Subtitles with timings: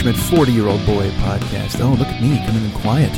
[0.00, 1.78] Happening, 40 year old boy podcast.
[1.84, 3.10] Oh, look at me coming in quiet.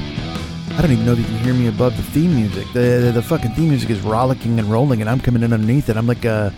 [0.72, 2.66] I don't even know if you can hear me above the theme music.
[2.72, 5.88] The, the the fucking theme music is rollicking and rolling, and I'm coming in underneath
[5.88, 5.96] it.
[5.96, 6.52] I'm like a,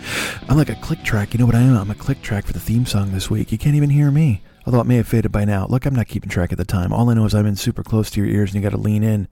[0.49, 1.33] I'm like a click track.
[1.33, 1.77] You know what I am?
[1.77, 3.51] I'm a click track for the theme song this week.
[3.51, 4.41] You can't even hear me.
[4.65, 5.67] Although it may have faded by now.
[5.67, 6.91] Look, I'm not keeping track of the time.
[6.91, 8.81] All I know is I'm in super close to your ears, and you got to
[8.81, 9.27] lean in,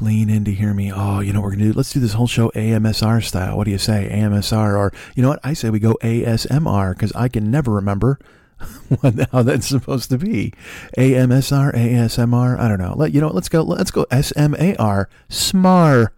[0.00, 0.90] lean in to hear me.
[0.90, 1.72] Oh, you know what we're gonna do?
[1.74, 3.58] Let's do this whole show AMSR style.
[3.58, 4.78] What do you say, AMSR?
[4.78, 5.40] Or you know what?
[5.44, 8.18] I say we go ASMR because I can never remember
[9.00, 10.52] what how that's supposed to be.
[10.96, 12.58] AMSR, ASMR.
[12.58, 12.94] I don't know.
[12.96, 13.28] Let you know.
[13.28, 13.62] Let's go.
[13.62, 14.04] Let's go.
[14.10, 15.06] SMAR.
[15.28, 16.08] SMAR.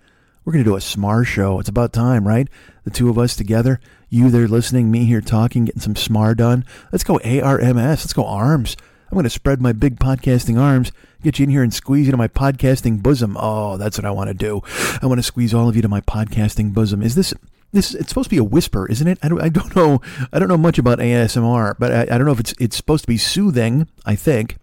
[0.45, 1.61] We're gonna do a SMAR show.
[1.61, 2.49] It's about time, right?
[2.85, 3.81] The two of us together.
[4.09, 6.65] You there listening, me here talking, getting some SMAR done.
[6.91, 7.77] Let's go ARMS.
[7.77, 8.77] Let's go arms.
[9.11, 12.13] I'm going to spread my big podcasting arms, get you in here and squeeze you
[12.13, 13.37] to my podcasting bosom.
[13.39, 14.63] Oh, that's what I want to do.
[15.03, 17.03] I want to squeeze all of you to my podcasting bosom.
[17.03, 17.35] Is this
[17.73, 17.95] this?
[17.95, 19.19] It's supposed to be a whisper, isn't it?
[19.23, 20.01] I don't, I don't know.
[20.33, 23.05] I don't know much about ASMR, but I, I don't know if it's it's supposed
[23.05, 23.89] to be soothing.
[24.05, 24.57] I think.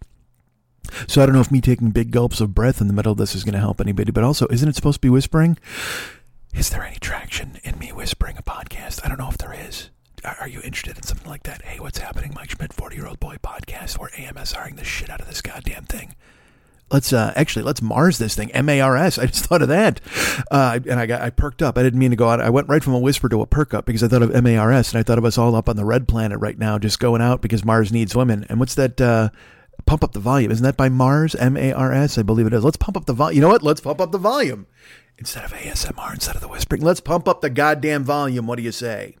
[1.06, 3.18] So I don't know if me taking big gulps of breath in the middle of
[3.18, 4.10] this is going to help anybody.
[4.10, 5.58] But also, isn't it supposed to be whispering?
[6.54, 9.04] Is there any traction in me whispering a podcast?
[9.04, 9.90] I don't know if there is.
[10.24, 11.62] Are you interested in something like that?
[11.62, 12.32] Hey, what's happening?
[12.34, 13.98] Mike Schmidt, 40 year old boy podcast.
[13.98, 16.14] We're AMSRing the shit out of this goddamn thing.
[16.90, 18.50] Let's uh, actually let's Mars this thing.
[18.52, 19.18] M A R S.
[19.18, 20.00] I just thought of that,
[20.50, 21.76] uh, and I got I perked up.
[21.76, 22.40] I didn't mean to go out.
[22.40, 24.46] I went right from a whisper to a perk up because I thought of M
[24.46, 26.58] A R S, and I thought of us all up on the red planet right
[26.58, 28.46] now, just going out because Mars needs women.
[28.48, 29.00] And what's that?
[29.00, 29.30] Uh,
[29.86, 30.50] pump up the volume.
[30.50, 31.34] Isn't that by Mars?
[31.34, 32.16] M A R S.
[32.16, 32.64] I believe it is.
[32.64, 33.36] Let's pump up the volume.
[33.36, 33.62] You know what?
[33.62, 34.66] Let's pump up the volume
[35.18, 36.82] instead of ASMR, instead of the whispering.
[36.82, 38.46] Let's pump up the goddamn volume.
[38.46, 39.16] What do you say?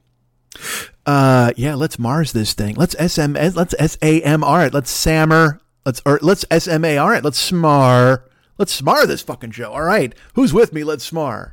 [1.04, 2.74] Uh, yeah, let's Mars this thing.
[2.74, 4.74] Let's SM, let's SAMR it.
[4.74, 5.60] Let's SAMR.
[5.84, 7.24] Let's, or let's SMAR it.
[7.24, 8.24] Let's SMAR.
[8.58, 9.72] Let's SMAR this fucking show.
[9.72, 10.14] All right.
[10.34, 10.84] Who's with me?
[10.84, 11.52] Let's SMAR.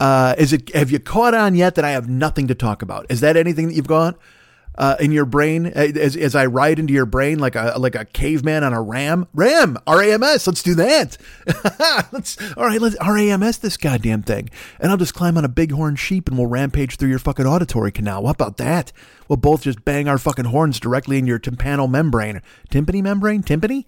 [0.00, 3.06] Uh, is it, have you caught on yet that I have nothing to talk about?
[3.08, 4.18] Is that anything that you've got?
[4.74, 8.06] Uh, in your brain, as, as I ride into your brain like a like a
[8.06, 10.46] caveman on a ram, ram, RAMS.
[10.46, 11.18] Let's do that.
[12.10, 12.80] let's all right.
[12.80, 14.48] Let's RAMS this goddamn thing,
[14.80, 17.92] and I'll just climb on a bighorn sheep and we'll rampage through your fucking auditory
[17.92, 18.22] canal.
[18.22, 18.92] What about that?
[19.28, 22.40] We'll both just bang our fucking horns directly in your tympanal membrane,
[22.70, 23.84] timpani membrane, timpani,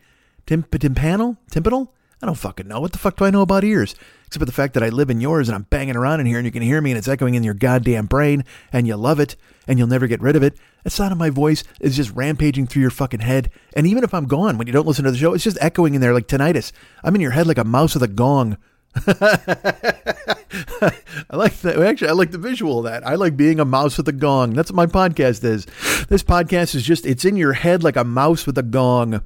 [0.47, 1.89] Timp- tympanal, tympanal.
[2.23, 2.81] I don't fucking know.
[2.81, 3.95] What the fuck do I know about ears?
[4.27, 6.39] Except for the fact that I live in yours and I'm banging around in here
[6.39, 9.21] and you can hear me and it's echoing in your goddamn brain and you love
[9.21, 9.37] it
[9.67, 10.57] and you'll never get rid of it.
[10.83, 13.51] That sound of my voice is just rampaging through your fucking head.
[13.75, 15.95] And even if I'm gone, when you don't listen to the show, it's just echoing
[15.95, 16.73] in there like tinnitus.
[17.03, 18.59] I'm in your head like a mouse with a gong.
[18.97, 19.37] I
[21.33, 21.79] like that.
[21.79, 23.07] Actually, I like the visual of that.
[23.07, 24.53] I like being a mouse with a gong.
[24.55, 25.67] That's what my podcast is.
[26.09, 29.21] This podcast is just, it's in your head like a mouse with a gong.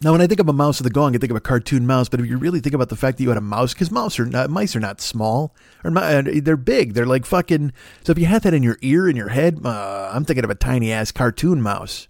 [0.00, 1.84] Now, when I think of a mouse with a gong, I think of a cartoon
[1.86, 2.08] mouse.
[2.08, 4.20] But if you really think about the fact that you had a mouse, because mouse
[4.20, 6.94] are not, mice are not small, or they're big.
[6.94, 7.72] They're like fucking.
[8.04, 10.50] So if you had that in your ear, in your head, uh, I'm thinking of
[10.50, 12.06] a tiny ass cartoon mouse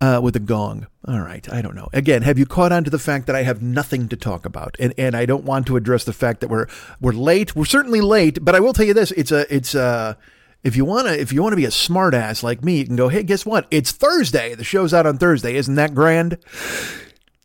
[0.00, 0.86] uh, with a gong.
[1.06, 1.88] All right, I don't know.
[1.92, 4.74] Again, have you caught on to the fact that I have nothing to talk about,
[4.80, 6.66] and and I don't want to address the fact that we're
[7.00, 7.54] we're late.
[7.54, 10.16] We're certainly late, but I will tell you this: it's a it's a
[10.64, 13.08] if you wanna if you wanna be a smartass like me, you can go.
[13.08, 13.68] Hey, guess what?
[13.70, 14.54] It's Thursday.
[14.54, 15.54] The show's out on Thursday.
[15.54, 16.38] Isn't that grand?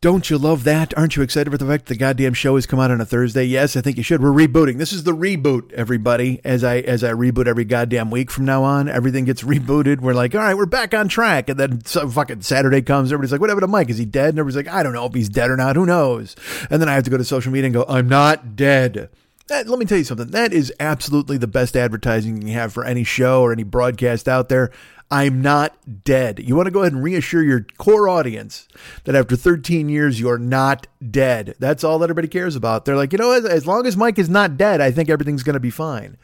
[0.02, 0.92] Don't you love that?
[0.98, 3.44] Aren't you excited for the fact the goddamn show has come out on a Thursday?
[3.44, 4.20] Yes, I think you should.
[4.20, 4.78] We're rebooting.
[4.78, 6.40] This is the reboot, everybody.
[6.42, 10.00] As I as I reboot every goddamn week from now on, everything gets rebooted.
[10.00, 11.48] We're like, all right, we're back on track.
[11.48, 13.90] And then some fucking Saturday comes, everybody's like, what happened to Mike?
[13.90, 14.30] Is he dead?
[14.30, 15.76] And everybody's like, I don't know if he's dead or not.
[15.76, 16.34] Who knows?
[16.68, 19.08] And then I have to go to social media and go, I'm not dead.
[19.48, 20.30] That, let me tell you something.
[20.30, 24.48] That is absolutely the best advertising you have for any show or any broadcast out
[24.48, 24.70] there.
[25.10, 26.40] I'm not dead.
[26.42, 28.66] You want to go ahead and reassure your core audience
[29.04, 31.54] that after 13 years, you're not dead.
[31.58, 32.86] That's all that everybody cares about.
[32.86, 35.42] They're like, you know, as, as long as Mike is not dead, I think everything's
[35.42, 36.16] going to be fine.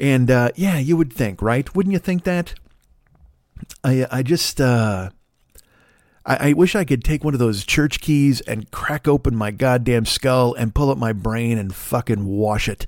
[0.00, 1.72] And uh, yeah, you would think, right?
[1.72, 2.54] Wouldn't you think that?
[3.84, 5.10] I I just uh,
[6.24, 9.50] I, I wish I could take one of those church keys and crack open my
[9.50, 12.86] goddamn skull and pull up my brain and fucking wash it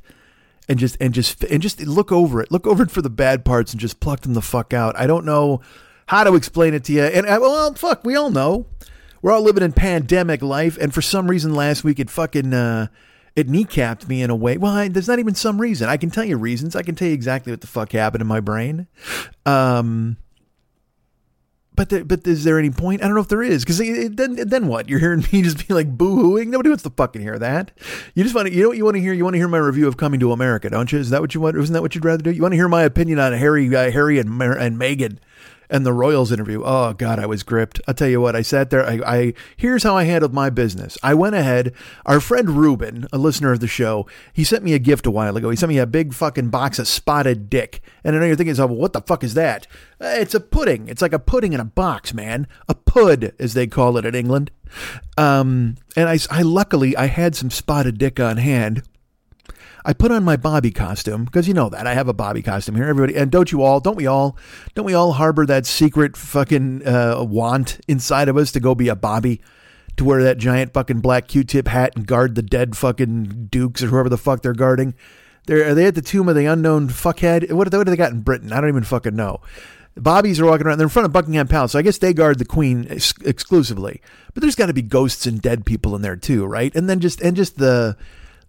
[0.68, 2.50] and just and just and just look over it.
[2.50, 4.98] Look over it for the bad parts and just pluck them the fuck out.
[4.98, 5.60] I don't know
[6.06, 7.02] how to explain it to you.
[7.02, 8.66] And uh, well, fuck, we all know
[9.22, 12.88] we're all living in pandemic life, and for some reason last week it fucking uh,
[13.36, 14.56] it kneecapped me in a way.
[14.56, 15.88] Well, I, there's not even some reason.
[15.88, 16.76] I can tell you reasons.
[16.76, 18.86] I can tell you exactly what the fuck happened in my brain.
[19.44, 20.18] Um,
[21.74, 23.02] but there, but is there any point?
[23.02, 24.88] I don't know if there is because then then what?
[24.88, 26.48] You're hearing me just be like boo hooing.
[26.48, 27.72] Nobody wants to fucking hear that.
[28.14, 29.12] You just want to you know what you want to hear.
[29.12, 30.98] You want to hear my review of Coming to America, don't you?
[30.98, 31.56] Is that what you want?
[31.56, 32.30] Isn't that what you'd rather do?
[32.30, 35.18] You want to hear my opinion on Harry uh, Harry and and Meghan
[35.70, 36.62] and the Royals interview.
[36.64, 37.80] Oh God, I was gripped.
[37.86, 38.36] I'll tell you what.
[38.36, 38.86] I sat there.
[38.86, 40.98] I, I here's how I handled my business.
[41.02, 41.72] I went ahead.
[42.06, 45.36] Our friend Ruben, a listener of the show, he sent me a gift a while
[45.36, 45.50] ago.
[45.50, 47.80] He sent me a big fucking box of spotted dick.
[48.02, 49.66] And I know you're thinking, well, what the fuck is that?
[50.00, 50.88] Uh, it's a pudding.
[50.88, 52.46] It's like a pudding in a box, man.
[52.68, 54.50] A pud, as they call it in England.
[55.16, 58.82] Um, and I, I luckily I had some spotted dick on hand.
[59.84, 62.74] I put on my Bobby costume because you know that I have a Bobby costume
[62.74, 62.86] here.
[62.86, 63.80] Everybody, and don't you all?
[63.80, 64.36] Don't we all?
[64.74, 68.88] Don't we all harbor that secret fucking uh, want inside of us to go be
[68.88, 69.42] a Bobby?
[69.98, 73.86] To wear that giant fucking black Q-tip hat and guard the dead fucking dukes or
[73.86, 74.94] whoever the fuck they're guarding.
[75.46, 77.52] They're, are they at the tomb of the unknown fuckhead?
[77.52, 78.52] What, what do they got in Britain?
[78.52, 79.40] I don't even fucking know.
[79.96, 80.78] Bobbies are walking around.
[80.78, 84.00] They're in front of Buckingham Palace, so I guess they guard the Queen ex- exclusively.
[84.32, 86.74] But there's got to be ghosts and dead people in there too, right?
[86.74, 87.96] And then just and just the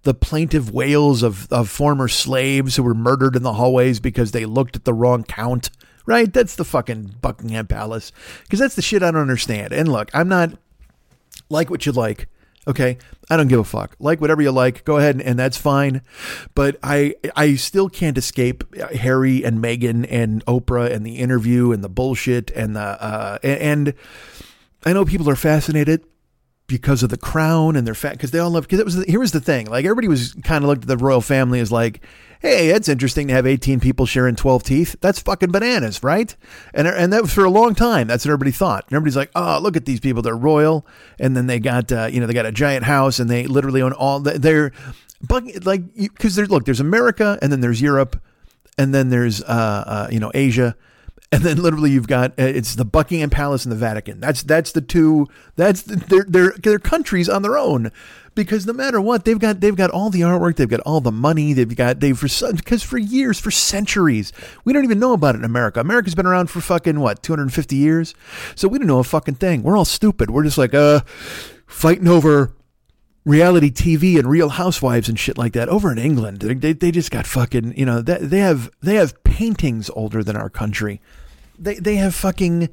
[0.06, 4.46] the plaintive wails of, of former slaves who were murdered in the hallways because they
[4.46, 5.72] looked at the wrong count.
[6.06, 6.32] Right?
[6.32, 8.12] That's the fucking Buckingham Palace.
[8.44, 9.74] Because that's the shit I don't understand.
[9.74, 10.52] And look, I'm not
[11.50, 12.28] like what you like.
[12.68, 12.98] Okay,
[13.30, 13.96] I don't give a fuck.
[14.00, 16.02] Like whatever you like, go ahead and, and, that's fine.
[16.56, 21.84] But I I still can't escape Harry and Meghan and Oprah and the interview and
[21.84, 23.94] the bullshit and the uh, and
[24.84, 26.06] I know people are fascinated
[26.68, 29.20] because of the crown and their fat because they all love because it was here
[29.20, 32.02] was the thing like everybody was kind of looked at the royal family as like
[32.42, 34.96] hey it's interesting to have 18 people sharing 12 teeth.
[35.00, 36.36] That's fucking bananas right?
[36.74, 38.08] And and that was for a long time.
[38.08, 38.86] That's what everybody thought.
[38.88, 40.22] And everybody's like oh look at these people.
[40.22, 40.88] They're royal.
[41.20, 43.82] And then they got uh, you know they got a giant house and they literally
[43.82, 44.72] own all the, they're
[45.64, 48.20] like because there's look there's America and then there's Europe
[48.78, 50.76] and then there's uh, uh you know Asia
[51.36, 54.22] and then literally you've got uh, it's the Buckingham Palace and the Vatican.
[54.22, 55.28] That's that's the two.
[55.58, 57.92] That's the, they're they're they're countries on their own
[58.36, 61.12] because no matter what they've got they've got all the artwork, they've got all the
[61.12, 64.32] money, they've got they've for because for years for centuries
[64.64, 65.82] we don't even know about it in America.
[65.82, 68.16] America's been around for fucking what 250 years,
[68.56, 69.62] so we don't know a fucking thing.
[69.62, 70.30] We're all stupid.
[70.30, 71.02] We're just like uh
[71.68, 72.54] fighting over
[73.26, 76.40] reality TV and Real Housewives and shit like that over in England.
[76.40, 80.38] They, they just got fucking you know they, they have they have paintings older than
[80.38, 81.02] our country.
[81.58, 82.70] They they have fucking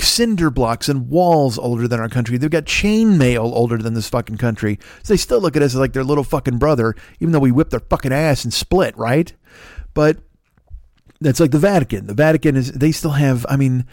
[0.00, 2.36] cinder blocks and walls older than our country.
[2.36, 4.78] They've got chain mail older than this fucking country.
[5.02, 7.70] So they still look at us like their little fucking brother, even though we whip
[7.70, 9.32] their fucking ass and split, right?
[9.94, 10.18] But
[11.20, 12.06] that's like the Vatican.
[12.06, 13.46] The Vatican is they still have.
[13.48, 13.86] I mean,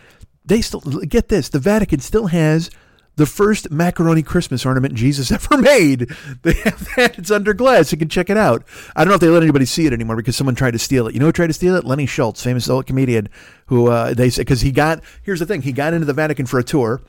[0.45, 1.49] they still get this.
[1.49, 2.69] The Vatican still has
[3.15, 6.09] the first macaroni Christmas ornament Jesus ever made.
[6.43, 7.19] They have that.
[7.19, 7.91] It's under glass.
[7.91, 8.63] You can check it out.
[8.95, 11.07] I don't know if they let anybody see it anymore because someone tried to steal
[11.07, 11.13] it.
[11.13, 11.85] You know who tried to steal it?
[11.85, 13.29] Lenny Schultz, famous old comedian,
[13.67, 15.03] who uh, they said because he got.
[15.21, 17.01] Here's the thing: he got into the Vatican for a tour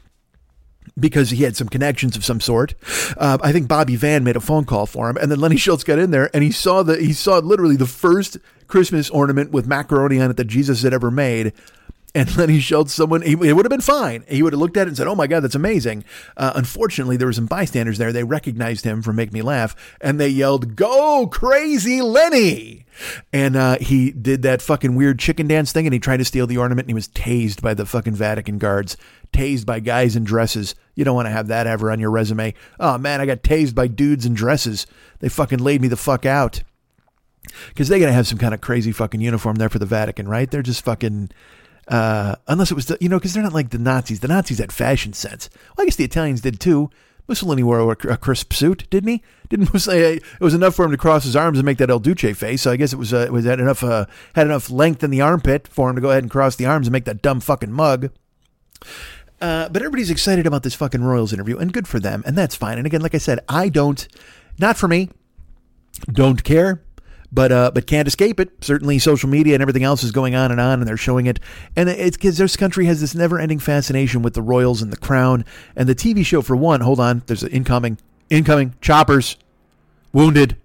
[0.98, 2.74] because he had some connections of some sort.
[3.16, 5.84] Uh, I think Bobby Van made a phone call for him, and then Lenny Schultz
[5.84, 9.66] got in there and he saw the he saw literally the first Christmas ornament with
[9.66, 11.52] macaroni on it that Jesus had ever made
[12.14, 14.24] and Lenny showed someone, he, it would have been fine.
[14.28, 16.04] He would have looked at it and said, Oh my God, that's amazing.
[16.36, 18.12] Uh, unfortunately, there were some bystanders there.
[18.12, 22.84] They recognized him for Make Me Laugh and they yelled, Go crazy Lenny.
[23.32, 26.46] And uh, he did that fucking weird chicken dance thing and he tried to steal
[26.46, 28.98] the ornament and he was tased by the fucking Vatican guards,
[29.32, 30.74] tased by guys in dresses.
[30.94, 32.52] You don't want to have that ever on your resume.
[32.78, 34.86] Oh man, I got tased by dudes in dresses.
[35.20, 36.62] They fucking laid me the fuck out.
[37.68, 40.28] Because they got to have some kind of crazy fucking uniform there for the Vatican,
[40.28, 40.48] right?
[40.48, 41.30] They're just fucking
[41.88, 44.20] uh, unless it was, the, you know, because they're not like the Nazis.
[44.20, 45.50] The Nazis had fashion sense.
[45.76, 46.90] Well, I guess the Italians did too,
[47.28, 49.22] Mussolini wore a, crisp suit, didn't he?
[49.48, 51.98] Didn't say it was enough for him to cross his arms and make that El
[51.98, 52.62] Duce face?
[52.62, 55.10] So I guess it was uh, it was had enough uh, had enough length in
[55.10, 57.40] the armpit for him to go ahead and cross the arms and make that dumb
[57.40, 58.10] fucking mug.
[59.40, 62.54] Uh, but everybody's excited about this fucking Royals interview, and good for them, and that's
[62.54, 62.78] fine.
[62.78, 64.06] And again, like I said, I don't,
[64.58, 65.10] not for me,
[66.10, 66.82] don't care
[67.32, 68.50] but uh, but can't escape it.
[68.62, 71.40] Certainly, social media and everything else is going on and on, and they're showing it.
[71.74, 75.44] And it's because this country has this never-ending fascination with the royals and the crown
[75.74, 76.42] and the TV show.
[76.42, 77.98] For one, hold on, there's an incoming,
[78.28, 79.36] incoming choppers,
[80.12, 80.58] wounded.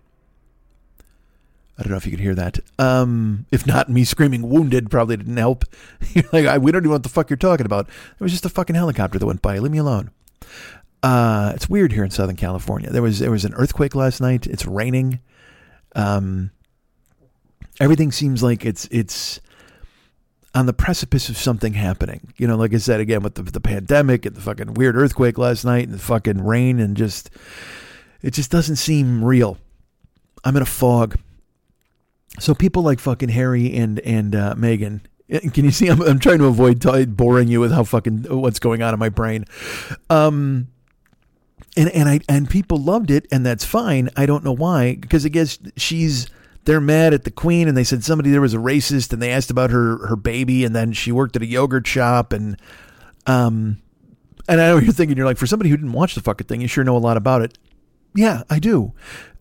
[1.79, 2.59] I don't know if you could hear that.
[2.79, 5.63] Um, if not, me screaming "wounded" probably didn't help.
[6.33, 7.87] like, I, we don't even know what the fuck you're talking about.
[7.87, 9.57] It was just a fucking helicopter that went by.
[9.59, 10.11] Leave me alone.
[11.03, 12.89] Uh, it's weird here in Southern California.
[12.89, 14.47] There was there was an earthquake last night.
[14.47, 15.19] It's raining.
[15.95, 16.51] Um,
[17.79, 19.39] everything seems like it's it's
[20.53, 22.33] on the precipice of something happening.
[22.37, 25.37] You know, like I said again with the, the pandemic and the fucking weird earthquake
[25.37, 27.29] last night and the fucking rain and just
[28.21, 29.57] it just doesn't seem real.
[30.43, 31.17] I'm in a fog.
[32.39, 35.01] So people like fucking Harry and and uh, Meghan.
[35.53, 35.87] Can you see?
[35.87, 38.99] I'm, I'm trying to avoid t- boring you with how fucking what's going on in
[38.99, 39.45] my brain.
[40.09, 40.69] Um,
[41.75, 44.09] and and I and people loved it, and that's fine.
[44.15, 46.27] I don't know why, because I guess she's
[46.67, 49.31] they're mad at the queen and they said somebody there was a racist and they
[49.31, 52.59] asked about her her baby and then she worked at a yogurt shop and
[53.25, 53.81] um
[54.49, 56.59] and I know you're thinking you're like for somebody who didn't watch the fucking thing
[56.59, 57.57] you sure know a lot about it.
[58.13, 58.93] Yeah, I do.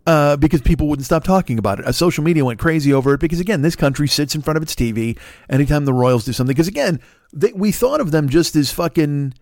[0.06, 1.84] Uh, because people wouldn't stop talking about it.
[1.84, 4.62] Uh, social media went crazy over it because again, this country sits in front of
[4.62, 5.18] its TV
[5.50, 6.54] anytime the royals do something.
[6.54, 7.00] Because again,
[7.32, 9.34] they, we thought of them just as fucking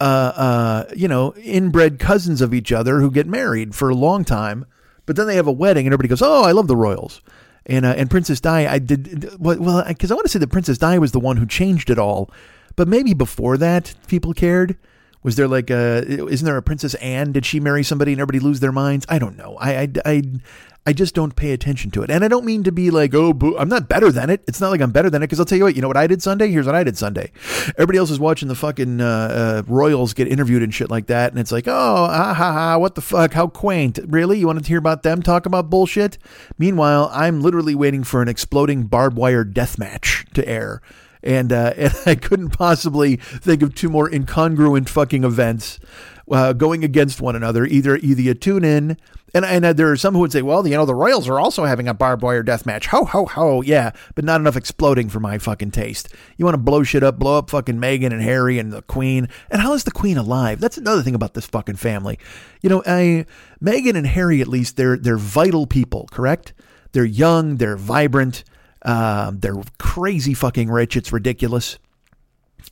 [0.00, 4.24] uh, uh, you know, inbred cousins of each other who get married for a long
[4.24, 4.64] time.
[5.06, 7.22] But then they have a wedding, and everybody goes, "Oh, I love the royals."
[7.66, 10.78] And uh, and Princess Di, I did well because I want to say that Princess
[10.78, 12.30] Di was the one who changed it all,
[12.76, 14.76] but maybe before that people cared.
[15.22, 17.32] Was there like a isn't there a Princess Anne?
[17.32, 19.04] Did she marry somebody and everybody lose their minds?
[19.08, 19.56] I don't know.
[19.58, 20.22] I I, I
[20.88, 22.10] I just don't pay attention to it.
[22.12, 23.58] And I don't mean to be like, oh, boo.
[23.58, 24.44] I'm not better than it.
[24.46, 25.96] It's not like I'm better than it because I'll tell you what, you know what
[25.96, 26.48] I did Sunday?
[26.48, 27.32] Here's what I did Sunday.
[27.70, 31.32] Everybody else is watching the fucking uh, uh, Royals get interviewed and shit like that.
[31.32, 33.32] And it's like, oh, ha ha ha, what the fuck?
[33.32, 33.98] How quaint.
[34.06, 34.38] Really?
[34.38, 36.18] You wanted to hear about them talk about bullshit?
[36.56, 40.80] Meanwhile, I'm literally waiting for an exploding barbed wire death match to air.
[41.20, 45.80] And, uh, and I couldn't possibly think of two more incongruent fucking events
[46.30, 47.64] uh, going against one another.
[47.66, 48.96] Either either you tune in,
[49.34, 51.38] and and uh, there are some who would say, well, you know, the Royals are
[51.38, 52.86] also having a barbed wire death match.
[52.88, 56.08] Ho ho ho, yeah, but not enough exploding for my fucking taste.
[56.36, 59.28] You want to blow shit up, blow up fucking Megan and Harry and the Queen.
[59.50, 60.60] And how is the Queen alive?
[60.60, 62.18] That's another thing about this fucking family.
[62.62, 63.26] You know, I
[63.62, 66.52] Meghan and Harry at least they're they're vital people, correct?
[66.92, 68.42] They're young, they're vibrant,
[68.82, 70.96] uh, they're crazy fucking rich.
[70.96, 71.78] It's ridiculous.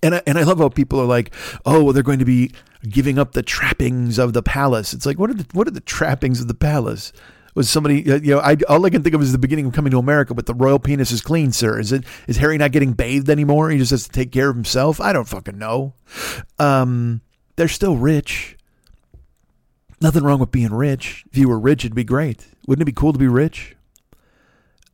[0.03, 1.33] And I, and I love how people are like,
[1.65, 2.53] oh, well, they're going to be
[2.89, 4.93] giving up the trappings of the palace.
[4.93, 7.13] It's like, what are the what are the trappings of the palace?
[7.55, 9.73] Was somebody, uh, you know, I, all I can think of is the beginning of
[9.73, 11.79] coming to America, but the royal penis is clean, sir.
[11.79, 13.71] Is it, is Harry not getting bathed anymore?
[13.71, 15.01] He just has to take care of himself?
[15.01, 15.95] I don't fucking know.
[16.59, 17.21] Um,
[17.55, 18.57] they're still rich.
[20.01, 21.25] Nothing wrong with being rich.
[21.31, 22.45] If you were rich, it'd be great.
[22.67, 23.77] Wouldn't it be cool to be rich?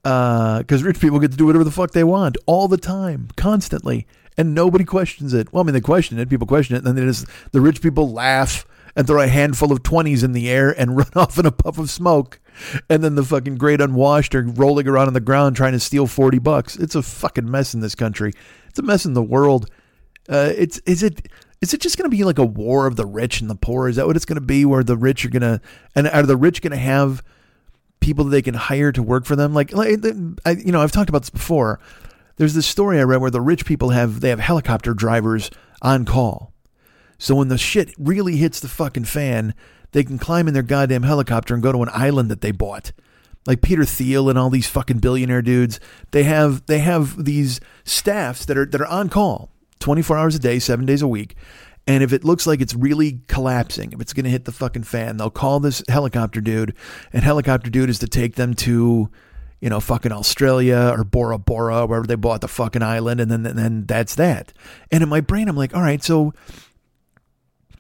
[0.03, 3.29] Because uh, rich people get to do whatever the fuck they want all the time,
[3.37, 4.07] constantly
[4.37, 5.53] and nobody questions it.
[5.53, 6.29] Well, I mean, they question it.
[6.29, 9.83] People question it, and then just the rich people laugh and throw a handful of
[9.83, 12.41] twenties in the air and run off in a puff of smoke.
[12.89, 16.07] And then the fucking great unwashed are rolling around on the ground trying to steal
[16.07, 16.77] forty bucks.
[16.77, 18.33] It's a fucking mess in this country.
[18.69, 19.71] It's a mess in the world.
[20.29, 21.29] Uh, it's is it
[21.61, 23.89] is it just going to be like a war of the rich and the poor?
[23.89, 24.65] Is that what it's going to be?
[24.65, 25.61] Where the rich are going to
[25.95, 27.23] and are the rich going to have
[28.01, 29.53] people that they can hire to work for them?
[29.53, 29.99] Like, like
[30.45, 31.81] I, you know, I've talked about this before.
[32.41, 35.51] There's this story I read where the rich people have they have helicopter drivers
[35.83, 36.55] on call.
[37.19, 39.53] So when the shit really hits the fucking fan,
[39.93, 42.93] they can climb in their goddamn helicopter and go to an island that they bought.
[43.45, 45.81] Like Peter Thiel and all these fucking billionaire dudes,
[46.13, 50.39] they have they have these staffs that are that are on call 24 hours a
[50.39, 51.37] day, 7 days a week.
[51.87, 54.85] And if it looks like it's really collapsing, if it's going to hit the fucking
[54.85, 56.75] fan, they'll call this helicopter dude,
[57.13, 59.11] and helicopter dude is to take them to
[59.61, 63.43] you know, fucking Australia or Bora Bora, wherever they bought the fucking island, and then
[63.43, 64.53] then that's that.
[64.91, 66.33] And in my brain, I'm like, all right, so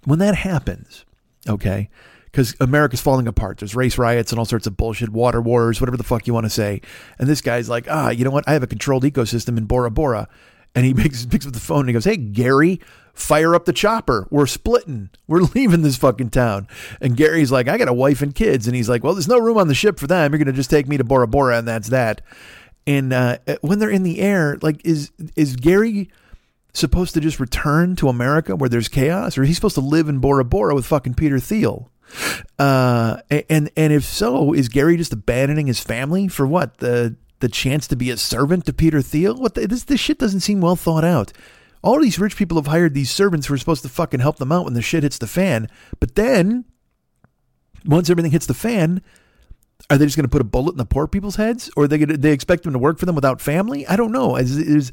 [0.05, 1.05] when that happens,
[1.49, 1.89] okay,
[2.31, 3.59] because America's falling apart.
[3.59, 6.47] There's race riots and all sorts of bullshit, water wars, whatever the fuck you want
[6.47, 6.81] to say.
[7.19, 8.49] And this guy's like, ah, you know what?
[8.49, 10.29] I have a controlled ecosystem in Bora Bora.
[10.75, 12.81] And he picks, picks up the phone and he goes, hey, Gary,
[13.21, 14.27] fire up the chopper.
[14.31, 15.11] We're splitting.
[15.27, 16.69] We're leaving this fucking town.
[17.01, 18.67] And Gary's like, I got a wife and kids.
[18.67, 20.33] And he's like, well, there's no room on the ship for them.
[20.33, 22.23] You're going to just take me to Bora Bora and that's that.
[22.87, 26.11] And uh, when they're in the air, like, is is Gary
[26.73, 30.09] supposed to just return to America where there's chaos, or is he supposed to live
[30.09, 31.91] in Bora Bora with fucking Peter Thiel?
[32.59, 37.49] Uh, and and if so, is Gary just abandoning his family for what the the
[37.49, 39.37] chance to be a servant to Peter Thiel?
[39.37, 41.33] What the, this this shit doesn't seem well thought out.
[41.83, 44.53] All these rich people have hired these servants who are supposed to fucking help them
[44.53, 45.69] out when the shit hits the fan.
[45.99, 46.67] But then,
[47.85, 49.03] once everything hits the fan,
[49.89, 51.89] are they just going to put a bullet in the poor people's heads, or are
[51.89, 53.87] they gonna, they expect them to work for them without family?
[53.87, 54.37] I don't know.
[54.37, 54.93] Is, is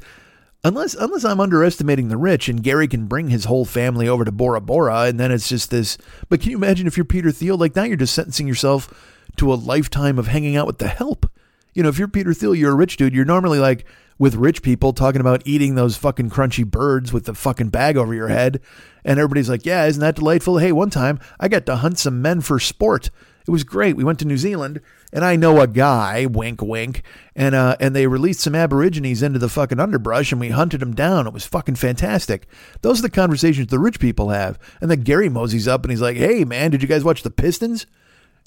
[0.64, 4.32] unless unless I'm underestimating the rich, and Gary can bring his whole family over to
[4.32, 5.98] Bora Bora, and then it's just this.
[6.28, 7.58] But can you imagine if you're Peter Thiel?
[7.58, 11.30] Like now, you're just sentencing yourself to a lifetime of hanging out with the help.
[11.74, 13.14] You know, if you're Peter Thiel, you're a rich dude.
[13.14, 13.84] You're normally like
[14.18, 18.14] with rich people talking about eating those fucking crunchy birds with the fucking bag over
[18.14, 18.60] your head.
[19.04, 20.58] And everybody's like, yeah, isn't that delightful?
[20.58, 23.10] Hey, one time I got to hunt some men for sport.
[23.46, 23.96] It was great.
[23.96, 24.80] We went to New Zealand
[25.12, 27.02] and I know a guy, wink, wink,
[27.34, 30.94] and uh, and they released some Aborigines into the fucking underbrush, and we hunted them
[30.94, 31.26] down.
[31.26, 32.46] It was fucking fantastic.
[32.82, 34.58] Those are the conversations the rich people have.
[34.80, 37.30] And then Gary moseys up, and he's like, "Hey, man, did you guys watch the
[37.30, 37.86] Pistons?"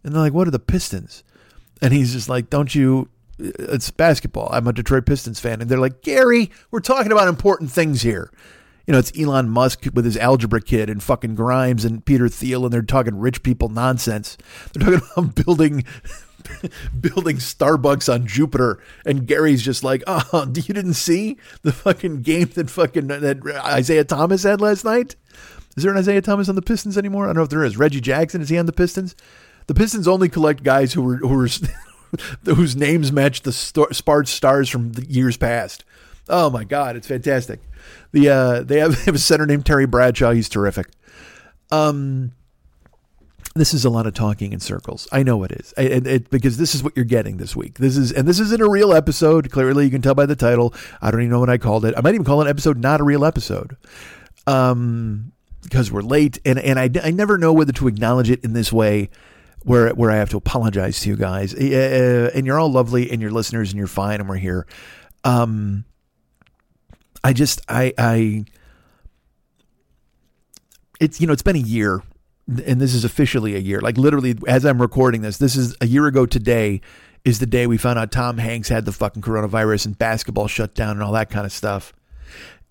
[0.04, 1.24] And they're like, "What are the Pistons?"
[1.82, 3.10] And he's just like, "Don't you
[3.42, 4.50] it's basketball.
[4.52, 5.62] I'm a Detroit Pistons fan.
[5.62, 8.32] And they're like, Gary, we're talking about important things here.
[8.88, 12.66] You know, it's Elon Musk with his algebra kid and fucking Grimes and Peter Thiel,
[12.66, 14.38] and they're talking rich people nonsense.
[14.74, 15.86] They're talking about building
[17.00, 22.48] building Starbucks on Jupiter, and Gary's just like, oh, you didn't see the fucking game
[22.56, 25.16] that fucking that Isaiah Thomas had last night?
[25.78, 27.26] Is there an Isaiah Thomas on the Pistons anymore?
[27.26, 27.78] I don't know if there is.
[27.78, 29.16] Reggie Jackson is he on the Pistons?
[29.68, 31.48] The Pistons only collect guys who were who were
[32.46, 35.84] whose names match the Sparks stars from the years past.
[36.30, 37.60] Oh my God, it's fantastic.
[38.12, 40.32] The uh, they, have, have a center named Terry Bradshaw.
[40.32, 40.88] He's terrific.
[41.72, 42.34] Um,
[43.56, 45.08] this is a lot of talking in circles.
[45.12, 47.80] I know it is, it, it, because this is what you're getting this week.
[47.80, 49.52] This is, and this isn't a real episode.
[49.52, 50.74] Clearly, you can tell by the title.
[51.02, 51.94] I don't even know what I called it.
[51.98, 53.76] I might even call it episode not a real episode,
[54.48, 58.54] um, because we're late, and and I, I never know whether to acknowledge it in
[58.54, 59.10] this way
[59.64, 61.54] where where I have to apologize to you guys.
[61.54, 64.66] Uh, and you're all lovely and you're listeners and you're fine and we're here.
[65.24, 65.86] Um,
[67.24, 68.46] I just I I
[71.00, 72.02] it's you know it's been a year
[72.48, 73.82] and this is officially a year.
[73.82, 76.82] Like literally as I'm recording this, this is a year ago today
[77.24, 80.74] is the day we found out Tom Hanks had the fucking coronavirus and basketball shut
[80.74, 81.94] down and all that kind of stuff.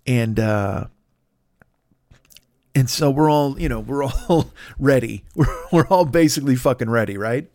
[0.07, 0.87] And uh
[2.75, 5.25] and so we're all, you know, we're all ready.
[5.35, 7.51] We're, we're all basically fucking ready, right?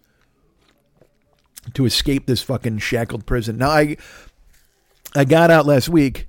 [1.73, 3.57] To escape this fucking shackled prison.
[3.57, 3.97] Now I
[5.15, 6.27] I got out last week.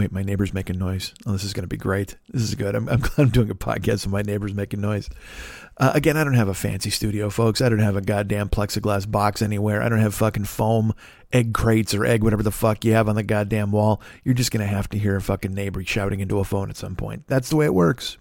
[0.00, 1.12] Wait, my neighbor's making noise.
[1.26, 2.16] Oh, this is going to be great.
[2.30, 2.74] This is good.
[2.74, 5.10] I'm, I'm glad I'm doing a podcast with my neighbor's making noise.
[5.76, 7.60] Uh, again, I don't have a fancy studio, folks.
[7.60, 9.82] I don't have a goddamn plexiglass box anywhere.
[9.82, 10.94] I don't have fucking foam
[11.34, 14.00] egg crates or egg whatever the fuck you have on the goddamn wall.
[14.24, 16.96] You're just gonna have to hear a fucking neighbor shouting into a phone at some
[16.96, 17.24] point.
[17.26, 18.16] That's the way it works.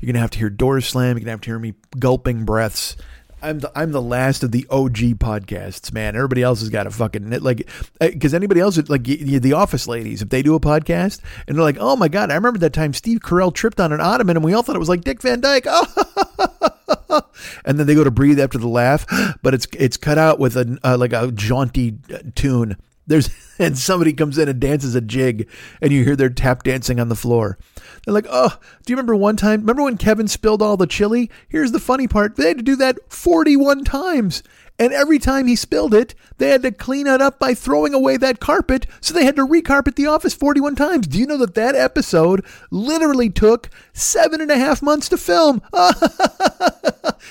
[0.00, 1.18] You're gonna have to hear doors slam.
[1.18, 2.96] You're gonna have to hear me gulping breaths.
[3.42, 6.14] I'm the I'm the last of the OG podcasts, man.
[6.14, 7.68] Everybody else has got a fucking like
[8.00, 11.64] because uh, anybody else like the Office ladies, if they do a podcast and they're
[11.64, 14.44] like, oh my god, I remember that time Steve Carell tripped on an ottoman and
[14.44, 15.64] we all thought it was like Dick Van Dyke.
[15.66, 17.22] Oh,
[17.64, 19.06] and then they go to breathe after the laugh,
[19.42, 22.76] but it's it's cut out with a uh, like a jaunty uh, tune.
[23.10, 25.48] There's and somebody comes in and dances a jig,
[25.82, 27.58] and you hear their tap dancing on the floor.
[28.04, 29.60] They're like, oh, do you remember one time?
[29.60, 31.28] Remember when Kevin spilled all the chili?
[31.48, 32.36] Here's the funny part.
[32.36, 34.42] They had to do that 41 times.
[34.78, 38.16] And every time he spilled it, they had to clean it up by throwing away
[38.16, 38.86] that carpet.
[39.02, 41.06] So they had to recarpet the office 41 times.
[41.06, 45.60] Do you know that that episode literally took seven and a half months to film?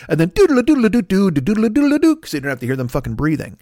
[0.07, 2.75] and then doodle doodle doo doo doodle doodle doo because they don't have to hear
[2.75, 3.57] them fucking breathing.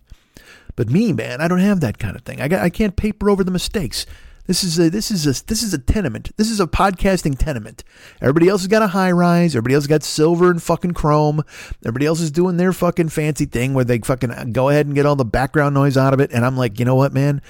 [0.77, 2.39] But me, man, I don't have that kind of thing.
[2.39, 4.05] I got, I can't paper over the mistakes.
[4.45, 6.31] This is a this is a this is a tenement.
[6.37, 7.83] This is a podcasting tenement.
[8.21, 9.55] Everybody else has got a high rise.
[9.55, 11.43] Everybody else got silver and fucking chrome.
[11.83, 15.05] Everybody else is doing their fucking fancy thing where they fucking go ahead and get
[15.05, 16.31] all the background noise out of it.
[16.31, 17.41] And I'm like, you know what, man?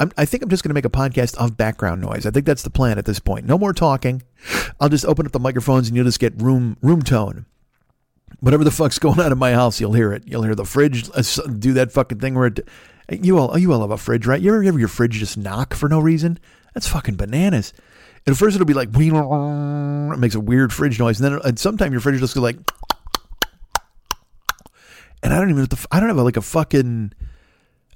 [0.00, 2.26] I'm, I think I'm just going to make a podcast of background noise.
[2.26, 3.46] I think that's the plan at this point.
[3.46, 4.22] No more talking.
[4.80, 7.44] I'll just open up the microphones and you'll just get room room tone
[8.38, 10.22] whatever the fuck's going on in my house, you'll hear it.
[10.26, 11.22] You'll hear the fridge uh,
[11.58, 12.68] do that fucking thing where it,
[13.10, 14.40] you all you all have a fridge, right?
[14.40, 16.38] You ever have your fridge just knock for no reason?
[16.74, 17.72] That's fucking bananas.
[18.26, 21.92] At first it'll be like it makes a weird fridge noise, and then and sometimes
[21.92, 22.56] your fridge just goes like,
[25.22, 27.12] and I don't even have the, I don't have a, like a fucking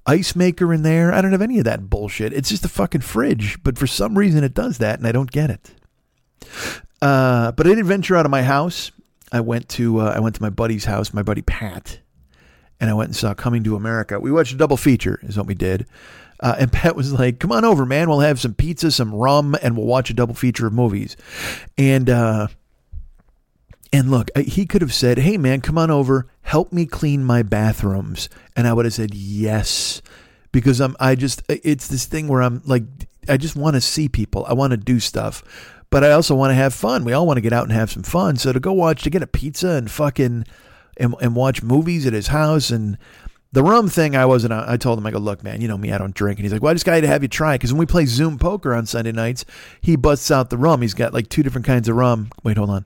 [0.06, 1.12] ice maker in there.
[1.12, 2.32] I don't have any of that bullshit.
[2.32, 5.30] It's just a fucking fridge, but for some reason it does that, and I don't
[5.30, 5.70] get it.
[7.00, 8.90] Uh, but I didn't venture out of my house.
[9.34, 11.98] I went to uh, I went to my buddy's house, my buddy Pat,
[12.80, 14.18] and I went and saw Coming to America.
[14.20, 15.86] We watched a double feature, is what we did.
[16.40, 18.08] Uh, and Pat was like, "Come on over, man.
[18.08, 21.16] We'll have some pizza, some rum, and we'll watch a double feature of movies."
[21.76, 22.46] And uh,
[23.92, 27.24] and look, I- he could have said, "Hey, man, come on over, help me clean
[27.24, 30.02] my bathrooms," and I would have said yes,
[30.52, 30.96] because I'm.
[31.00, 32.84] I just it's this thing where I'm like,
[33.28, 34.44] I just want to see people.
[34.46, 35.42] I want to do stuff,
[35.94, 37.04] but I also want to have fun.
[37.04, 38.34] We all want to get out and have some fun.
[38.34, 40.44] So to go watch, to get a pizza and fucking
[40.96, 42.98] and, and watch movies at his house and.
[43.52, 44.52] The rum thing, I wasn't.
[44.52, 46.40] I told him, I go, look, man, you know me, I don't drink.
[46.40, 48.04] And he's like, well, I just got to have you try because when we play
[48.04, 49.44] Zoom poker on Sunday nights,
[49.80, 50.82] he busts out the rum.
[50.82, 52.30] He's got like two different kinds of rum.
[52.42, 52.84] Wait, hold on.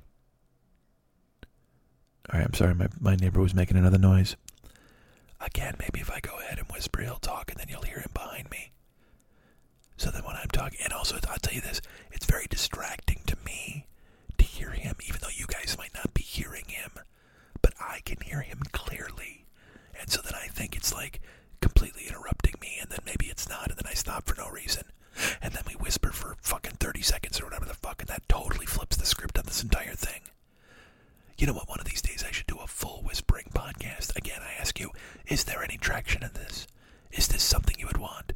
[2.30, 2.74] All right, I'm sorry.
[2.74, 4.36] My, my neighbor was making another noise.
[5.40, 8.10] Again, maybe if I go ahead and whisper, he'll talk, and then you'll hear him
[8.12, 8.72] behind me.
[9.98, 11.80] So then when I'm talking, and also I'll tell you this,
[12.28, 13.86] very distracting to me
[14.38, 16.92] to hear him, even though you guys might not be hearing him,
[17.62, 19.46] but I can hear him clearly.
[20.00, 21.20] And so then I think it's like
[21.60, 24.84] completely interrupting me, and then maybe it's not, and then I stop for no reason.
[25.42, 28.66] And then we whisper for fucking 30 seconds or whatever the fuck, and that totally
[28.66, 30.20] flips the script on this entire thing.
[31.36, 31.68] You know what?
[31.68, 34.14] One of these days I should do a full whispering podcast.
[34.16, 34.90] Again, I ask you,
[35.26, 36.66] is there any traction in this?
[37.12, 38.32] Is this something you would want?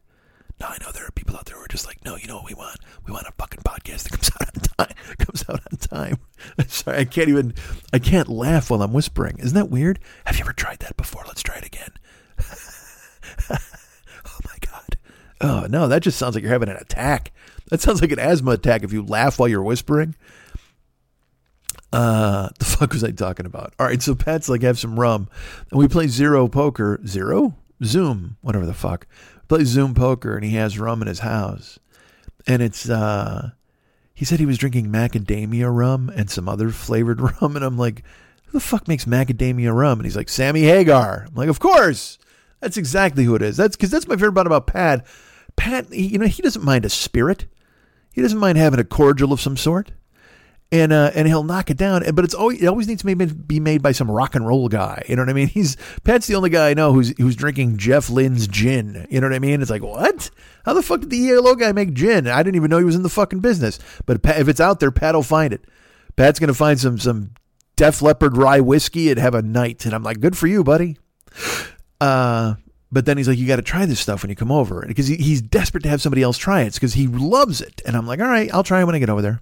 [0.62, 2.36] Now I know there are people out there who are just like, no, you know
[2.36, 2.78] what we want?
[3.04, 4.96] We want a fucking podcast that comes out on time.
[5.18, 6.18] Comes out on time.
[6.68, 7.54] Sorry, I can't even.
[7.92, 9.38] I can't laugh while I'm whispering.
[9.40, 9.98] Isn't that weird?
[10.24, 11.24] Have you ever tried that before?
[11.26, 11.90] Let's try it again.
[13.50, 14.96] oh my god.
[15.40, 17.32] Oh no, that just sounds like you're having an attack.
[17.70, 20.14] That sounds like an asthma attack if you laugh while you're whispering.
[21.92, 23.74] Uh, the fuck was I talking about?
[23.80, 25.28] All right, so Pat's like, have some rum,
[25.70, 29.06] and we play zero poker, zero Zoom, whatever the fuck.
[29.52, 31.78] Play Zoom poker, and he has rum in his house,
[32.46, 33.50] and it's uh,
[34.14, 38.02] he said he was drinking macadamia rum and some other flavored rum, and I'm like,
[38.46, 39.98] who the fuck makes macadamia rum?
[39.98, 41.26] And he's like, Sammy Hagar.
[41.28, 42.16] I'm like, of course,
[42.60, 43.58] that's exactly who it is.
[43.58, 45.04] That's because that's my favorite part about Pat.
[45.54, 47.44] Pat, he, you know, he doesn't mind a spirit.
[48.14, 49.92] He doesn't mind having a cordial of some sort
[50.72, 52.02] and uh, and he'll knock it down.
[52.14, 55.04] But it's always it always needs to be, made by some rock and roll guy.
[55.06, 55.48] You know what I mean?
[55.52, 59.06] He's Pat's the only guy I know who's who's drinking Jeff Lynne's gin.
[59.10, 59.60] You know what I mean?
[59.60, 60.30] It's like what?
[60.64, 62.26] How the fuck did the ELO guy make gin?
[62.26, 63.78] I didn't even know he was in the fucking business.
[64.06, 65.64] But Pat, if it's out there, Pat will find it.
[66.16, 67.32] Pat's gonna find some some
[67.76, 69.84] Def Leppard rye whiskey and have a night.
[69.84, 70.96] And I'm like, good for you, buddy.
[72.00, 72.54] Uh.
[72.94, 74.84] But then he's like, you got to try this stuff when you come over.
[74.86, 77.80] Because he, he's desperate to have somebody else try it because he loves it.
[77.86, 79.40] And I'm like, all right, I'll try it when I get over there.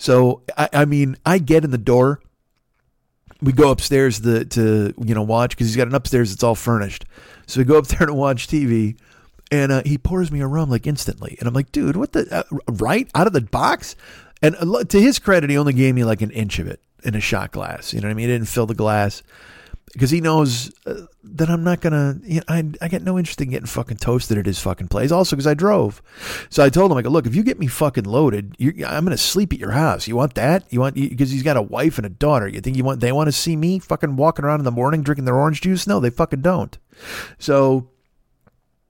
[0.00, 2.22] So I, I mean, I get in the door.
[3.42, 6.54] We go upstairs to, to you know watch because he's got an upstairs that's all
[6.54, 7.04] furnished.
[7.46, 8.98] So we go up there to watch TV,
[9.52, 12.34] and uh, he pours me a rum like instantly, and I'm like, dude, what the
[12.34, 13.94] uh, right out of the box?
[14.40, 17.14] And uh, to his credit, he only gave me like an inch of it in
[17.14, 17.92] a shot glass.
[17.92, 18.28] You know what I mean?
[18.30, 19.22] He didn't fill the glass
[19.92, 22.20] because he knows uh, that I'm not gonna.
[22.22, 25.10] You know, I I get no interest in getting fucking toasted at his fucking place.
[25.10, 26.00] Also, because I drove,
[26.48, 29.16] so I told him I go, look, if you get me fucking loaded, I'm gonna
[29.16, 30.06] sleep at your house.
[30.06, 30.64] You want that?
[30.70, 32.46] You want because he's got a wife and a daughter.
[32.46, 35.02] You think you want they want to see me fucking walking around in the morning
[35.02, 35.86] drinking their orange juice?
[35.86, 36.78] No, they fucking don't.
[37.38, 37.90] So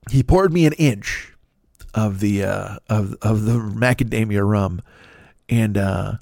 [0.09, 1.33] he poured me an inch
[1.93, 4.81] of the uh, of of the macadamia rum,
[5.49, 5.77] and.
[5.77, 6.13] uh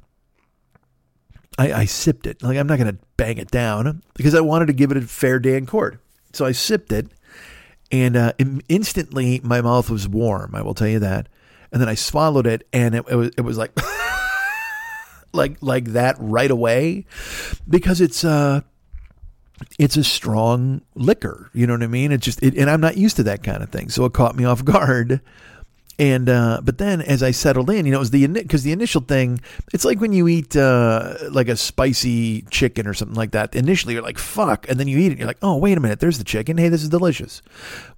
[1.60, 2.42] I, I sipped it.
[2.42, 5.02] Like I'm not going to bang it down because I wanted to give it a
[5.02, 6.00] fair day in court.
[6.32, 7.08] So I sipped it,
[7.92, 8.34] and uh,
[8.70, 10.56] instantly my mouth was warm.
[10.56, 11.28] I will tell you that.
[11.72, 13.78] And then I swallowed it, and it, it was it was like
[15.34, 17.06] like like that right away
[17.68, 18.62] because it's uh
[19.78, 21.50] it's a strong liquor.
[21.54, 22.14] You know what I mean?
[22.14, 24.36] It's just it, and I'm not used to that kind of thing, so it caught
[24.36, 25.20] me off guard.
[26.00, 28.72] And uh, but then as I settled in, you know, it was the because the
[28.72, 29.42] initial thing.
[29.74, 33.54] It's like when you eat uh, like a spicy chicken or something like that.
[33.54, 35.18] Initially, you're like fuck, and then you eat it.
[35.18, 36.58] You're like, oh wait a minute, there's the chicken.
[36.58, 37.42] Hey, this is delicious.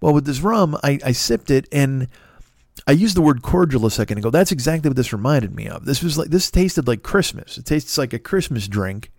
[0.01, 2.07] Well, with this rum, I, I sipped it and.
[2.87, 4.31] I used the word cordial a second ago.
[4.31, 5.85] That's exactly what this reminded me of.
[5.85, 7.57] This was like this tasted like Christmas.
[7.57, 9.11] It tastes like a Christmas drink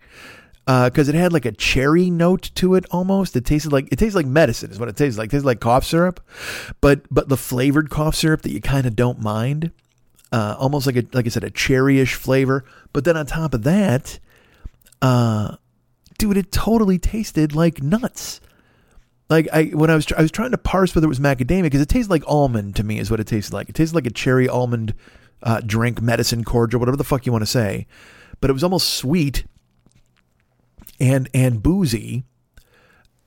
[0.65, 3.35] because uh, it had like a cherry note to it almost.
[3.35, 5.27] It tasted like it tastes like medicine is what it tastes like.
[5.27, 6.21] It tastes like cough syrup,
[6.79, 9.71] but but the flavored cough syrup that you kind of don't mind,
[10.31, 12.63] uh, almost like a like I said a cherryish flavor.
[12.93, 14.19] But then on top of that,
[15.01, 15.57] uh,
[16.17, 18.39] dude, it totally tasted like nuts.
[19.29, 21.81] Like I when I was I was trying to parse whether it was macadamia because
[21.81, 23.67] it tastes like almond to me is what it tasted like.
[23.67, 24.93] It tasted like a cherry almond
[25.41, 27.85] uh, drink, medicine cordial, whatever the fuck you want to say.
[28.39, 29.43] But it was almost sweet
[30.99, 32.23] and and boozy.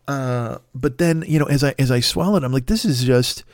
[0.09, 3.45] Uh, but then you know, as I as I swallowed, I'm like, this is just.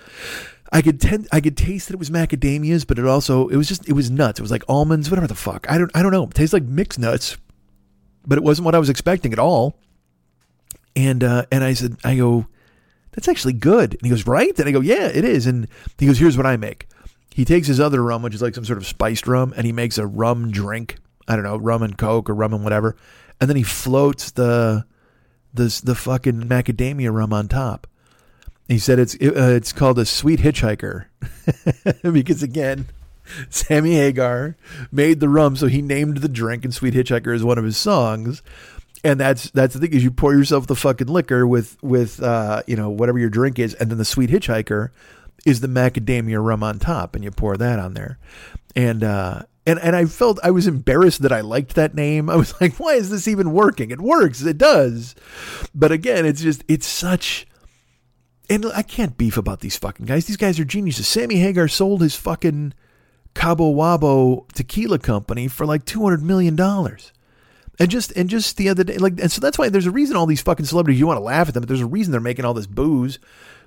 [0.74, 3.68] I could tend, I could taste that it was macadamias, but it also it was
[3.68, 4.40] just it was nuts.
[4.40, 5.66] It was like almonds, whatever the fuck.
[5.70, 6.24] I don't I don't know.
[6.24, 7.36] It tastes like mixed nuts,
[8.26, 9.76] but it wasn't what I was expecting at all.
[10.96, 12.46] And uh, and I said, I go,
[13.12, 13.92] that's actually good.
[13.92, 14.58] And he goes, right?
[14.58, 15.46] And I go, yeah, it is.
[15.46, 16.86] And he goes, here's what I make.
[17.34, 19.72] He takes his other rum, which is like some sort of spiced rum, and he
[19.72, 20.96] makes a rum drink.
[21.28, 22.96] I don't know, rum and coke or rum and whatever.
[23.42, 24.84] And then he floats the
[25.52, 27.88] the the fucking macadamia rum on top.
[28.68, 31.06] He said it's it, uh, it's called a sweet hitchhiker
[32.12, 32.86] because again,
[33.50, 34.56] Sammy Hagar
[34.92, 37.76] made the rum, so he named the drink, and Sweet Hitchhiker is one of his
[37.76, 38.44] songs.
[39.02, 42.62] And that's that's the thing is you pour yourself the fucking liquor with with uh,
[42.68, 44.90] you know whatever your drink is, and then the Sweet Hitchhiker
[45.44, 48.18] is the macadamia rum on top, and you pour that on there.
[48.76, 52.28] And uh, and and I felt I was embarrassed that I liked that name.
[52.28, 53.90] I was like, why is this even working?
[53.90, 55.14] It works, it does.
[55.74, 57.46] But again, it's just it's such.
[58.50, 60.26] And I can't beef about these fucking guys.
[60.26, 61.08] These guys are geniuses.
[61.08, 62.74] Sammy Hagar sold his fucking
[63.34, 67.12] Cabo Wabo tequila company for like two hundred million dollars.
[67.78, 70.16] And just and just the other day, like, and so that's why there's a reason
[70.16, 72.20] all these fucking celebrities you want to laugh at them, but there's a reason they're
[72.20, 73.18] making all this booze.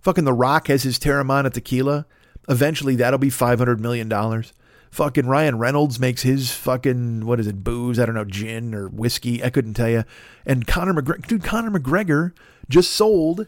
[0.01, 2.05] Fucking The Rock has his Teremana tequila.
[2.47, 4.53] Eventually, that'll be five hundred million dollars.
[4.95, 7.99] Fucking Ryan Reynolds makes his fucking what is it, booze?
[7.99, 9.43] I don't know, gin or whiskey.
[9.43, 10.05] I couldn't tell you.
[10.45, 12.31] And Conor McGregor, dude, Conor McGregor
[12.69, 13.45] just sold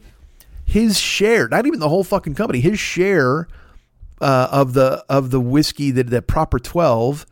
[0.65, 3.47] his share, not even the whole fucking company, his share
[4.19, 7.25] uh, of the of the whiskey that that proper twelve,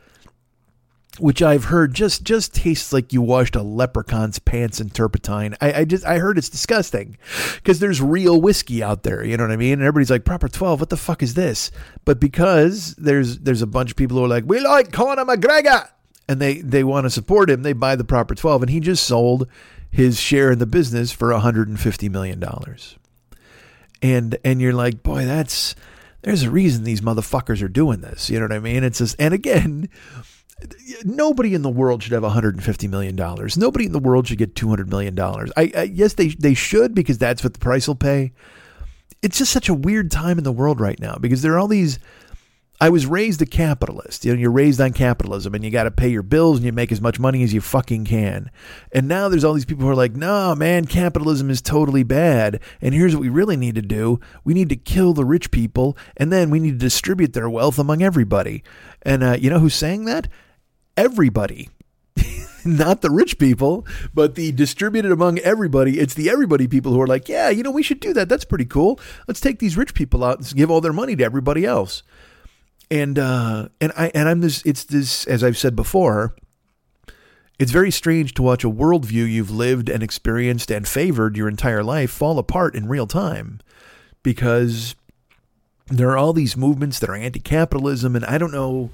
[1.19, 5.55] which I've heard just just tastes like you washed a leprechaun's pants in turpentine.
[5.61, 7.17] I, I just I heard it's disgusting
[7.55, 9.23] because there's real whiskey out there.
[9.23, 9.73] You know what I mean?
[9.73, 10.79] And everybody's like proper twelve.
[10.79, 11.71] What the fuck is this?
[12.03, 15.89] But because there's there's a bunch of people who are like we like Conor McGregor
[16.27, 19.05] and they they want to support him, they buy the proper twelve, and he just
[19.05, 19.47] sold
[19.91, 22.97] his share in the business for 150 million dollars.
[24.01, 25.75] And and you're like, boy, that's
[26.25, 28.31] there's a reason these motherfuckers are doing this.
[28.31, 28.83] You know what I mean?
[28.83, 29.89] It's just, and again,
[31.03, 33.57] nobody in the world should have 150 million dollars.
[33.57, 35.51] Nobody in the world should get 200 million dollars.
[35.57, 38.33] I, I yes, they they should because that's what the price will pay.
[39.21, 41.67] It's just such a weird time in the world right now because there are all
[41.67, 41.99] these
[42.79, 44.25] I was raised a capitalist.
[44.25, 46.73] You know, you're raised on capitalism and you got to pay your bills and you
[46.73, 48.51] make as much money as you fucking can.
[48.91, 52.59] And now there's all these people who are like, no, man, capitalism is totally bad.
[52.81, 55.97] And here's what we really need to do we need to kill the rich people
[56.17, 58.61] and then we need to distribute their wealth among everybody.
[59.03, 60.27] And uh, you know who's saying that?
[60.97, 61.69] Everybody.
[62.65, 65.99] Not the rich people, but the distributed among everybody.
[65.99, 68.29] It's the everybody people who are like, yeah, you know, we should do that.
[68.29, 68.99] That's pretty cool.
[69.27, 72.01] Let's take these rich people out and give all their money to everybody else
[72.89, 74.61] and uh, and I and I'm this.
[74.65, 76.35] It's this as I've said before.
[77.57, 81.83] It's very strange to watch a worldview you've lived and experienced and favored your entire
[81.83, 83.61] life fall apart in real time,
[84.23, 84.95] because
[85.87, 88.91] there are all these movements that are anti-capitalism, and I don't know.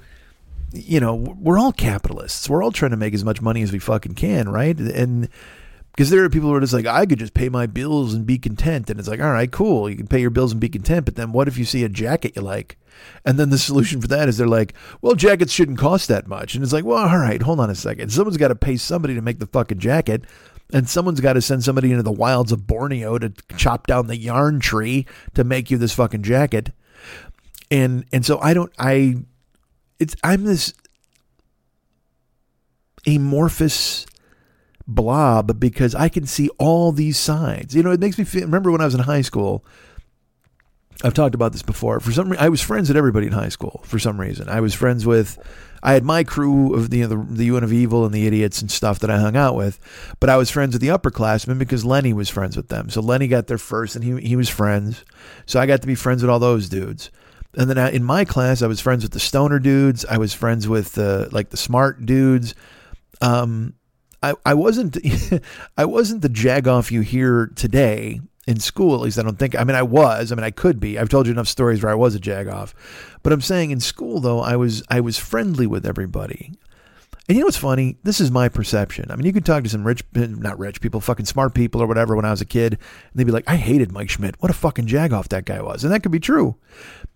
[0.72, 2.48] You know, we're all capitalists.
[2.48, 4.78] We're all trying to make as much money as we fucking can, right?
[4.78, 5.28] And
[5.92, 8.24] because there are people who are just like, I could just pay my bills and
[8.24, 8.88] be content.
[8.88, 9.90] And it's like, all right, cool.
[9.90, 11.04] You can pay your bills and be content.
[11.04, 12.78] But then what if you see a jacket you like?
[13.26, 16.54] And then the solution for that is they're like, well, jackets shouldn't cost that much.
[16.54, 18.10] And it's like, well, all right, hold on a second.
[18.10, 20.24] Someone's got to pay somebody to make the fucking jacket.
[20.72, 24.16] And someone's got to send somebody into the wilds of Borneo to chop down the
[24.16, 26.72] yarn tree to make you this fucking jacket.
[27.70, 29.16] And and so I don't I
[30.02, 30.74] it's I'm this
[33.06, 34.04] amorphous
[34.86, 37.74] blob because I can see all these sides.
[37.74, 38.42] You know, it makes me feel.
[38.42, 39.64] Remember when I was in high school?
[41.04, 42.00] I've talked about this before.
[42.00, 43.80] For some reason, I was friends with everybody in high school.
[43.84, 45.38] For some reason, I was friends with.
[45.84, 48.70] I had my crew of the the, the UN of Evil and the idiots and
[48.70, 49.78] stuff that I hung out with,
[50.20, 52.90] but I was friends with the upperclassmen because Lenny was friends with them.
[52.90, 55.04] So Lenny got there first, and he he was friends.
[55.46, 57.10] So I got to be friends with all those dudes.
[57.56, 60.04] And then I, in my class, I was friends with the stoner dudes.
[60.06, 62.54] I was friends with the like the smart dudes.
[63.20, 63.74] Um,
[64.22, 64.98] I, I wasn't
[65.76, 68.94] I wasn't the jagoff you hear today in school.
[68.94, 69.58] At least I don't think.
[69.58, 70.32] I mean, I was.
[70.32, 70.98] I mean, I could be.
[70.98, 72.72] I've told you enough stories where I was a jagoff,
[73.22, 76.52] but I'm saying in school though, I was I was friendly with everybody.
[77.28, 77.98] And you know what's funny?
[78.02, 79.10] This is my perception.
[79.10, 81.86] I mean, you could talk to some rich, not rich people, fucking smart people or
[81.86, 82.80] whatever when I was a kid, and
[83.14, 84.34] they'd be like, I hated Mike Schmidt.
[84.40, 85.84] What a fucking jagoff that guy was.
[85.84, 86.56] And that could be true,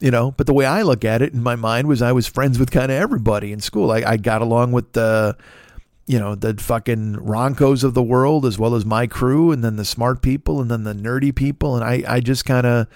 [0.00, 0.30] you know.
[0.32, 2.70] But the way I look at it in my mind was I was friends with
[2.70, 3.90] kind of everybody in school.
[3.90, 5.36] I, I got along with the
[6.06, 9.76] you know, the fucking Roncos of the world, as well as my crew, and then
[9.76, 11.74] the smart people, and then the nerdy people.
[11.74, 12.86] And I, I just kind of,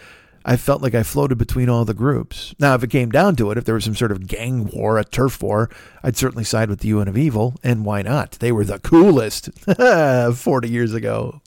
[0.44, 2.54] I felt like I floated between all the groups.
[2.60, 4.96] Now, if it came down to it, if there was some sort of gang war,
[4.96, 5.68] a turf war,
[6.04, 7.56] I'd certainly side with the UN of Evil.
[7.64, 8.32] And why not?
[8.32, 9.50] They were the coolest
[10.36, 11.42] 40 years ago.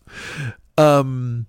[0.77, 1.47] Um,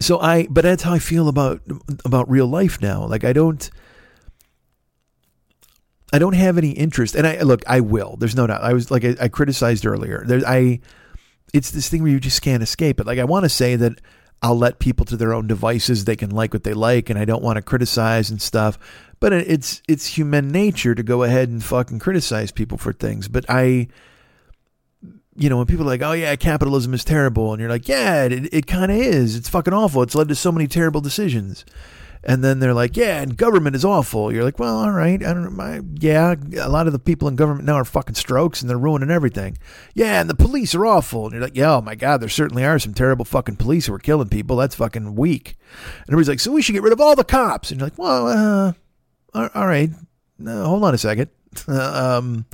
[0.00, 1.60] so I, but that's how I feel about,
[2.04, 3.06] about real life now.
[3.06, 3.70] Like, I don't,
[6.12, 7.62] I don't have any interest, and I look.
[7.66, 8.16] I will.
[8.16, 8.62] There's no doubt.
[8.62, 10.24] I was like I, I criticized earlier.
[10.26, 10.80] There, I.
[11.54, 13.06] It's this thing where you just can't escape it.
[13.06, 14.00] Like I want to say that
[14.42, 16.04] I'll let people to their own devices.
[16.04, 18.78] They can like what they like, and I don't want to criticize and stuff.
[19.20, 23.28] But it's it's human nature to go ahead and fucking criticize people for things.
[23.28, 23.88] But I,
[25.38, 28.24] you know, when people are like, "Oh yeah, capitalism is terrible," and you're like, "Yeah,
[28.24, 29.36] it, it kind of is.
[29.36, 30.02] It's fucking awful.
[30.02, 31.64] It's led to so many terrible decisions."
[32.24, 35.24] And then they're like, "Yeah, and government is awful." You're like, "Well, all right.
[35.24, 35.52] I don't.
[35.54, 38.76] My, yeah, a lot of the people in government now are fucking strokes, and they're
[38.76, 39.56] ruining everything."
[39.94, 41.26] Yeah, and the police are awful.
[41.26, 43.94] And you're like, "Yeah, oh my god, there certainly are some terrible fucking police who
[43.94, 44.56] are killing people.
[44.56, 45.56] That's fucking weak."
[46.00, 47.98] And everybody's like, "So we should get rid of all the cops?" And you're like,
[47.98, 48.72] "Well, uh,
[49.34, 49.90] all- all right.
[50.40, 51.30] No, hold on a second.
[51.68, 52.46] um,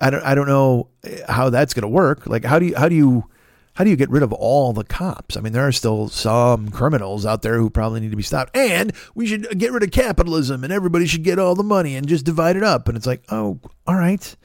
[0.00, 0.88] I don't I don't know
[1.28, 2.26] how that's going to work.
[2.26, 3.28] Like how do you how do you
[3.74, 5.36] how do you get rid of all the cops?
[5.36, 8.56] I mean, there are still some criminals out there who probably need to be stopped.
[8.56, 12.08] And we should get rid of capitalism and everybody should get all the money and
[12.08, 12.88] just divide it up.
[12.88, 14.36] And it's like, "Oh, all right.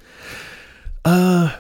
[1.04, 1.58] Uh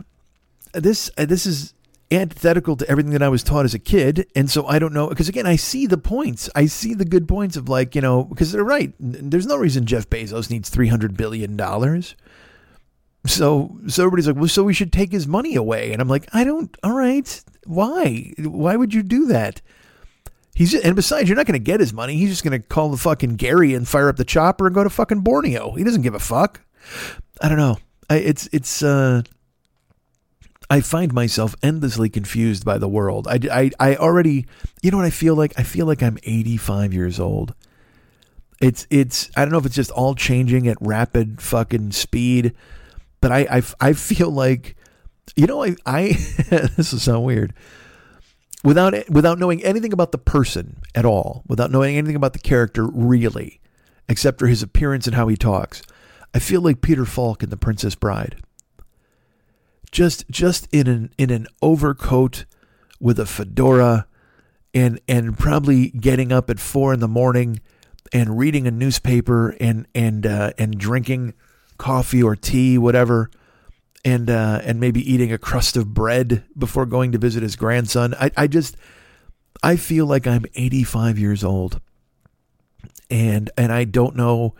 [0.74, 1.74] this uh, this is
[2.12, 5.08] antithetical to everything that I was taught as a kid, and so I don't know
[5.10, 6.50] because again, I see the points.
[6.56, 8.94] I see the good points of like you know because they're right.
[9.00, 12.16] There's no reason Jeff Bezos needs three hundred billion dollars.
[13.26, 16.28] So so everybody's like, well, so we should take his money away, and I'm like,
[16.34, 16.76] I don't.
[16.84, 18.34] All right, why?
[18.40, 19.62] Why would you do that?
[20.56, 22.16] He's and besides, you're not going to get his money.
[22.16, 24.84] He's just going to call the fucking Gary and fire up the chopper and go
[24.84, 25.72] to fucking Borneo.
[25.72, 26.62] He doesn't give a fuck.
[27.42, 27.78] I don't know.
[28.10, 28.84] I, it's it's.
[28.84, 29.24] uh
[30.70, 33.28] I find myself endlessly confused by the world.
[33.28, 34.48] I, I, I already,
[34.82, 35.54] you know what I feel like?
[35.58, 37.54] I feel like I'm 85 years old.
[38.60, 42.56] It's, it's, I don't know if it's just all changing at rapid fucking speed,
[43.24, 44.76] but I, I, I feel like,
[45.38, 46.08] you know, I, I,
[46.76, 47.54] this is so weird.
[48.66, 52.86] Without, without knowing anything about the person at all, without knowing anything about the character
[52.86, 53.62] really,
[54.10, 55.82] except for his appearance and how he talks,
[56.34, 58.42] I feel like Peter Falk in The Princess Bride
[59.94, 62.44] just just in an in an overcoat
[63.00, 64.06] with a fedora
[64.74, 67.62] and and probably getting up at four in the morning
[68.12, 71.36] and reading a newspaper and and uh, and drinking
[71.84, 73.30] coffee or tea whatever
[74.06, 78.14] and uh, and maybe eating a crust of bread before going to visit his grandson.
[78.14, 78.78] I, I just
[79.62, 81.82] I feel like I'm 85 years old.
[83.10, 84.56] And and I don't know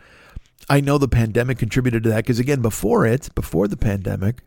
[0.68, 4.42] I know the pandemic contributed to that because again before it before the pandemic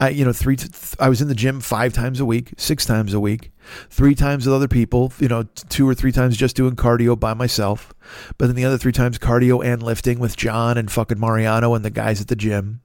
[0.00, 0.56] I, you know, three.
[0.98, 3.52] I was in the gym five times a week, six times a week,
[3.90, 5.12] three times with other people.
[5.18, 7.94] You know, two or three times just doing cardio by myself,
[8.36, 11.84] but then the other three times cardio and lifting with John and fucking Mariano and
[11.84, 12.80] the guys at the gym.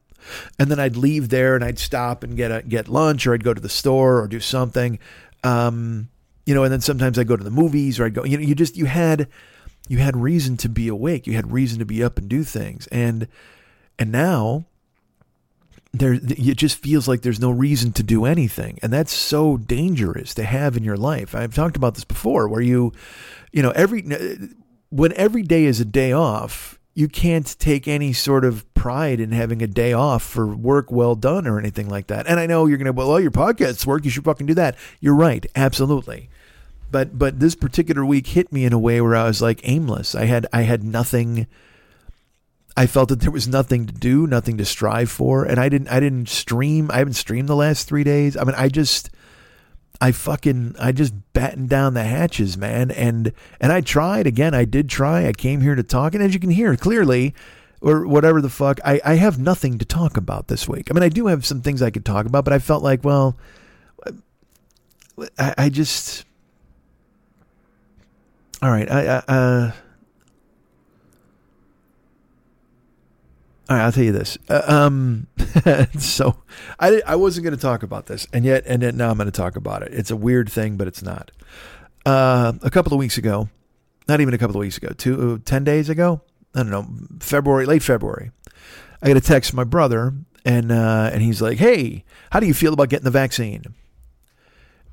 [0.60, 3.44] And then I'd leave there and I'd stop and get a, get lunch or I'd
[3.44, 5.00] go to the store or do something.
[5.44, 6.10] Um,
[6.46, 8.24] you know, and then sometimes I'd go to the movies or I'd go.
[8.24, 9.28] You know, you just you had
[9.88, 11.26] you had reason to be awake.
[11.26, 12.88] You had reason to be up and do things.
[12.88, 13.28] And
[13.98, 14.66] and now
[15.92, 20.34] there it just feels like there's no reason to do anything and that's so dangerous
[20.36, 21.34] to have in your life.
[21.34, 22.94] I've talked about this before where you
[23.52, 24.04] you know every
[24.90, 29.32] when every day is a day off you can't take any sort of pride in
[29.32, 32.28] having a day off for work well done or anything like that.
[32.28, 34.76] And i know you're gonna well your podcast's work you should fucking do that.
[35.00, 36.30] You're right absolutely.
[36.92, 40.14] But but this particular week hit me in a way where i was like aimless.
[40.14, 41.48] I had i had nothing
[42.78, 45.90] I felt that there was nothing to do, nothing to strive for, and I didn't.
[45.90, 46.90] I didn't stream.
[46.92, 48.38] I haven't streamed the last three days.
[48.38, 49.10] I mean, I just,
[50.00, 52.90] I fucking, I just battened down the hatches, man.
[52.92, 54.54] And and I tried again.
[54.54, 55.28] I did try.
[55.28, 57.34] I came here to talk, and as you can hear clearly,
[57.82, 60.90] or whatever the fuck, I I have nothing to talk about this week.
[60.90, 63.04] I mean, I do have some things I could talk about, but I felt like,
[63.04, 63.36] well,
[65.38, 66.24] I, I just,
[68.62, 69.72] all right, I, I uh.
[73.70, 74.38] I'll tell you this.
[74.50, 75.28] Uh, um,
[76.00, 76.42] so
[76.80, 79.28] I I wasn't going to talk about this, and yet and yet now I'm going
[79.28, 79.94] to talk about it.
[79.94, 81.32] It's a weird thing, but it's not.
[82.06, 83.50] Uh, a couple of weeks ago,
[84.08, 86.22] not even a couple of weeks ago, two uh, ten days ago,
[86.56, 86.88] I don't know,
[87.20, 88.32] February, late February,
[89.02, 92.48] I got a text from my brother, and uh, and he's like, "Hey, how do
[92.48, 93.64] you feel about getting the vaccine?"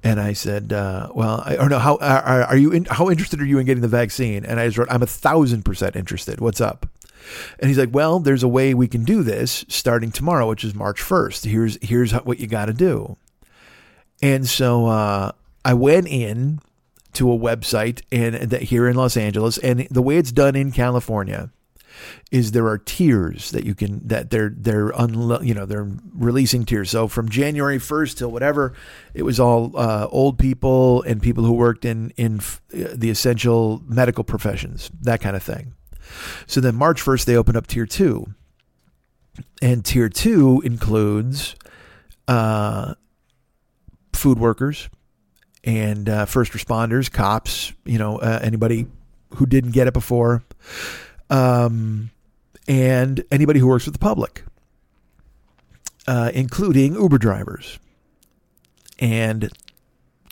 [0.02, 2.72] And I said, uh, "Well, I or no, how are, are you?
[2.72, 5.06] In, how interested are you in getting the vaccine?" And I just wrote, "I'm a
[5.06, 6.40] thousand percent interested.
[6.40, 6.86] What's up?"
[7.58, 10.74] And he's like, "Well, there's a way we can do this starting tomorrow, which is
[10.74, 11.44] March 1st.
[11.44, 13.16] Here's here's what you got to do."
[14.22, 15.32] And so uh,
[15.64, 16.60] I went in
[17.14, 20.72] to a website and that here in Los Angeles, and the way it's done in
[20.72, 21.50] California
[22.30, 26.64] is there are tiers that you can that they're they're unlo- you know they're releasing
[26.64, 26.90] tiers.
[26.90, 28.74] So from January 1st till whatever,
[29.14, 33.82] it was all uh, old people and people who worked in in f- the essential
[33.86, 35.74] medical professions, that kind of thing.
[36.46, 38.26] So then March 1st, they open up tier two.
[39.60, 41.56] And tier two includes
[42.28, 42.94] uh,
[44.12, 44.88] food workers
[45.64, 48.86] and uh, first responders, cops, you know, uh, anybody
[49.34, 50.42] who didn't get it before,
[51.28, 52.10] um,
[52.68, 54.44] and anybody who works with the public,
[56.06, 57.78] uh, including Uber drivers.
[58.98, 59.50] And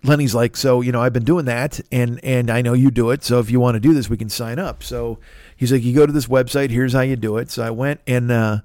[0.04, 3.10] Lenny's like, so you know, I've been doing that, and and I know you do
[3.10, 3.24] it.
[3.24, 4.82] So if you want to do this, we can sign up.
[4.82, 5.18] So
[5.56, 6.70] he's like, you go to this website.
[6.70, 7.50] Here's how you do it.
[7.50, 8.58] So I went, and uh,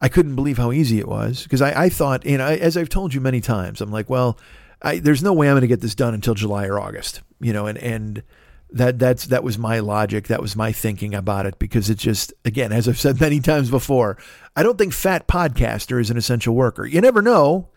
[0.00, 3.14] I couldn't believe how easy it was because I, I thought, I, as I've told
[3.14, 4.38] you many times, I'm like, well,
[4.80, 7.52] I, there's no way I'm going to get this done until July or August, you
[7.52, 8.22] know, and and
[8.70, 12.32] that that's that was my logic, that was my thinking about it because it's just
[12.44, 14.18] again, as I've said many times before,
[14.54, 16.86] I don't think fat podcaster is an essential worker.
[16.86, 17.68] You never know.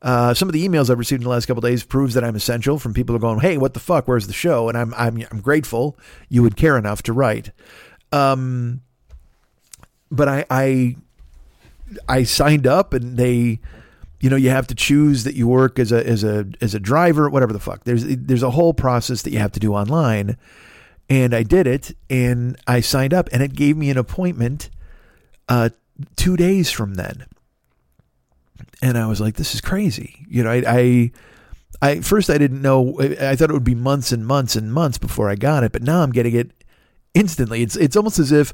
[0.00, 2.36] Uh, some of the emails I've received in the last couple days proves that I'm
[2.36, 4.06] essential from people who are going, "Hey, what the fuck?
[4.06, 5.98] Where's the show?" And I'm I'm I'm grateful
[6.28, 7.50] you would care enough to write.
[8.12, 8.80] Um,
[10.10, 10.96] but I I
[12.08, 13.60] I signed up and they
[14.20, 16.80] you know you have to choose that you work as a as a as a
[16.80, 17.84] driver whatever the fuck.
[17.84, 20.36] There's there's a whole process that you have to do online.
[21.10, 24.70] And I did it and I signed up and it gave me an appointment
[25.48, 25.70] uh
[26.16, 27.24] 2 days from then.
[28.82, 30.26] And I was like this is crazy.
[30.28, 31.10] You know I I
[31.80, 34.98] I first I didn't know I thought it would be months and months and months
[34.98, 36.50] before I got it but now I'm getting it
[37.14, 38.52] instantly it's it's almost as if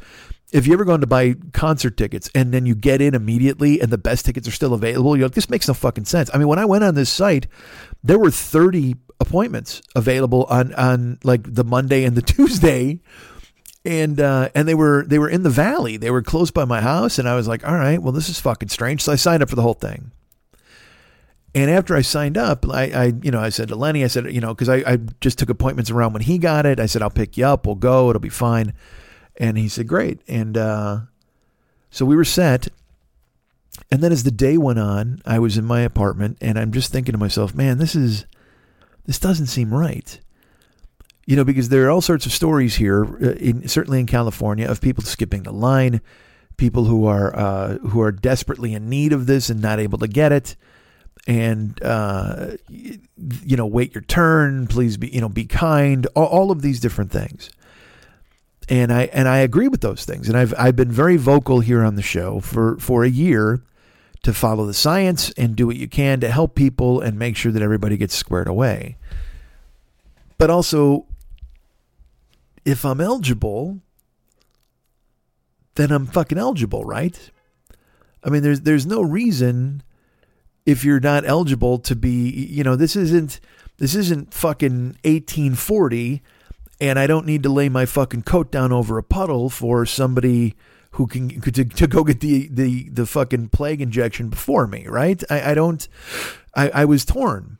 [0.55, 3.91] if you ever gone to buy concert tickets and then you get in immediately and
[3.91, 6.31] the best tickets are still available, you're like, this makes no fucking sense.
[6.33, 7.49] I mean, when I went on this site,
[8.05, 13.01] there were 30 appointments available on, on like the Monday and the Tuesday.
[13.87, 15.99] And uh, and they were they were in the valley.
[15.99, 18.41] They were close by my house, and I was like, all right, well, this is
[18.41, 19.03] fucking strange.
[19.03, 20.11] So I signed up for the whole thing.
[21.55, 24.33] And after I signed up, I, I you know I said to Lenny, I said,
[24.33, 26.81] you know, because I, I just took appointments around when he got it.
[26.81, 27.67] I said, I'll pick you up.
[27.67, 28.11] We'll go.
[28.11, 28.73] It'll be fine.
[29.37, 30.21] And he said, Great.
[30.27, 31.01] And uh,
[31.91, 32.69] so we were set.
[33.91, 36.93] And then as the day went on, I was in my apartment and I'm just
[36.93, 38.25] thinking to myself, man, this is,
[39.07, 40.19] this doesn't seem right.
[41.27, 44.69] You know, because there are all sorts of stories here, uh, in, certainly in California,
[44.69, 46.01] of people skipping the line,
[46.57, 50.09] people who are uh, who are desperately in need of this and not able to
[50.09, 50.55] get it,
[51.27, 56.51] and uh, you know, wait your turn, please be you know, be kind, all, all
[56.51, 57.51] of these different things
[58.68, 60.29] and I and I agree with those things.
[60.29, 63.62] And I've I've been very vocal here on the show for for a year
[64.22, 67.53] to follow the science and do what you can to help people and make sure
[67.53, 68.97] that everybody gets squared away.
[70.39, 71.07] But also
[72.64, 73.81] if I'm eligible,
[75.75, 77.31] then I'm fucking eligible, right?
[78.22, 79.83] I mean there's there's no reason
[80.67, 83.41] if you're not eligible to be, you know, this isn't
[83.79, 86.23] this isn't fucking 1840
[86.81, 90.55] and I don't need to lay my fucking coat down over a puddle for somebody
[90.93, 95.23] who can to, to go get the, the the fucking plague injection before me, right?
[95.31, 95.87] I, I don't.
[96.55, 97.59] I, I was torn.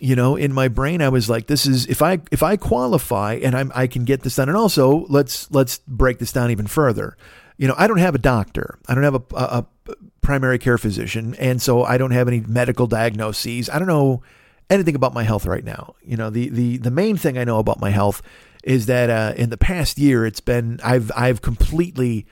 [0.00, 3.34] You know, in my brain, I was like, "This is if I if I qualify
[3.34, 6.66] and I'm I can get this done." And also, let's let's break this down even
[6.66, 7.16] further.
[7.56, 8.78] You know, I don't have a doctor.
[8.88, 12.40] I don't have a, a, a primary care physician, and so I don't have any
[12.40, 13.70] medical diagnoses.
[13.70, 14.22] I don't know
[14.70, 15.94] anything about my health right now.
[16.02, 18.22] You know, the the the main thing I know about my health
[18.64, 22.26] is that uh, in the past year, it's been I've I've completely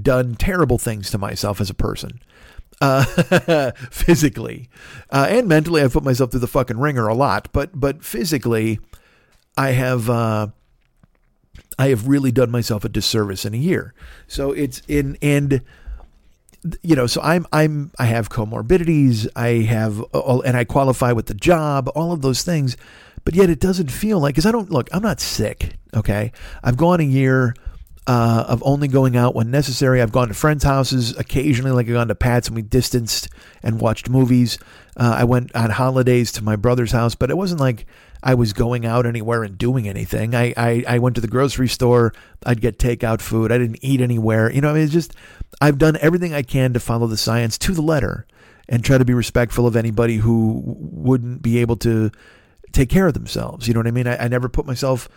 [0.00, 2.20] done terrible things to myself as a person.
[2.80, 4.68] Uh, physically
[5.10, 7.48] uh, and mentally, I've put myself through the fucking ringer a lot.
[7.52, 8.80] But but physically,
[9.56, 10.48] I have uh,
[11.78, 13.94] I have really done myself a disservice in a year.
[14.26, 15.62] So it's in and
[16.82, 19.28] you know, so I'm I'm I have comorbidities.
[19.36, 21.90] I have and I qualify with the job.
[21.94, 22.76] All of those things
[23.24, 24.88] but yet it doesn't feel like because I don't look.
[24.92, 25.76] I'm not sick.
[25.94, 27.54] Okay, I've gone a year.
[28.06, 30.02] Uh, of only going out when necessary.
[30.02, 33.30] I've gone to friends' houses occasionally, like I've gone to Pat's and we distanced
[33.62, 34.58] and watched movies.
[34.94, 37.86] Uh, I went on holidays to my brother's house, but it wasn't like
[38.22, 40.34] I was going out anywhere and doing anything.
[40.34, 42.12] I, I, I went to the grocery store.
[42.44, 43.50] I'd get takeout food.
[43.50, 44.50] I didn't eat anywhere.
[44.52, 45.14] You know, I mean, it's just,
[45.62, 48.26] I've done everything I can to follow the science to the letter
[48.68, 52.10] and try to be respectful of anybody who wouldn't be able to
[52.72, 53.66] take care of themselves.
[53.66, 54.06] You know what I mean?
[54.06, 55.08] I, I never put myself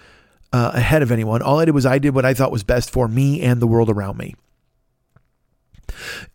[0.54, 1.42] uh, ahead of anyone.
[1.42, 3.68] All I did was I did what I thought was best for me and the
[3.68, 4.36] world around me.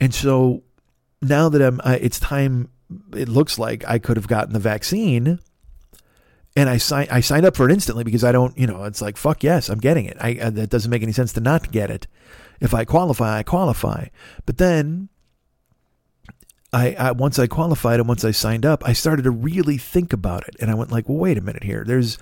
[0.00, 0.62] And so
[1.20, 2.68] now that I'm, uh, it's time.
[3.16, 5.38] It looks like I could have gotten the vaccine,
[6.54, 7.08] and I signed.
[7.10, 8.56] I signed up for it instantly because I don't.
[8.58, 10.18] You know, it's like fuck yes, I'm getting it.
[10.20, 12.06] I uh, that doesn't make any sense to not get it.
[12.60, 14.08] If I qualify, I qualify.
[14.44, 15.08] But then
[16.72, 20.12] I, I, once I qualified and once I signed up, I started to really think
[20.12, 21.84] about it, and I went like, well, wait a minute here.
[21.86, 22.18] There's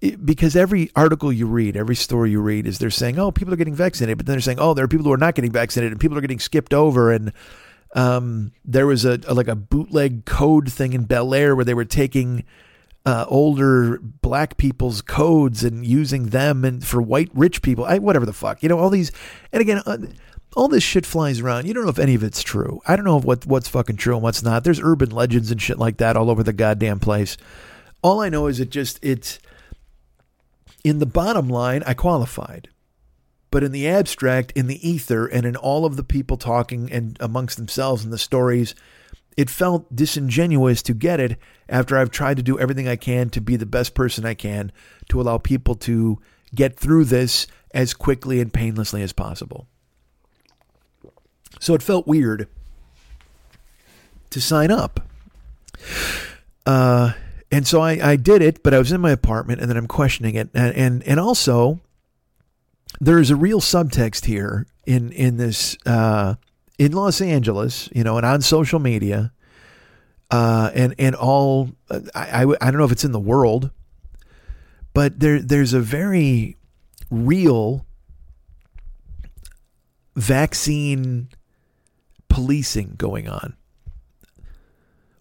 [0.00, 3.56] because every article you read, every story you read, is they're saying, oh, people are
[3.58, 5.92] getting vaccinated, but then they're saying, oh, there are people who are not getting vaccinated,
[5.92, 7.32] and people are getting skipped over, and
[7.94, 11.74] um, there was a, a, like a bootleg code thing in Bel Air where they
[11.74, 12.44] were taking
[13.04, 18.26] uh, older black people's codes and using them and for white rich people, I, whatever
[18.26, 19.10] the fuck, you know, all these,
[19.52, 19.98] and again, uh,
[20.56, 21.66] all this shit flies around.
[21.66, 22.80] You don't know if any of it's true.
[22.86, 24.64] I don't know what what's fucking true and what's not.
[24.64, 27.36] There's urban legends and shit like that all over the goddamn place.
[28.02, 29.38] All I know is it just it's
[30.84, 31.82] in the bottom line.
[31.86, 32.68] I qualified,
[33.50, 37.16] but in the abstract, in the ether, and in all of the people talking and
[37.20, 38.74] amongst themselves and the stories,
[39.36, 43.40] it felt disingenuous to get it after I've tried to do everything I can to
[43.40, 44.72] be the best person I can
[45.08, 46.18] to allow people to
[46.54, 49.66] get through this as quickly and painlessly as possible.
[51.60, 52.48] So it felt weird
[54.30, 55.00] to sign up.
[56.66, 57.12] Uh,
[57.50, 59.88] and so I, I did it, but I was in my apartment and then I'm
[59.88, 60.50] questioning it.
[60.54, 61.80] And, and, and also,
[63.00, 66.36] there is a real subtext here in, in this, uh,
[66.78, 69.32] in Los Angeles, you know, and on social media,
[70.30, 71.70] uh, and, and all,
[72.14, 73.70] I, I, I don't know if it's in the world,
[74.94, 76.56] but there, there's a very
[77.10, 77.84] real
[80.14, 81.28] vaccine
[82.28, 83.56] policing going on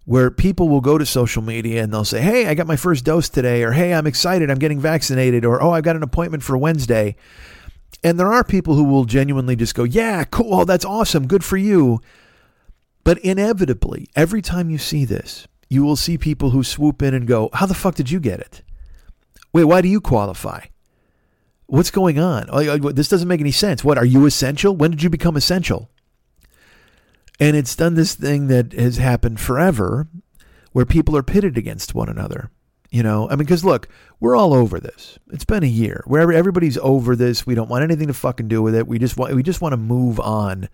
[0.09, 3.05] where people will go to social media and they'll say, Hey, I got my first
[3.05, 6.41] dose today, or Hey, I'm excited, I'm getting vaccinated, or Oh, I've got an appointment
[6.41, 7.15] for Wednesday.
[8.03, 11.57] And there are people who will genuinely just go, Yeah, cool, that's awesome, good for
[11.57, 12.01] you.
[13.03, 17.27] But inevitably, every time you see this, you will see people who swoop in and
[17.27, 18.63] go, How the fuck did you get it?
[19.53, 20.65] Wait, why do you qualify?
[21.67, 22.47] What's going on?
[22.95, 23.83] This doesn't make any sense.
[23.83, 24.75] What, are you essential?
[24.75, 25.91] When did you become essential?
[27.39, 30.07] And it's done this thing that has happened forever
[30.73, 32.51] where people are pitted against one another.
[32.91, 33.87] You know, I mean, because look,
[34.19, 35.19] we're all over this.
[35.31, 37.45] It's been a year where everybody's over this.
[37.45, 38.87] We don't want anything to fucking do with it.
[38.87, 40.69] We just want we just want to move on.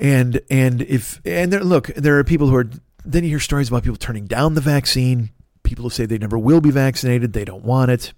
[0.00, 2.68] And and if and there, look, there are people who are.
[3.04, 5.30] Then you hear stories about people turning down the vaccine.
[5.62, 7.32] People who say they never will be vaccinated.
[7.32, 8.12] They don't want it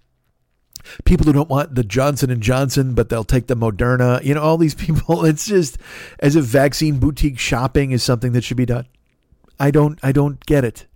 [1.05, 4.23] people who don't want the Johnson and Johnson, but they'll take the Moderna.
[4.25, 5.25] You know, all these people.
[5.25, 5.79] It's just
[6.19, 8.87] as if vaccine boutique shopping is something that should be done.
[9.59, 9.99] I don't.
[10.03, 10.87] I don't get it.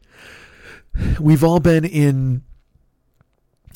[1.21, 2.43] We've all been in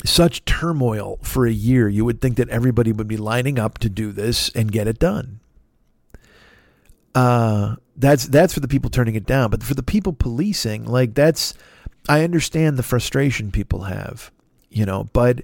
[0.05, 1.87] such turmoil for a year.
[1.87, 4.99] You would think that everybody would be lining up to do this and get it
[4.99, 5.39] done.
[7.13, 11.13] Uh, that's that's for the people turning it down, but for the people policing, like
[11.13, 11.53] that's.
[12.09, 14.31] I understand the frustration people have,
[14.71, 15.43] you know, but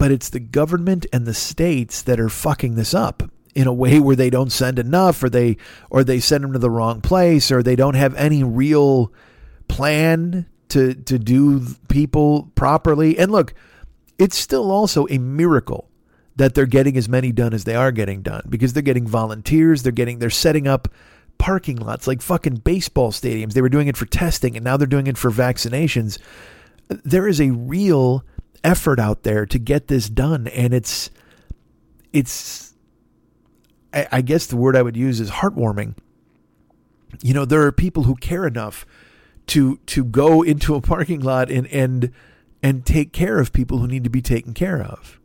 [0.00, 3.22] but it's the government and the states that are fucking this up
[3.54, 5.58] in a way where they don't send enough or they
[5.90, 9.12] or they send them to the wrong place or they don't have any real
[9.68, 13.18] plan to to do people properly.
[13.18, 13.52] And look
[14.18, 15.90] it's still also a miracle
[16.34, 19.82] that they're getting as many done as they are getting done because they're getting volunteers
[19.82, 20.88] they're getting they're setting up
[21.36, 23.52] parking lots like fucking baseball stadiums.
[23.52, 26.18] They were doing it for testing and now they're doing it for vaccinations.
[26.88, 28.24] There is a real
[28.62, 31.10] effort out there to get this done and it's
[32.12, 32.74] it's
[33.92, 35.94] I, I guess the word I would use is heartwarming.
[37.22, 38.86] You know, there are people who care enough
[39.48, 42.12] to to go into a parking lot and and
[42.62, 45.18] and take care of people who need to be taken care of.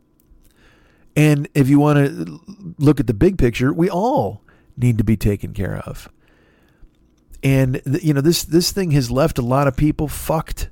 [1.14, 2.40] And if you want to
[2.78, 4.42] look at the big picture, we all
[4.76, 6.10] need to be taken care of.
[7.42, 10.68] And you know, this this thing has left a lot of people fucked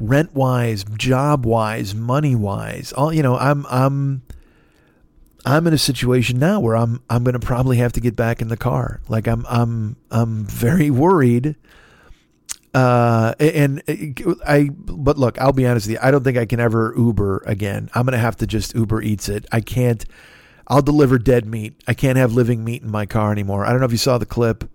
[0.00, 2.92] rent wise, job wise, money wise.
[2.92, 4.22] All you know, I'm I'm
[5.44, 8.40] I'm in a situation now where I'm I'm going to probably have to get back
[8.40, 9.00] in the car.
[9.08, 11.56] Like I'm I'm I'm very worried.
[12.72, 13.82] Uh, and
[14.46, 15.98] I, but look, I'll be honest with you.
[16.00, 17.90] I don't think I can ever Uber again.
[17.94, 19.44] I'm going to have to just Uber Eats it.
[19.50, 20.04] I can't.
[20.68, 21.74] I'll deliver dead meat.
[21.88, 23.66] I can't have living meat in my car anymore.
[23.66, 24.70] I don't know if you saw the clip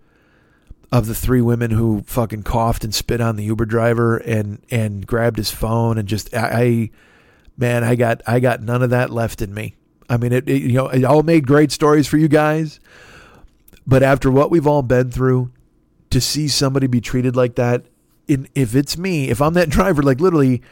[0.92, 5.06] of the three women who fucking coughed and spit on the Uber driver and and
[5.06, 6.90] grabbed his phone and just I, I
[7.56, 9.74] man I got I got none of that left in me.
[10.08, 12.80] I mean it, it you know it all made great stories for you guys,
[13.86, 15.50] but after what we've all been through,
[16.10, 17.86] to see somebody be treated like that,
[18.28, 20.62] in if it's me, if I'm that driver, like literally,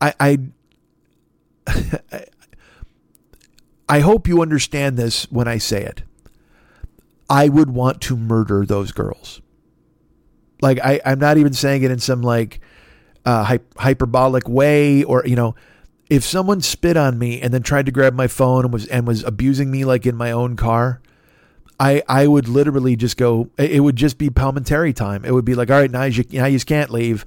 [0.00, 0.14] I
[1.66, 2.24] I
[3.88, 6.02] I hope you understand this when I say it.
[7.30, 9.40] I would want to murder those girls.
[10.60, 12.60] Like I, I'm not even saying it in some like
[13.24, 15.54] uh, hyperbolic way, or you know,
[16.10, 19.06] if someone spit on me and then tried to grab my phone and was and
[19.06, 21.00] was abusing me like in my own car,
[21.78, 23.48] I I would literally just go.
[23.56, 25.24] It would just be parliamentary time.
[25.24, 27.24] It would be like, all right, now you now you can't leave.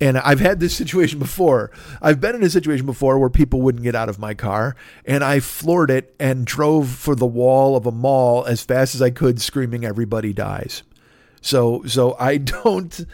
[0.00, 1.70] And I've had this situation before.
[2.02, 4.76] I've been in a situation before where people wouldn't get out of my car,
[5.06, 9.00] and I floored it and drove for the wall of a mall as fast as
[9.00, 10.82] I could, screaming, "Everybody dies!"
[11.40, 13.06] So, so I don't.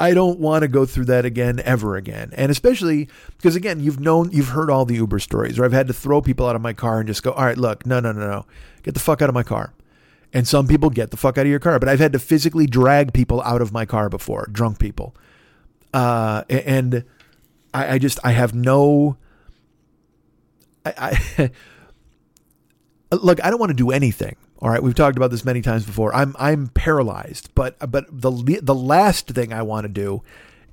[0.00, 2.30] I don't want to go through that again ever again.
[2.36, 5.88] And especially because again, you've known you've heard all the Uber stories where I've had
[5.88, 8.12] to throw people out of my car and just go, "All right, look, no, no,
[8.12, 8.46] no, no.
[8.84, 9.74] Get the fuck out of my car."
[10.32, 12.66] And some people get the fuck out of your car, but I've had to physically
[12.66, 15.16] drag people out of my car before, drunk people.
[15.92, 17.04] Uh, and
[17.72, 19.16] I, I just I have no
[20.84, 21.50] I, I
[23.16, 24.36] look, I don't want to do anything.
[24.60, 26.14] All right, we've talked about this many times before.
[26.14, 30.22] I'm I'm paralyzed, but but the the last thing I want to do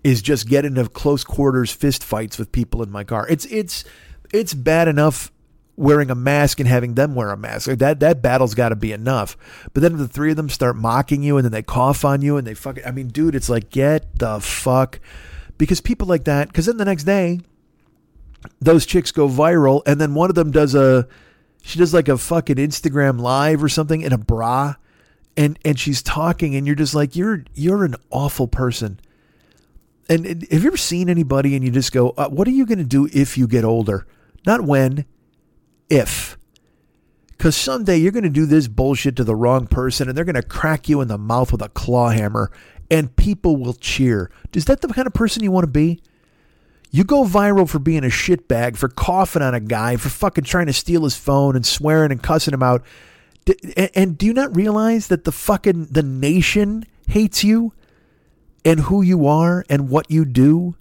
[0.04, 3.28] is just get into close quarters fist fights with people in my car.
[3.30, 3.84] It's it's
[4.34, 5.32] it's bad enough
[5.78, 7.68] wearing a mask and having them wear a mask.
[7.68, 9.38] Like that that battle's got to be enough.
[9.74, 12.38] But then the three of them start mocking you and then they cough on you
[12.38, 15.00] and they fuck I mean, dude, it's like get the fuck
[15.58, 17.40] because people like that cuz then the next day
[18.62, 21.08] those chicks go viral and then one of them does a
[21.62, 24.76] she does like a fucking Instagram live or something in a bra
[25.36, 29.00] and and she's talking and you're just like you're you're an awful person.
[30.08, 32.68] And, and have you ever seen anybody and you just go, uh, what are you
[32.68, 34.06] going to do if you get older?
[34.46, 35.06] Not when,
[35.90, 36.38] if.
[37.30, 40.36] Because someday you're going to do this bullshit to the wrong person and they're going
[40.36, 42.50] to crack you in the mouth with a claw hammer
[42.90, 44.32] and people will cheer.
[44.54, 46.02] Is that the kind of person you want to be?
[46.92, 50.68] You go viral for being a shitbag, for coughing on a guy, for fucking trying
[50.68, 52.86] to steal his phone and swearing and cussing him out.
[53.96, 57.74] And do you not realize that the fucking the nation hates you
[58.64, 60.76] and who you are and what you do?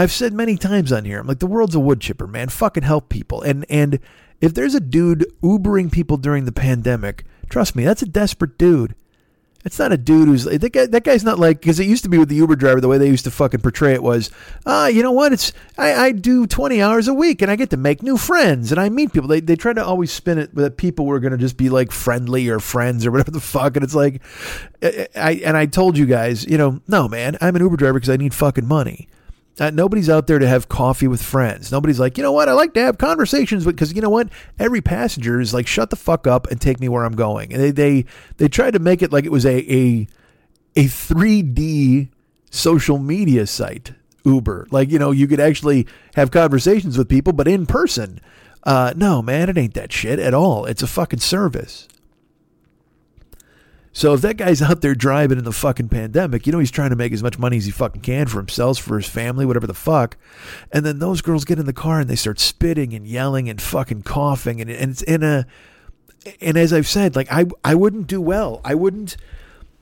[0.00, 2.48] I've said many times on here, I'm like the world's a wood chipper, man.
[2.48, 3.42] Fucking help people.
[3.42, 3.98] And and
[4.40, 8.94] if there's a dude Ubering people during the pandemic, trust me, that's a desperate dude.
[9.62, 10.86] It's not a dude who's that guy.
[10.86, 12.80] That guy's not like because it used to be with the Uber driver.
[12.80, 14.30] The way they used to fucking portray it was,
[14.64, 15.34] ah, uh, you know what?
[15.34, 18.72] It's I, I do twenty hours a week and I get to make new friends
[18.72, 19.28] and I meet people.
[19.28, 21.92] They they try to always spin it that people were going to just be like
[21.92, 23.76] friendly or friends or whatever the fuck.
[23.76, 24.22] And it's like,
[24.82, 28.08] I and I told you guys, you know, no man, I'm an Uber driver because
[28.08, 29.08] I need fucking money.
[29.60, 31.70] Uh, nobody's out there to have coffee with friends.
[31.70, 32.48] Nobody's like, you know what?
[32.48, 34.30] I like to have conversations because you know what?
[34.58, 37.52] Every passenger is like, shut the fuck up and take me where I'm going.
[37.52, 38.04] And they they
[38.38, 40.08] they tried to make it like it was a a
[40.76, 42.08] a 3D
[42.50, 43.92] social media site.
[44.24, 48.20] Uber, like you know, you could actually have conversations with people, but in person.
[48.62, 50.66] Uh, no, man, it ain't that shit at all.
[50.66, 51.88] It's a fucking service.
[53.92, 56.90] So if that guy's out there driving in the fucking pandemic, you know he's trying
[56.90, 59.66] to make as much money as he fucking can for himself, for his family, whatever
[59.66, 60.16] the fuck.
[60.72, 63.60] And then those girls get in the car and they start spitting and yelling and
[63.60, 65.46] fucking coughing and, and it's in a
[66.40, 68.60] and as I've said, like I I wouldn't do well.
[68.64, 69.16] I wouldn't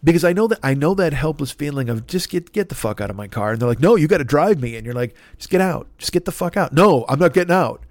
[0.02, 3.00] because I know that I know that helpless feeling of just get get the fuck
[3.00, 3.52] out of my car.
[3.52, 4.76] And they're like, no, you got to drive me.
[4.76, 6.72] And you're like, just get out, just get the fuck out.
[6.72, 7.82] No, I'm not getting out.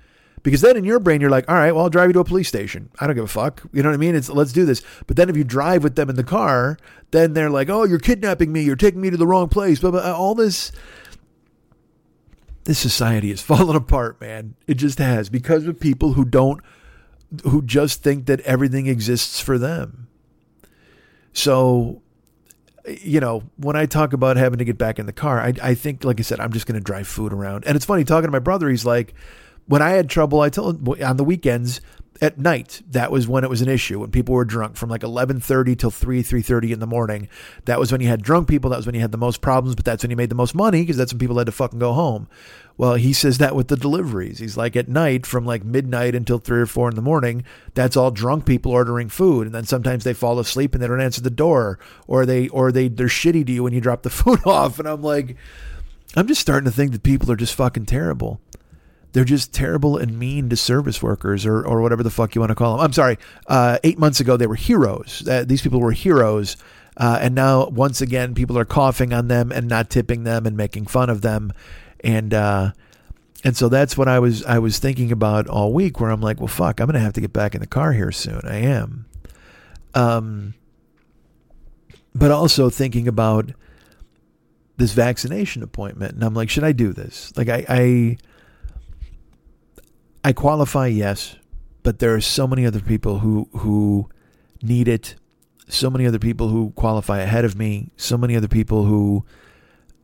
[0.48, 2.24] Because then in your brain, you're like, all right, well, I'll drive you to a
[2.24, 2.90] police station.
[3.02, 3.64] I don't give a fuck.
[3.74, 4.16] You know what I mean?
[4.16, 4.82] It's let's do this.
[5.06, 6.78] But then if you drive with them in the car,
[7.12, 8.62] then they're like, oh, you're kidnapping me.
[8.62, 9.80] You're taking me to the wrong place.
[9.80, 10.72] But uh, all this,
[12.64, 14.56] this society has fallen apart, man.
[14.68, 16.62] It just has because of people who don't,
[17.44, 20.08] who just think that everything exists for them.
[21.34, 22.02] So,
[23.02, 25.76] you know, when I talk about having to get back in the car, I, I
[25.76, 27.66] think, like I said, I'm just going to drive food around.
[27.68, 28.70] And it's funny talking to my brother.
[28.70, 29.14] He's like,
[29.68, 31.82] when I had trouble, I told on the weekends
[32.22, 35.02] at night that was when it was an issue when people were drunk from like
[35.02, 37.28] 11:30 till 3 3:30 in the morning.
[37.66, 39.76] That was when you had drunk people that was when you had the most problems
[39.76, 41.80] but that's when you made the most money because that's when people had to fucking
[41.80, 42.28] go home.
[42.78, 44.40] Well he says that with the deliveries.
[44.40, 47.44] He's like at night from like midnight until 3 or 4 in the morning
[47.74, 51.02] that's all drunk people ordering food and then sometimes they fall asleep and they don't
[51.02, 54.10] answer the door or they or they they're shitty to you when you drop the
[54.22, 54.80] food off.
[54.80, 55.36] And I'm like
[56.16, 58.42] I'm just starting to think that people are just fucking terrible
[59.18, 62.52] they're just terrible and mean to service workers or, or whatever the fuck you want
[62.52, 62.86] to call them.
[62.86, 63.18] I'm sorry.
[63.48, 65.28] Uh, eight months ago, they were heroes.
[65.28, 66.56] Uh, these people were heroes.
[66.98, 70.56] Uh, and now, once again, people are coughing on them and not tipping them and
[70.56, 71.52] making fun of them.
[72.04, 72.74] And, uh,
[73.44, 76.38] and so that's what I was I was thinking about all week where I'm like,
[76.38, 78.42] well fuck, I'm gonna have to get back in the car here soon.
[78.44, 79.08] I am.
[79.96, 80.54] Um
[82.14, 83.50] but also thinking about
[84.78, 87.32] this vaccination appointment and I'm like, should I do this?
[87.36, 88.18] Like I, I
[90.28, 91.38] I qualify, yes,
[91.84, 94.10] but there are so many other people who who
[94.62, 95.16] need it.
[95.70, 97.92] So many other people who qualify ahead of me.
[97.96, 99.24] So many other people who,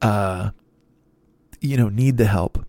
[0.02, 0.52] uh,
[1.60, 2.66] you know, need the help.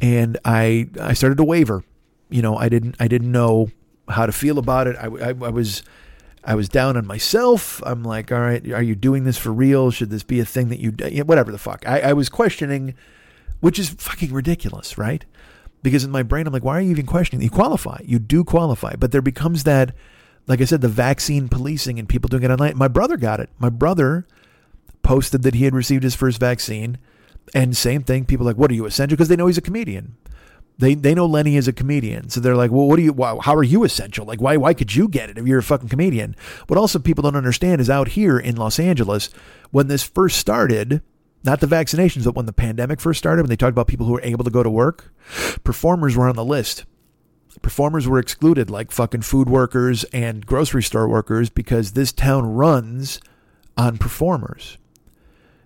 [0.00, 1.84] And I I started to waver.
[2.28, 3.70] You know, I didn't I didn't know
[4.08, 4.96] how to feel about it.
[4.96, 5.84] I, I, I was
[6.42, 7.80] I was down on myself.
[7.86, 9.92] I'm like, all right, are you doing this for real?
[9.92, 11.08] Should this be a thing that you, do?
[11.22, 11.86] whatever the fuck.
[11.86, 12.96] I, I was questioning
[13.60, 15.24] which is fucking ridiculous, right?
[15.82, 17.42] Because in my brain, I'm like, why are you even questioning?
[17.42, 18.00] You qualify.
[18.04, 18.96] You do qualify.
[18.96, 19.94] But there becomes that,
[20.46, 22.76] like I said, the vaccine policing and people doing it online.
[22.76, 23.48] My brother got it.
[23.58, 24.26] My brother
[25.02, 26.98] posted that he had received his first vaccine.
[27.54, 29.16] And same thing, people are like, what are you essential?
[29.16, 30.16] Because they know he's a comedian.
[30.78, 33.12] They, they know Lenny is a comedian, so they're like, well, what do you?
[33.42, 34.24] How are you essential?
[34.24, 36.34] Like, why why could you get it if you're a fucking comedian?
[36.68, 39.28] What also people don't understand is out here in Los Angeles,
[39.72, 41.02] when this first started,
[41.42, 44.12] not the vaccinations, but when the pandemic first started, when they talked about people who
[44.12, 45.12] were able to go to work,
[45.64, 46.84] performers were on the list.
[47.62, 53.20] Performers were excluded, like fucking food workers and grocery store workers, because this town runs
[53.76, 54.78] on performers.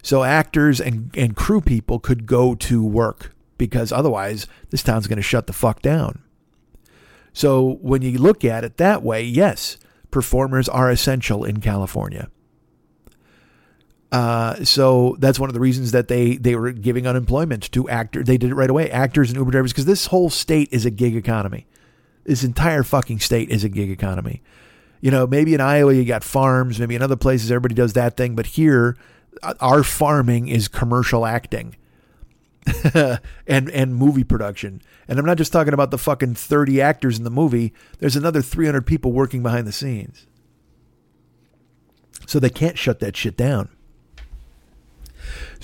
[0.02, 5.16] So actors and, and crew people could go to work because otherwise this town's going
[5.16, 6.22] to shut the fuck down.
[7.32, 9.76] So when you look at it that way, yes,
[10.10, 12.28] performers are essential in California.
[14.14, 18.24] Uh, so that's one of the reasons that they they were giving unemployment to actors.
[18.26, 20.90] They did it right away, actors and Uber drivers, because this whole state is a
[20.92, 21.66] gig economy.
[22.22, 24.40] This entire fucking state is a gig economy.
[25.00, 28.16] You know, maybe in Iowa you got farms, maybe in other places everybody does that
[28.16, 28.96] thing, but here
[29.42, 31.74] uh, our farming is commercial acting.
[32.94, 34.80] and and movie production.
[35.08, 37.74] And I'm not just talking about the fucking 30 actors in the movie.
[37.98, 40.28] There's another 300 people working behind the scenes.
[42.28, 43.70] So they can't shut that shit down.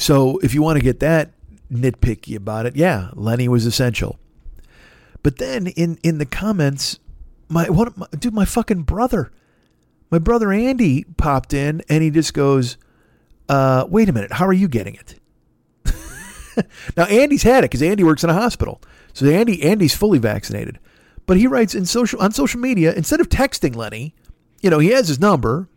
[0.01, 1.33] So if you want to get that
[1.71, 4.19] nitpicky about it, yeah, Lenny was essential.
[5.23, 6.99] But then in in the comments,
[7.51, 9.31] my what my, dude, my fucking brother,
[10.11, 12.79] my brother Andy popped in and he just goes,
[13.51, 15.21] uh, "Wait a minute, how are you getting it?"
[16.97, 18.81] now Andy's had it because Andy works in a hospital,
[19.13, 20.79] so Andy Andy's fully vaccinated.
[21.27, 24.15] But he writes in social on social media instead of texting Lenny,
[24.63, 25.69] you know, he has his number.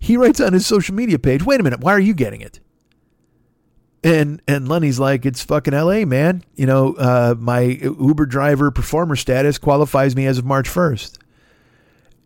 [0.00, 2.58] He writes on his social media page, "Wait a minute, why are you getting it?"
[4.04, 6.44] And and Lenny's like, "It's fucking L.A., man.
[6.54, 11.18] You know, uh, my Uber driver performer status qualifies me as of March first.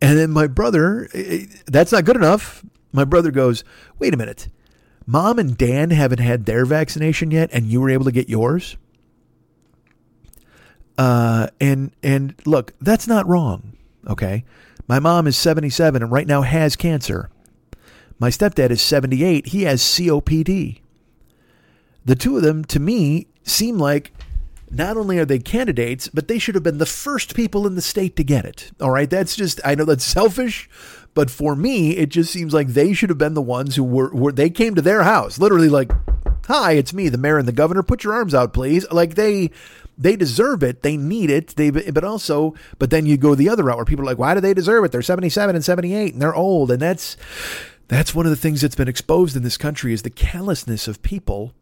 [0.03, 1.09] And then my brother,
[1.67, 2.65] that's not good enough.
[2.93, 3.65] My brother goes,
[3.99, 4.49] "Wait a minute."
[5.07, 8.77] Mom and Dan haven't had their vaccination yet, and you were able to get yours.
[10.99, 13.77] Uh, and and look, that's not wrong.
[14.07, 14.45] Okay,
[14.87, 17.31] my mom is seventy seven and right now has cancer.
[18.19, 19.49] My stepdad is seventy eight.
[19.49, 20.82] He has COPD.
[22.05, 24.13] The two of them, to me, seem like
[24.71, 27.83] not only are they candidates, but they should have been the first people in the
[27.83, 28.73] state to get it.
[28.81, 30.69] All right, that's just I know that's selfish,
[31.15, 34.13] but for me, it just seems like they should have been the ones who were,
[34.15, 35.93] were they came to their house, literally like,
[36.47, 37.83] "Hi, it's me, the mayor and the governor.
[37.83, 39.51] Put your arms out, please." Like they
[39.99, 40.83] they deserve it.
[40.83, 41.49] They need it.
[41.57, 44.35] They but also, but then you go the other route where people are like, "Why
[44.35, 44.93] do they deserve it?
[44.93, 47.17] They're 77 and 78 and they're old." And that's
[47.89, 51.03] that's one of the things that's been exposed in this country is the callousness of
[51.03, 51.53] people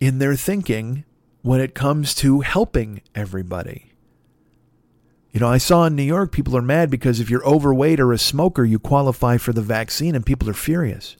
[0.00, 1.04] in their thinking
[1.42, 3.92] when it comes to helping everybody.
[5.30, 8.12] You know, I saw in New York people are mad because if you're overweight or
[8.12, 11.16] a smoker, you qualify for the vaccine, and people are furious.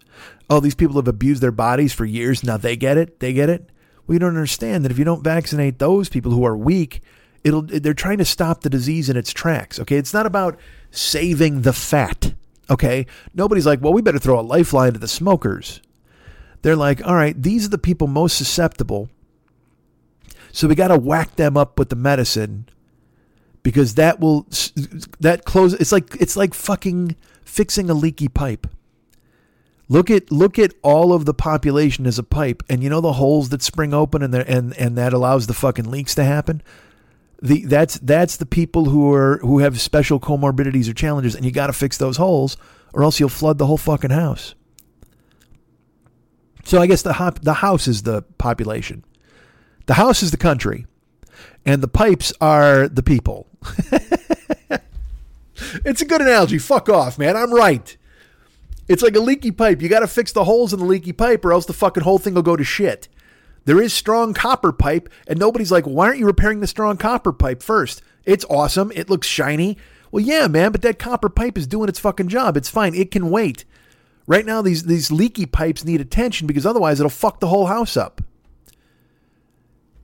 [0.49, 2.43] Oh, these people have abused their bodies for years.
[2.43, 3.21] Now they get it.
[3.21, 3.71] They get it.
[4.07, 7.03] Well, you don't understand that if you don't vaccinate those people who are weak,
[7.45, 9.79] it'll they're trying to stop the disease in its tracks.
[9.79, 10.59] Okay, it's not about
[10.91, 12.35] saving the fat.
[12.69, 15.81] Okay, nobody's like, well, we better throw a lifeline to the smokers.
[16.63, 19.09] They're like, all right, these are the people most susceptible.
[20.53, 22.67] So we got to whack them up with the medicine
[23.63, 24.47] because that will
[25.21, 28.67] that close it's like it's like fucking fixing a leaky pipe.
[29.89, 33.15] Look at look at all of the population as a pipe and you know the
[33.15, 36.63] holes that spring open and there and and that allows the fucking leaks to happen?
[37.43, 41.51] The that's that's the people who are who have special comorbidities or challenges and you
[41.51, 42.57] got to fix those holes
[42.93, 44.55] or else you'll flood the whole fucking house
[46.71, 49.05] so i guess the hop, the house is the population
[49.87, 50.87] the house is the country
[51.65, 53.47] and the pipes are the people.
[55.85, 56.59] it's a good analogy.
[56.59, 57.37] Fuck off, man.
[57.37, 57.97] I'm right.
[58.89, 59.83] It's like a leaky pipe.
[59.83, 62.19] You got to fix the holes in the leaky pipe, or else the fucking whole
[62.19, 63.09] thing will go to shit.
[63.67, 67.33] There is strong copper pipe, and nobody's like, why aren't you repairing the strong copper
[67.33, 68.03] pipe first?
[68.25, 68.91] It's awesome.
[68.95, 69.77] It looks shiny.
[70.11, 72.57] Well, yeah, man, but that copper pipe is doing its fucking job.
[72.57, 72.95] It's fine.
[72.95, 73.65] It can wait.
[74.27, 77.97] Right now, these these leaky pipes need attention because otherwise it'll fuck the whole house
[77.97, 78.21] up.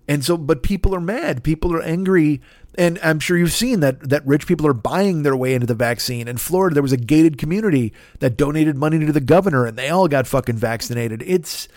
[0.08, 1.42] And so, but people are mad.
[1.42, 2.40] People are angry.
[2.78, 5.74] And I'm sure you've seen that that rich people are buying their way into the
[5.74, 6.28] vaccine.
[6.28, 9.88] In Florida, there was a gated community that donated money to the governor, and they
[9.88, 11.22] all got fucking vaccinated.
[11.26, 11.68] It's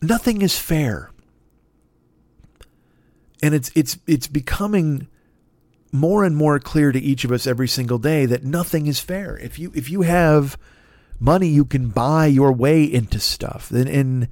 [0.00, 1.10] nothing is fair,
[3.42, 5.06] and it's it's it's becoming
[5.92, 9.36] more and more clear to each of us every single day that nothing is fair.
[9.36, 10.56] If you if you have
[11.20, 13.70] money, you can buy your way into stuff.
[13.70, 14.28] And, and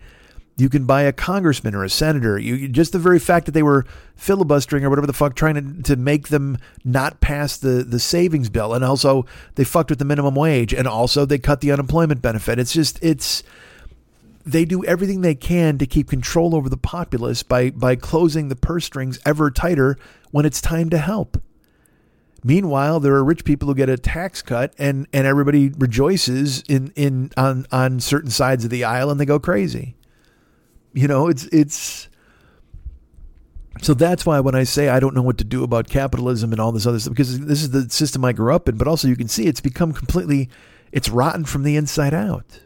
[0.61, 2.39] You can buy a congressman or a senator.
[2.39, 5.83] You just the very fact that they were filibustering or whatever the fuck, trying to,
[5.85, 10.05] to make them not pass the the savings bill, and also they fucked with the
[10.05, 12.59] minimum wage, and also they cut the unemployment benefit.
[12.59, 13.43] It's just it's
[14.45, 18.57] they do everything they can to keep control over the populace by by closing the
[18.57, 19.97] purse strings ever tighter
[20.31, 21.41] when it's time to help.
[22.43, 26.93] Meanwhile, there are rich people who get a tax cut and, and everybody rejoices in,
[26.97, 29.95] in on on certain sides of the aisle and they go crazy.
[30.93, 32.09] You know, it's it's
[33.83, 36.61] so that's why when I say I don't know what to do about capitalism and
[36.61, 39.07] all this other stuff, because this is the system I grew up in, but also
[39.07, 40.49] you can see it's become completely
[40.93, 42.61] it's rotten from the inside out.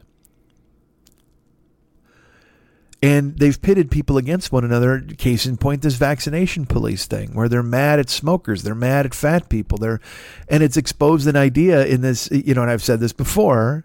[3.05, 4.99] And they've pitted people against one another.
[5.19, 9.15] Case in point, this vaccination police thing, where they're mad at smokers, they're mad at
[9.15, 9.77] fat people.
[9.77, 10.01] They're,
[10.49, 13.85] and it's exposed an idea in this, you know, and I've said this before,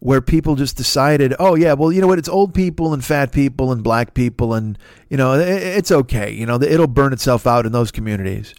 [0.00, 3.30] where people just decided, oh yeah, well you know what, it's old people and fat
[3.30, 4.76] people and black people, and
[5.08, 8.52] you know it's okay, you know it'll burn itself out in those communities.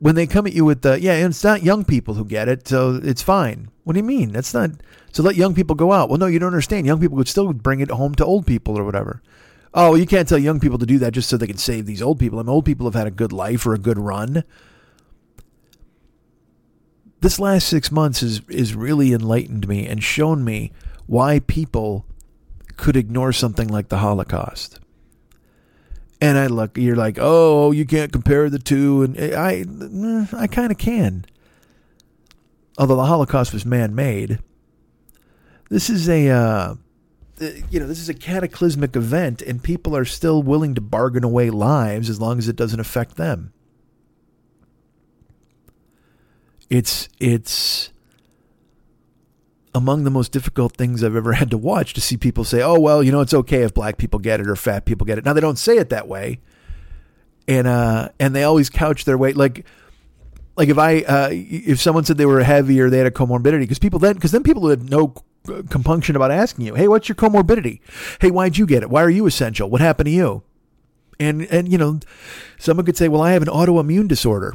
[0.00, 2.48] When they come at you with the yeah, and it's not young people who get
[2.48, 3.68] it, so it's fine.
[3.84, 4.32] What do you mean?
[4.32, 4.70] That's not
[5.12, 5.22] so.
[5.22, 6.08] Let young people go out.
[6.08, 6.86] Well, no, you don't understand.
[6.86, 9.22] Young people could still bring it home to old people or whatever.
[9.72, 12.02] Oh, you can't tell young people to do that just so they can save these
[12.02, 12.38] old people.
[12.38, 14.44] I mean, old people have had a good life or a good run
[17.20, 20.72] this last six months has is really enlightened me and shown me
[21.06, 22.06] why people
[22.76, 24.80] could ignore something like the Holocaust.
[26.20, 29.64] And I look, you're like, oh, oh you can't compare the two, and I, I
[29.64, 31.24] mm, kind of can.
[32.78, 34.38] Although the Holocaust was man-made,
[35.70, 36.74] this is a, uh,
[37.70, 41.48] you know, this is a cataclysmic event, and people are still willing to bargain away
[41.48, 43.54] lives as long as it doesn't affect them.
[46.70, 47.90] it's it's
[49.74, 52.78] among the most difficult things I've ever had to watch to see people say, "Oh
[52.78, 55.24] well, you know, it's okay if black people get it or fat people get it."
[55.24, 56.40] Now they don't say it that way,
[57.46, 59.66] and uh, and they always couch their weight like
[60.56, 63.60] like if I uh, if someone said they were heavy or they had a comorbidity
[63.60, 65.14] because people then because then people had no
[65.70, 67.80] compunction about asking you, "Hey, what's your comorbidity?
[68.20, 68.90] Hey, why'd you get it?
[68.90, 69.68] Why are you essential?
[69.70, 70.42] What happened to you?"
[71.18, 72.00] And and you know,
[72.58, 74.54] someone could say, "Well, I have an autoimmune disorder."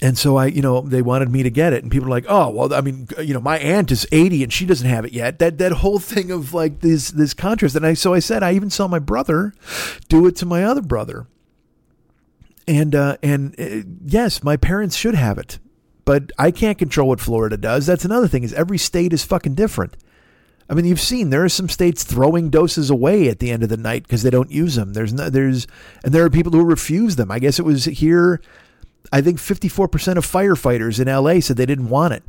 [0.00, 2.26] and so I, you know, they wanted me to get it, and people are like,
[2.28, 5.12] "Oh, well, I mean, you know, my aunt is eighty and she doesn't have it
[5.12, 8.42] yet." That that whole thing of like this this contrast, and I so I said
[8.42, 9.52] I even saw my brother
[10.08, 11.26] do it to my other brother,
[12.66, 15.58] and uh, and uh, yes, my parents should have it,
[16.08, 17.84] but I can't control what Florida does.
[17.84, 19.94] That's another thing is every state is fucking different.
[20.70, 23.68] I mean, you've seen there are some states throwing doses away at the end of
[23.68, 24.94] the night because they don't use them.
[24.94, 25.66] There's no, there's
[26.02, 27.30] and there are people who refuse them.
[27.30, 28.40] I guess it was here
[29.12, 32.22] I think 54% of firefighters in LA said they didn't want it.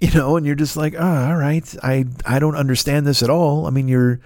[0.00, 3.28] You know, and you're just like, oh, all right, I I don't understand this at
[3.28, 3.66] all.
[3.66, 4.18] I mean, you're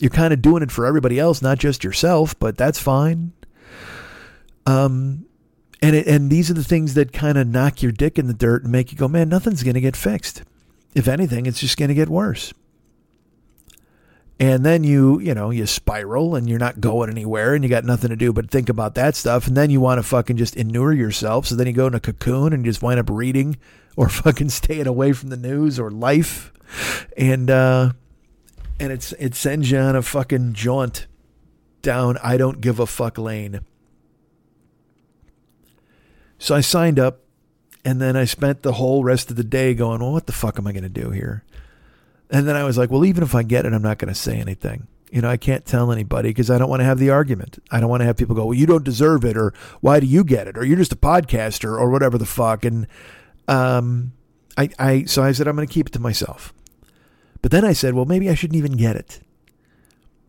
[0.00, 3.32] you're kind of doing it for everybody else, not just yourself, but that's fine.
[4.64, 5.26] Um,
[5.82, 8.34] and it, and these are the things that kind of knock your dick in the
[8.34, 10.44] dirt and make you go, man, nothing's going to get fixed.
[10.94, 12.54] If anything, it's just going to get worse.
[14.38, 17.84] And then you you know you spiral and you're not going anywhere and you got
[17.84, 19.46] nothing to do but think about that stuff.
[19.46, 21.46] And then you want to fucking just inure yourself.
[21.46, 23.56] So then you go in a cocoon and you just wind up reading
[23.94, 26.52] or fucking staying away from the news or life.
[27.16, 27.92] And uh
[28.80, 31.06] and it's it sends you on a fucking jaunt
[31.82, 33.60] down I don't give a fuck lane
[36.42, 37.20] so I signed up
[37.84, 40.58] and then I spent the whole rest of the day going well what the fuck
[40.58, 41.44] am I going to do here
[42.32, 44.18] and then I was like, well, even if I get it, I'm not going to
[44.18, 44.88] say anything.
[45.12, 47.58] You know, I can't tell anybody because I don't want to have the argument.
[47.70, 50.06] I don't want to have people go, well, you don't deserve it, or why do
[50.06, 52.64] you get it, or you're just a podcaster, or whatever the fuck.
[52.64, 52.86] And
[53.46, 54.12] um,
[54.56, 56.54] I, I, so I said, I'm going to keep it to myself.
[57.42, 59.20] But then I said, well, maybe I shouldn't even get it.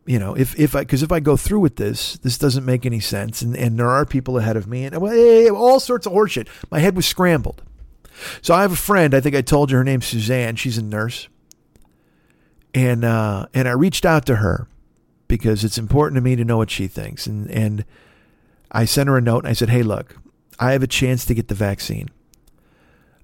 [0.06, 2.86] You know, if if I because if I go through with this, this doesn't make
[2.86, 6.48] any sense, and and there are people ahead of me, and all sorts of horseshit.
[6.70, 7.62] My head was scrambled.
[8.42, 9.16] So I have a friend.
[9.16, 10.56] I think I told you her name's Suzanne.
[10.56, 11.28] She's a nurse
[12.74, 14.68] and uh, and I reached out to her
[15.28, 17.28] because it's important to me to know what she thinks.
[17.28, 17.86] And and
[18.72, 20.18] I sent her a note and I said, "Hey, look,
[20.60, 22.10] I have a chance to get the vaccine.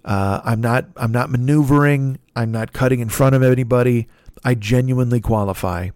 [0.05, 2.19] Uh, I'm not I'm not maneuvering.
[2.35, 4.07] I'm not cutting in front of anybody.
[4.43, 5.89] I genuinely qualify."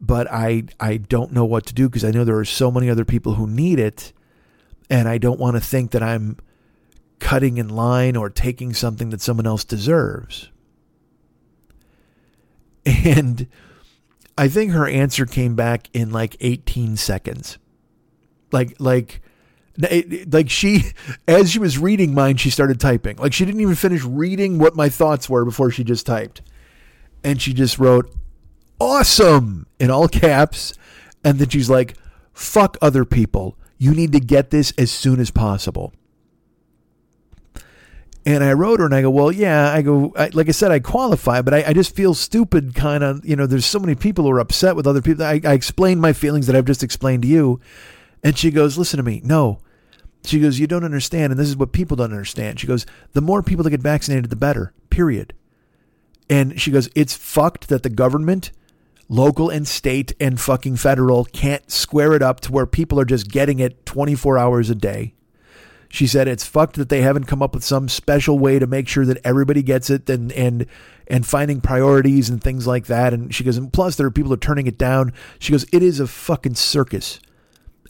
[0.00, 2.90] But I I don't know what to do because I know there are so many
[2.90, 4.12] other people who need it,
[4.90, 6.36] and I don't want to think that I'm
[7.18, 10.50] cutting in line or taking something that someone else deserves.
[13.04, 13.48] And
[14.38, 17.58] I think her answer came back in like 18 seconds.
[18.52, 19.22] Like, like,
[20.30, 20.92] like she,
[21.28, 23.16] as she was reading mine, she started typing.
[23.16, 26.42] Like she didn't even finish reading what my thoughts were before she just typed.
[27.24, 28.14] And she just wrote,
[28.80, 30.74] awesome in all caps.
[31.24, 31.96] And then she's like,
[32.32, 33.56] fuck other people.
[33.78, 35.92] You need to get this as soon as possible.
[38.24, 40.72] And I wrote her and I go, well, yeah, I go, I, like I said,
[40.72, 43.94] I qualify, but I, I just feel stupid kind of, you know, there's so many
[43.94, 45.24] people who are upset with other people.
[45.24, 47.60] I, I explained my feelings that I've just explained to you.
[48.24, 49.20] And she goes, listen to me.
[49.22, 49.60] No.
[50.24, 51.30] She goes, you don't understand.
[51.30, 52.58] And this is what people don't understand.
[52.58, 55.32] She goes, the more people that get vaccinated, the better, period.
[56.28, 58.50] And she goes, it's fucked that the government,
[59.08, 63.28] local and state and fucking federal, can't square it up to where people are just
[63.30, 65.14] getting it 24 hours a day.
[65.88, 68.88] She said it's fucked that they haven't come up with some special way to make
[68.88, 70.66] sure that everybody gets it and and
[71.06, 73.14] and finding priorities and things like that.
[73.14, 75.12] And she goes, and plus there are people are turning it down.
[75.38, 77.20] She goes, it is a fucking circus.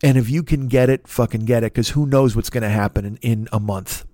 [0.03, 2.69] And if you can get it, fucking get it, because who knows what's going to
[2.69, 4.05] happen in, in a month.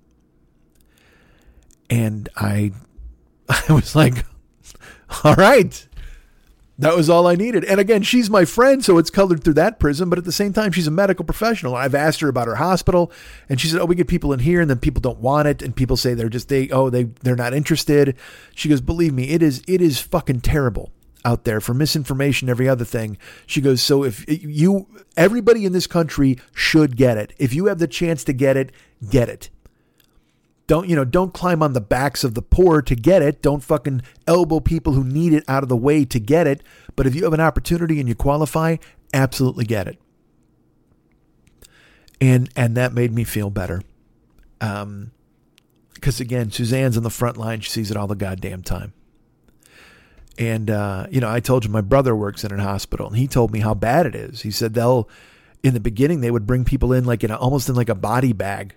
[1.90, 2.72] And I
[3.68, 4.24] I was like,
[5.24, 5.88] all right.
[6.82, 7.64] That was all I needed.
[7.64, 10.10] And again, she's my friend, so it's colored through that prism.
[10.10, 11.76] But at the same time, she's a medical professional.
[11.76, 13.12] I've asked her about her hospital,
[13.48, 15.62] and she said, "Oh, we get people in here, and then people don't want it,
[15.62, 18.16] and people say they're just they oh they they're not interested."
[18.56, 20.90] She goes, "Believe me, it is it is fucking terrible
[21.24, 23.16] out there for misinformation, every other thing."
[23.46, 27.32] She goes, "So if you everybody in this country should get it.
[27.38, 28.72] If you have the chance to get it,
[29.08, 29.50] get it."
[30.72, 31.04] Don't you know?
[31.04, 33.42] Don't climb on the backs of the poor to get it.
[33.42, 36.62] Don't fucking elbow people who need it out of the way to get it.
[36.96, 38.76] But if you have an opportunity and you qualify,
[39.12, 39.98] absolutely get it.
[42.22, 43.82] And and that made me feel better.
[44.62, 45.10] Um,
[45.92, 47.60] because again, Suzanne's on the front line.
[47.60, 48.94] She sees it all the goddamn time.
[50.38, 53.28] And uh, you know, I told you my brother works in a hospital, and he
[53.28, 54.40] told me how bad it is.
[54.40, 55.06] He said they'll,
[55.62, 57.94] in the beginning, they would bring people in like in a, almost in like a
[57.94, 58.74] body bag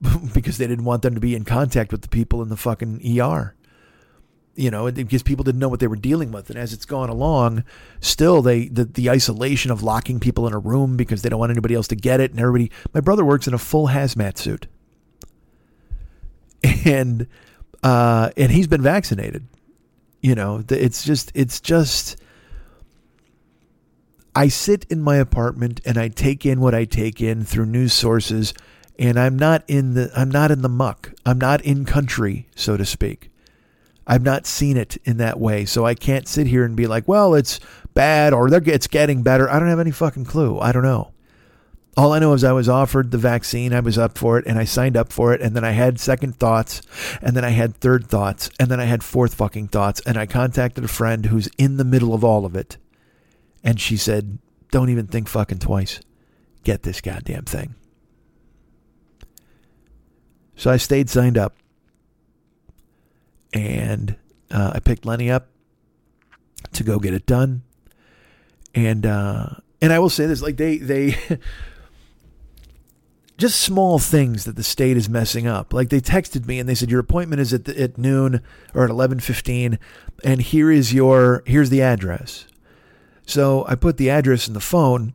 [0.34, 3.00] because they didn't want them to be in contact with the people in the fucking
[3.20, 3.54] ER.
[4.56, 7.08] You know, because people didn't know what they were dealing with, and as it's gone
[7.08, 7.64] along,
[8.00, 11.50] still they the the isolation of locking people in a room because they don't want
[11.50, 12.70] anybody else to get it, and everybody.
[12.92, 14.66] My brother works in a full hazmat suit,
[16.84, 17.26] and
[17.82, 19.46] uh, and he's been vaccinated.
[20.20, 22.16] You know, it's just it's just.
[24.34, 27.92] I sit in my apartment and I take in what I take in through news
[27.92, 28.54] sources
[29.00, 31.14] and I'm not in the I'm not in the muck.
[31.24, 33.30] I'm not in country, so to speak.
[34.06, 37.08] I've not seen it in that way, so I can't sit here and be like,
[37.08, 37.58] "Well, it's
[37.94, 40.58] bad or it's getting better." I don't have any fucking clue.
[40.60, 41.12] I don't know.
[41.96, 44.58] All I know is I was offered the vaccine, I was up for it, and
[44.58, 46.82] I signed up for it, and then I had second thoughts,
[47.20, 50.26] and then I had third thoughts, and then I had fourth fucking thoughts, and I
[50.26, 52.76] contacted a friend who's in the middle of all of it,
[53.64, 54.38] and she said,
[54.70, 56.00] "Don't even think fucking twice.
[56.64, 57.74] Get this goddamn thing."
[60.60, 61.56] So I stayed signed up.
[63.54, 64.16] And
[64.50, 65.48] uh, I picked Lenny up
[66.74, 67.62] to go get it done.
[68.74, 71.16] And uh, and I will say this, like they they
[73.38, 75.72] just small things that the state is messing up.
[75.72, 78.42] Like they texted me and they said your appointment is at the, at noon
[78.74, 79.78] or at eleven fifteen,
[80.22, 82.46] and here is your here's the address.
[83.24, 85.14] So I put the address in the phone,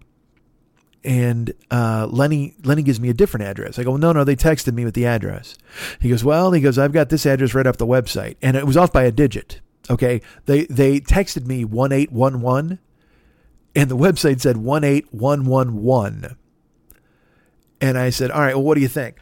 [1.05, 3.79] and uh, Lenny Lenny gives me a different address.
[3.79, 5.55] I go, no, no, they texted me with the address.
[6.01, 8.65] He goes, well, he goes, I've got this address right off the website, and it
[8.65, 9.61] was off by a digit.
[9.89, 12.79] Okay, they they texted me one eight one one,
[13.75, 16.35] and the website said one eight one one one.
[17.81, 19.17] And I said, all right, well, what do you think?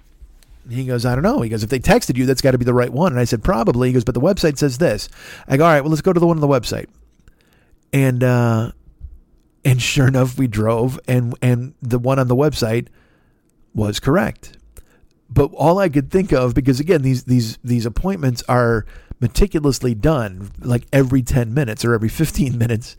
[0.69, 1.41] He goes, I don't know.
[1.41, 3.11] He goes, if they texted you, that's got to be the right one.
[3.11, 3.89] And I said, probably.
[3.89, 5.09] He goes, but the website says this.
[5.47, 6.87] I go, all right, well, let's go to the one on the website.
[7.91, 8.71] And uh,
[9.65, 12.87] and sure enough, we drove, and and the one on the website
[13.73, 14.57] was correct.
[15.29, 18.85] But all I could think of, because again, these these these appointments are
[19.19, 22.95] meticulously done, like every ten minutes or every fifteen minutes.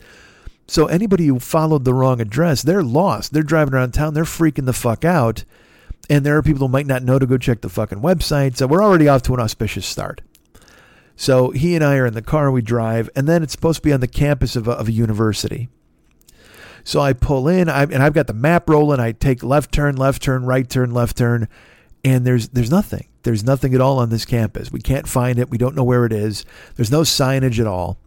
[0.67, 3.33] So anybody who followed the wrong address, they're lost.
[3.33, 4.15] They're driving around town.
[4.15, 5.43] They're freaking the fuck out.
[6.09, 8.57] And there are people who might not know to go check the fucking website.
[8.57, 10.21] So we're already off to an auspicious start.
[11.15, 12.51] So he and I are in the car.
[12.51, 14.91] We drive, and then it's supposed to be on the campus of a, of a
[14.91, 15.69] university.
[16.85, 18.99] So I pull in, I, and I've got the map rolling.
[18.99, 21.47] I take left turn, left turn, right turn, left turn,
[22.03, 23.07] and there's there's nothing.
[23.23, 24.71] There's nothing at all on this campus.
[24.71, 25.49] We can't find it.
[25.49, 26.45] We don't know where it is.
[26.75, 27.97] There's no signage at all.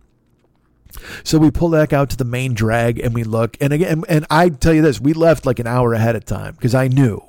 [1.24, 3.56] So we pull back out to the main drag and we look.
[3.60, 6.54] And again, and I tell you this, we left like an hour ahead of time
[6.54, 7.20] because I knew.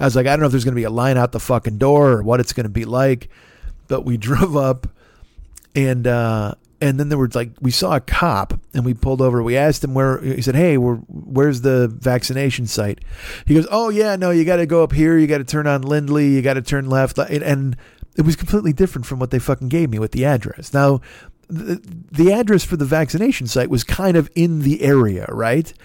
[0.00, 1.40] I was like, I don't know if there's going to be a line out the
[1.40, 3.28] fucking door or what it's going to be like.
[3.86, 4.88] But we drove up
[5.76, 9.42] and uh, and then there was like we saw a cop and we pulled over.
[9.42, 13.00] We asked him where he said hey where's the vaccination site?
[13.46, 15.18] He goes oh yeah no you got to go up here.
[15.18, 16.28] You got to turn on lindley.
[16.28, 17.18] You got to turn left.
[17.18, 17.76] And
[18.16, 20.72] it was completely different from what they fucking gave me with the address.
[20.72, 21.00] Now
[21.48, 21.80] the,
[22.12, 25.72] the address for the vaccination site was kind of in the area, right?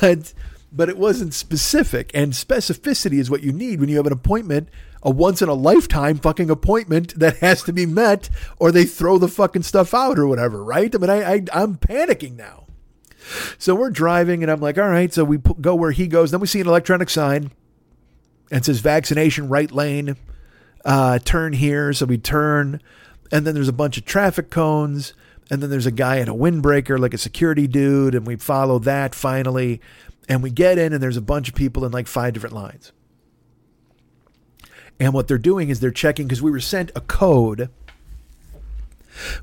[0.00, 0.32] But
[0.74, 4.68] but it wasn't specific, and specificity is what you need when you have an appointment,
[5.04, 9.18] a once in a lifetime fucking appointment that has to be met, or they throw
[9.18, 10.94] the fucking stuff out or whatever, right?
[10.94, 12.66] I mean, I, I I'm panicking now.
[13.58, 15.12] So we're driving, and I'm like, all right.
[15.12, 16.30] So we p- go where he goes.
[16.30, 17.52] Then we see an electronic sign,
[18.50, 20.16] and says vaccination right lane,
[20.84, 21.92] uh, turn here.
[21.92, 22.80] So we turn,
[23.32, 25.14] and then there's a bunch of traffic cones,
[25.50, 28.78] and then there's a guy in a windbreaker, like a security dude, and we follow
[28.80, 29.80] that finally,
[30.28, 32.92] and we get in, and there's a bunch of people in like five different lines.
[35.00, 37.68] And what they're doing is they're checking because we were sent a code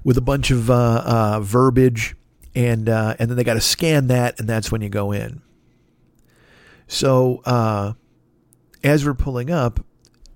[0.03, 2.15] with a bunch of uh, uh, verbiage,
[2.55, 5.41] and uh, and then they got to scan that, and that's when you go in.
[6.87, 7.93] So uh,
[8.83, 9.79] as we're pulling up,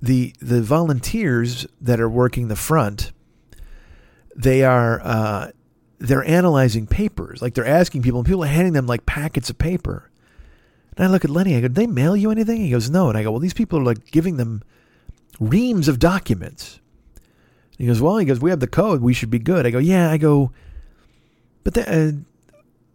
[0.01, 3.11] the the volunteers that are working the front,
[4.36, 5.51] they are uh,
[5.99, 9.57] they're analyzing papers, like they're asking people, and people are handing them like packets of
[9.57, 10.09] paper.
[10.97, 13.09] And I look at Lenny, I go, "Did they mail you anything?" He goes, "No,"
[13.09, 14.63] and I go, "Well, these people are like giving them
[15.39, 16.79] reams of documents."
[17.77, 19.79] He goes, "Well," he goes, "We have the code, we should be good." I go,
[19.79, 20.51] "Yeah," I go,
[21.63, 22.11] "But they, uh,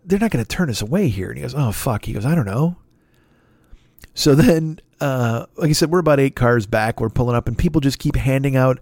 [0.05, 2.25] they're not going to turn us away here." And he goes, "Oh fuck," he goes,
[2.25, 2.77] "I don't know."
[4.15, 7.01] So then, uh, like I said, we're about eight cars back.
[7.01, 8.81] We're pulling up, and people just keep handing out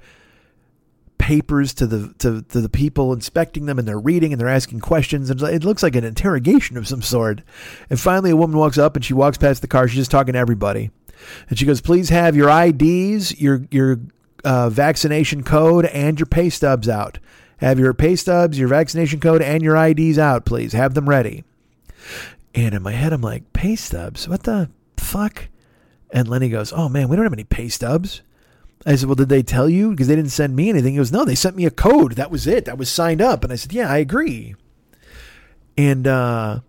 [1.18, 4.80] papers to the to, to the people inspecting them, and they're reading and they're asking
[4.80, 5.30] questions.
[5.30, 7.42] And it looks like an interrogation of some sort.
[7.90, 9.86] And finally, a woman walks up and she walks past the car.
[9.88, 10.90] She's just talking to everybody,
[11.48, 14.00] and she goes, "Please have your IDs, your your
[14.44, 17.18] uh, vaccination code, and your pay stubs out.
[17.58, 20.72] Have your pay stubs, your vaccination code, and your IDs out, please.
[20.72, 21.44] Have them ready."
[22.54, 24.28] And in my head, I'm like, "Pay stubs?
[24.28, 25.48] What the fuck?"
[26.10, 28.22] And Lenny goes, "Oh man, we don't have any pay stubs."
[28.86, 29.90] I said, "Well, did they tell you?
[29.90, 32.12] Because they didn't send me anything." He goes, "No, they sent me a code.
[32.12, 32.68] That was it.
[32.68, 34.54] I was signed up." And I said, "Yeah, I agree."
[35.76, 36.60] And uh,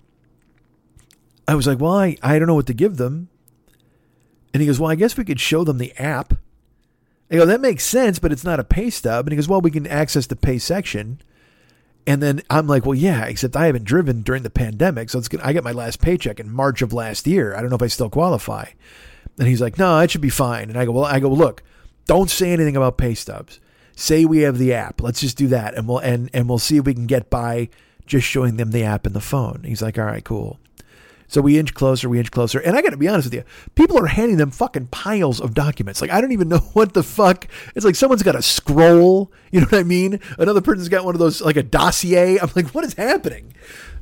[1.48, 3.29] I was like, "Well, I, I don't know what to give them."
[4.54, 6.34] And he goes, "Well, I guess we could show them the app."
[7.32, 9.62] I go, "That makes sense, but it's not a pay stub." And he goes, "Well,
[9.62, 11.22] we can access the pay section."
[12.08, 15.28] And then I'm like, well, yeah, except I haven't driven during the pandemic, so it's
[15.28, 15.42] good.
[15.42, 17.54] I got my last paycheck in March of last year.
[17.54, 18.70] I don't know if I still qualify.
[19.38, 20.70] And he's like, no, it should be fine.
[20.70, 21.62] And I go, well, I go, look,
[22.08, 23.60] don't say anything about pay stubs.
[23.96, 25.02] Say we have the app.
[25.02, 27.70] Let's just do that, and we'll and and we'll see if we can get by
[28.06, 29.64] just showing them the app and the phone.
[29.66, 30.58] He's like, all right, cool.
[31.30, 32.60] So we inch closer, we inch closer.
[32.60, 33.44] And I got to be honest with you,
[33.76, 36.02] people are handing them fucking piles of documents.
[36.02, 37.48] Like, I don't even know what the fuck.
[37.76, 39.32] It's like someone's got a scroll.
[39.52, 40.20] You know what I mean?
[40.38, 42.40] Another person's got one of those, like a dossier.
[42.40, 43.54] I'm like, what is happening?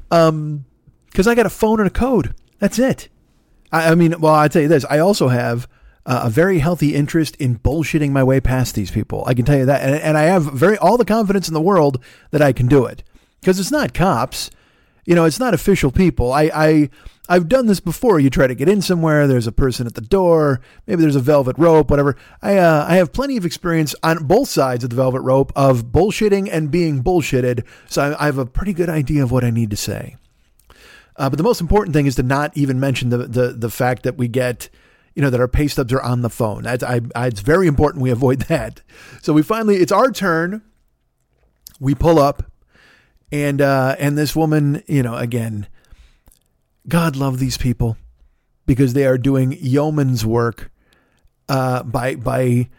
[0.10, 0.66] Um,
[1.08, 2.34] because I got a phone and a code.
[2.60, 3.10] That's it.
[3.72, 4.86] I, I mean, well, I tell you this.
[4.90, 5.68] I also have
[6.06, 9.24] uh, a very healthy interest in bullshitting my way past these people.
[9.28, 11.62] I can tell you that, and, and I have very all the confidence in the
[11.62, 12.02] world
[12.32, 13.04] that I can do it
[13.42, 14.50] because it's not cops.
[15.08, 16.34] You know, it's not official people.
[16.34, 16.90] I, I
[17.30, 18.20] I've done this before.
[18.20, 19.26] You try to get in somewhere.
[19.26, 20.60] There's a person at the door.
[20.86, 21.90] Maybe there's a velvet rope.
[21.90, 22.18] Whatever.
[22.42, 25.86] I uh, I have plenty of experience on both sides of the velvet rope of
[25.86, 27.66] bullshitting and being bullshitted.
[27.88, 30.18] So I, I have a pretty good idea of what I need to say.
[31.16, 34.04] Uh, but the most important thing is to not even mention the the the fact
[34.04, 34.70] that we get.
[35.16, 36.68] You know that our pay stubs are on the phone.
[36.68, 36.78] I,
[37.16, 38.82] I, it's very important we avoid that.
[39.24, 40.62] So we finally, it's our turn.
[41.80, 42.44] We pull up,
[43.32, 45.68] and uh, and this woman, you know, again,
[46.88, 47.98] God love these people
[48.66, 50.72] because they are doing yeoman's work
[51.50, 52.70] uh, by by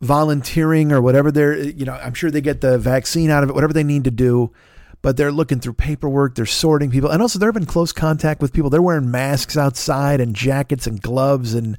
[0.00, 3.54] volunteering or whatever they're you know I'm sure they get the vaccine out of it
[3.54, 4.50] whatever they need to do
[5.02, 8.52] but they're looking through paperwork they're sorting people and also they're in close contact with
[8.52, 8.70] people.
[8.70, 11.76] They're wearing masks outside and jackets and gloves and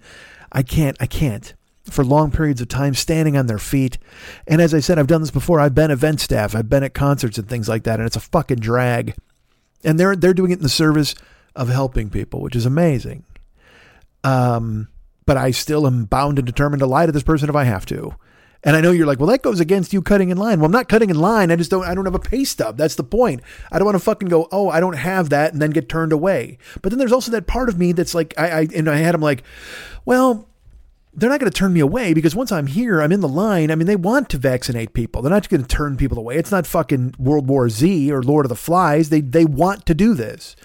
[0.51, 1.53] I can't I can't
[1.89, 3.97] for long periods of time standing on their feet
[4.47, 6.93] and as I said I've done this before I've been event staff I've been at
[6.93, 9.15] concerts and things like that and it's a fucking drag
[9.83, 11.15] and they're they're doing it in the service
[11.55, 13.25] of helping people, which is amazing.
[14.23, 14.89] Um,
[15.25, 17.85] but I still am bound and determined to lie to this person if I have
[17.87, 18.15] to.
[18.63, 20.59] And I know you're like, well, that goes against you cutting in line.
[20.59, 21.49] Well, I'm not cutting in line.
[21.51, 21.83] I just don't.
[21.83, 22.77] I don't have a pay stub.
[22.77, 23.41] That's the point.
[23.71, 24.47] I don't want to fucking go.
[24.51, 26.59] Oh, I don't have that, and then get turned away.
[26.83, 29.15] But then there's also that part of me that's like, I, I and I had
[29.15, 29.41] him like,
[30.05, 30.47] well,
[31.13, 33.69] they're not going to turn me away because once I'm here, I'm in the line.
[33.69, 35.21] I mean, they want to vaccinate people.
[35.21, 36.37] They're not going to turn people away.
[36.37, 39.09] It's not fucking World War Z or Lord of the Flies.
[39.09, 40.55] They they want to do this.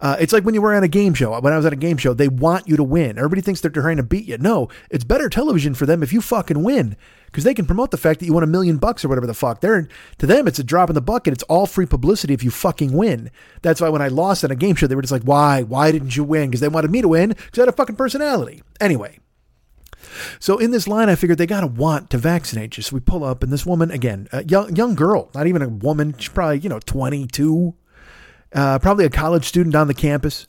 [0.00, 1.38] Uh, it's like when you were on a game show.
[1.40, 3.16] When I was on a game show, they want you to win.
[3.16, 4.36] Everybody thinks they're trying to beat you.
[4.36, 6.96] No, it's better television for them if you fucking win
[7.26, 9.34] because they can promote the fact that you won a million bucks or whatever the
[9.34, 9.60] fuck.
[9.60, 9.88] They're
[10.18, 11.32] to them, it's a drop in the bucket.
[11.32, 13.30] It's all free publicity if you fucking win.
[13.62, 15.62] That's why when I lost on a game show, they were just like, "Why?
[15.62, 17.96] Why didn't you win?" Because they wanted me to win because I had a fucking
[17.96, 18.62] personality.
[18.80, 19.20] Anyway,
[20.38, 22.82] So in this line, I figured they got to want to vaccinate you.
[22.82, 25.68] So we pull up, and this woman, again, a young, young girl, not even a
[25.68, 27.74] woman, she's probably, you know, 22,
[28.52, 30.46] uh, probably a college student on the campus.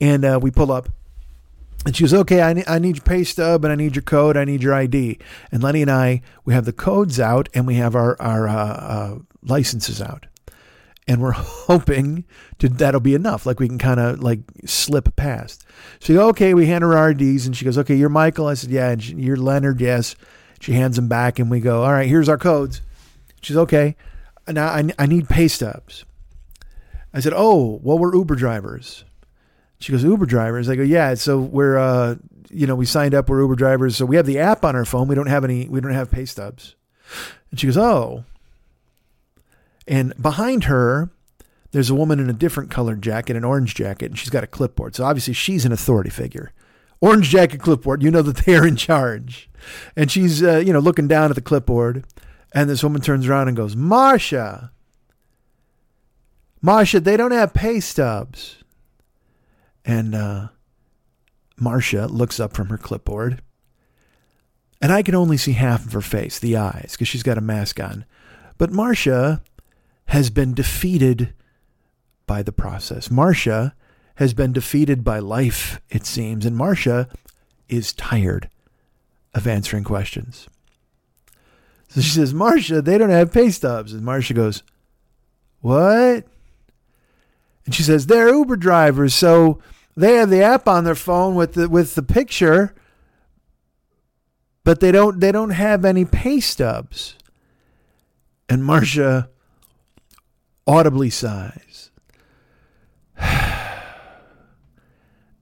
[0.00, 0.88] And uh, we pull up,
[1.86, 4.02] and she goes, okay, I need, I need your pay stub and I need your
[4.02, 4.36] code.
[4.36, 5.18] I need your ID.
[5.52, 8.54] And Lenny and I, we have the codes out and we have our, our uh,
[8.54, 10.26] uh, licenses out.
[11.06, 12.24] And we're hoping
[12.58, 13.46] to, that'll be enough.
[13.46, 15.66] Like we can kind of like slip past.
[16.00, 18.46] So, goes, okay, we hand her our IDs and she goes, okay, you're Michael.
[18.46, 18.90] I said, yeah.
[18.90, 19.80] And she, you're Leonard.
[19.80, 20.16] Yes.
[20.60, 22.80] She hands them back and we go, all right, here's our codes.
[23.42, 23.96] She's okay.
[24.48, 26.04] Now I, I need pay stubs.
[27.12, 29.04] I said, oh, well, we're Uber drivers.
[29.78, 30.68] She goes, Uber drivers.
[30.68, 31.14] I go, yeah.
[31.14, 32.16] So we're, uh,
[32.50, 33.28] you know, we signed up.
[33.28, 33.96] We're Uber drivers.
[33.96, 35.08] So we have the app on our phone.
[35.08, 35.68] We don't have any.
[35.68, 36.74] We don't have pay stubs.
[37.50, 38.24] And she goes, oh.
[39.86, 41.10] And behind her,
[41.72, 44.48] there's a woman in a different colored jacket, an orange jacket, and she's got a
[44.48, 44.94] clipboard.
[44.94, 46.52] So obviously she's an authority figure.
[47.00, 48.02] Orange jacket, clipboard.
[48.02, 49.50] You know that they are in charge.
[49.96, 52.04] And she's, uh, you know, looking down at the clipboard.
[52.52, 54.70] And this woman turns around and goes, Marsha.
[56.64, 58.56] Marsha, they don't have pay stubs.
[59.84, 60.48] And uh,
[61.58, 63.42] Marcia looks up from her clipboard,
[64.80, 67.42] and I can only see half of her face, the eyes, because she's got a
[67.42, 68.04] mask on.
[68.58, 69.42] But Marcia
[70.06, 71.34] has been defeated
[72.26, 73.10] by the process.
[73.10, 73.74] Marcia
[74.16, 77.08] has been defeated by life, it seems, and Marcia
[77.68, 78.48] is tired
[79.34, 80.48] of answering questions.
[81.88, 83.92] So she says, Marcia, they don't have pay stubs.
[83.92, 84.62] And Marcia goes,
[85.60, 86.24] What?
[87.64, 89.60] And she says, They're Uber drivers, so
[89.96, 92.74] they have the app on their phone with the with the picture,
[94.64, 97.16] but they don't they don't have any pay stubs.
[98.48, 99.30] And Marcia
[100.66, 101.90] audibly sighs.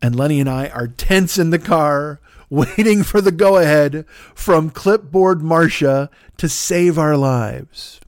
[0.02, 2.20] and Lenny and I are tense in the car,
[2.50, 4.04] waiting for the go ahead
[4.34, 8.00] from clipboard Marcia to save our lives.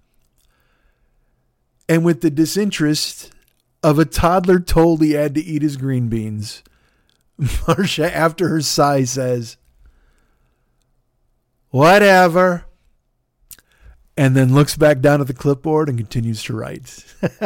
[1.88, 3.30] And with the disinterest
[3.82, 6.62] of a toddler told he had to eat his green beans.
[7.68, 9.56] Marcia, after her sigh, says,
[11.70, 12.66] Whatever.
[14.16, 17.04] And then looks back down at the clipboard and continues to write.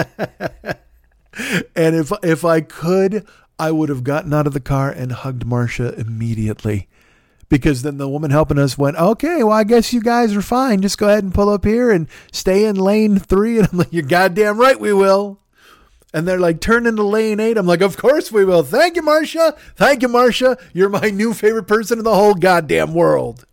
[1.75, 3.27] and if if I could,
[3.59, 6.89] I would have gotten out of the car and hugged Marcia immediately.
[7.49, 10.83] Because then the woman helping us went, okay, well, I guess you guys are fine.
[10.83, 13.59] Just go ahead and pull up here and stay in lane three.
[13.59, 15.41] And I'm like, you're goddamn right, we will
[16.13, 17.59] and they're like, turn into lane eight.
[17.59, 18.63] I'm like, of course we will.
[18.63, 19.55] Thank you, Marcia.
[19.77, 20.57] Thank you, Marcia.
[20.73, 23.45] You're my new favorite person in the whole goddamn world.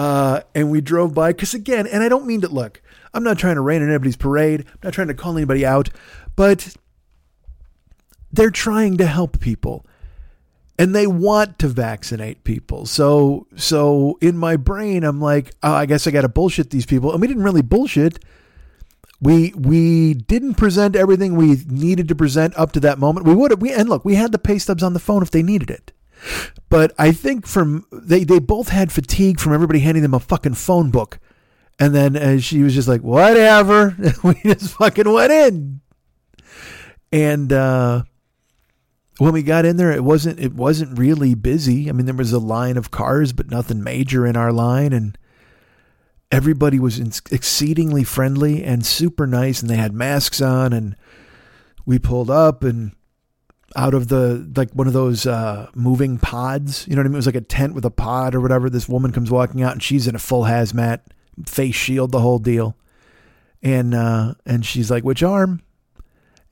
[0.00, 2.80] Uh, and we drove by because again, and I don't mean to look.
[3.12, 4.64] I'm not trying to rain on anybody's parade.
[4.66, 5.90] I'm not trying to call anybody out,
[6.36, 6.74] but
[8.32, 9.84] they're trying to help people
[10.78, 12.86] and they want to vaccinate people.
[12.86, 16.86] So, so in my brain, I'm like, oh, I guess I got to bullshit these
[16.86, 17.12] people.
[17.12, 18.24] And we didn't really bullshit
[19.20, 23.26] we we didn't present everything we needed to present up to that moment.
[23.26, 25.30] We would have we and look, we had the pay stubs on the phone if
[25.30, 25.92] they needed it.
[26.68, 30.54] But I think from they they both had fatigue from everybody handing them a fucking
[30.54, 31.18] phone book.
[31.78, 33.96] And then uh, she was just like, whatever.
[34.24, 35.80] we just fucking went in.
[37.10, 38.02] And uh,
[39.18, 41.88] when we got in there, it wasn't it wasn't really busy.
[41.88, 44.92] I mean, there was a line of cars, but nothing major in our line.
[44.92, 45.18] And
[46.30, 50.72] everybody was exceedingly friendly and super nice, and they had masks on.
[50.72, 50.96] And
[51.84, 52.92] we pulled up and
[53.76, 56.86] out of the like one of those uh, moving pods.
[56.88, 57.14] You know what I mean?
[57.14, 58.68] It was like a tent with a pod or whatever.
[58.68, 61.00] This woman comes walking out, and she's in a full hazmat,
[61.46, 62.76] face shield, the whole deal.
[63.62, 65.62] And uh, and she's like, "Which arm?"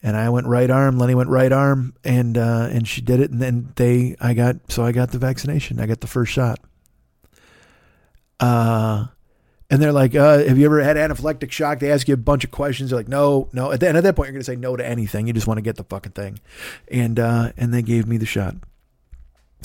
[0.03, 0.99] And I went right arm.
[0.99, 3.31] Lenny went right arm, and uh, and she did it.
[3.31, 5.81] And then they, I got so I got the vaccination.
[5.81, 6.61] I got the first shot.
[8.39, 9.07] Uh,
[9.71, 12.45] and they're like, uh, "Have you ever had anaphylactic shock?" They ask you a bunch
[12.45, 12.91] of questions.
[12.91, 14.77] They're like, "No, no." At, the, and at that point, you're going to say no
[14.77, 15.27] to anything.
[15.27, 16.41] You just want to get the fucking thing.
[16.91, 18.55] And uh, and they gave me the shot.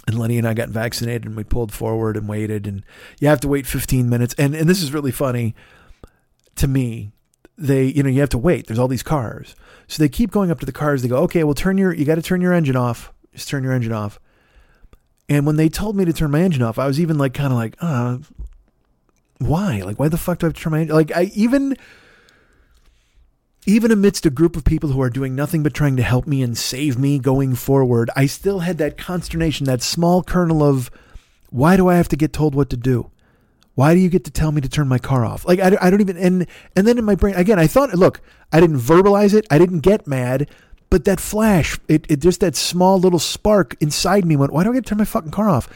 [0.06, 2.68] And Lenny and I got vaccinated, and we pulled forward and waited.
[2.68, 2.84] And
[3.20, 4.36] you have to wait 15 minutes.
[4.38, 5.56] And and this is really funny
[6.56, 7.12] to me.
[7.58, 8.68] They, you know, you have to wait.
[8.68, 9.56] There's all these cars,
[9.88, 11.02] so they keep going up to the cars.
[11.02, 13.14] They go, "Okay, well, turn your, you got to turn your engine off.
[13.34, 14.20] Just turn your engine off."
[15.30, 17.54] And when they told me to turn my engine off, I was even like, kind
[17.54, 18.18] of like, uh,
[19.48, 19.82] why?
[19.82, 21.16] Like, why the fuck do I have to turn my like?
[21.16, 21.76] I even
[23.66, 26.42] even amidst a group of people who are doing nothing but trying to help me
[26.42, 30.92] and save me going forward, I still had that consternation, that small kernel of
[31.50, 33.10] why do I have to get told what to do?
[33.76, 35.46] Why do you get to tell me to turn my car off?
[35.46, 38.22] Like I, I don't even and and then in my brain again, I thought, look,
[38.52, 40.50] I didn't verbalize it, I didn't get mad,
[40.90, 44.70] but that flash, it, it just that small little spark inside me went, why do
[44.70, 45.68] I get to turn my fucking car off?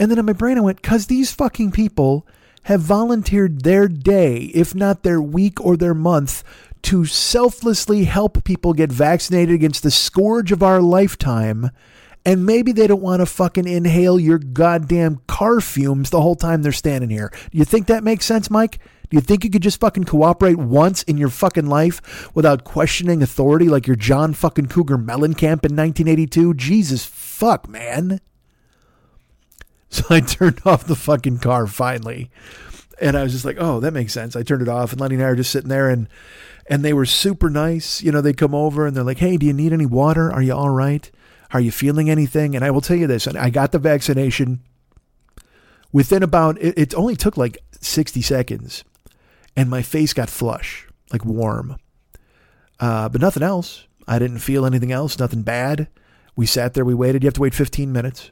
[0.00, 2.26] And then in my brain, I went, because these fucking people
[2.64, 6.44] have volunteered their day, if not their week or their month,
[6.82, 11.70] to selflessly help people get vaccinated against the scourge of our lifetime.
[12.24, 16.62] And maybe they don't want to fucking inhale your goddamn car fumes the whole time
[16.62, 17.32] they're standing here.
[17.50, 18.78] Do you think that makes sense, Mike?
[19.08, 23.22] Do you think you could just fucking cooperate once in your fucking life without questioning
[23.22, 26.54] authority like your John fucking Cougar Mellencamp in 1982?
[26.54, 28.20] Jesus fuck, man.
[29.90, 32.30] So I turned off the fucking car finally.
[33.00, 34.36] And I was just like, oh, that makes sense.
[34.36, 36.08] I turned it off and Lenny and I are just sitting there and
[36.66, 38.00] and they were super nice.
[38.00, 40.30] You know, they come over and they're like, hey, do you need any water?
[40.32, 41.10] Are you all right?
[41.52, 42.54] Are you feeling anything?
[42.54, 44.60] And I will tell you this, and I got the vaccination
[45.92, 48.84] within about it, it only took like 60 seconds
[49.56, 51.76] and my face got flush, like warm.
[52.78, 53.86] Uh, but nothing else.
[54.06, 55.88] I didn't feel anything else, nothing bad.
[56.36, 57.22] We sat there, we waited.
[57.22, 58.30] You have to wait 15 minutes.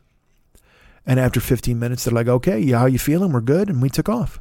[1.08, 3.32] And after 15 minutes, they're like, okay, yeah, how you feeling?
[3.32, 3.70] We're good.
[3.70, 4.40] And we took off.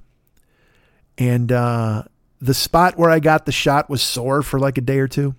[1.18, 2.04] And uh,
[2.42, 5.34] the spot where I got the shot was sore for like a day or two.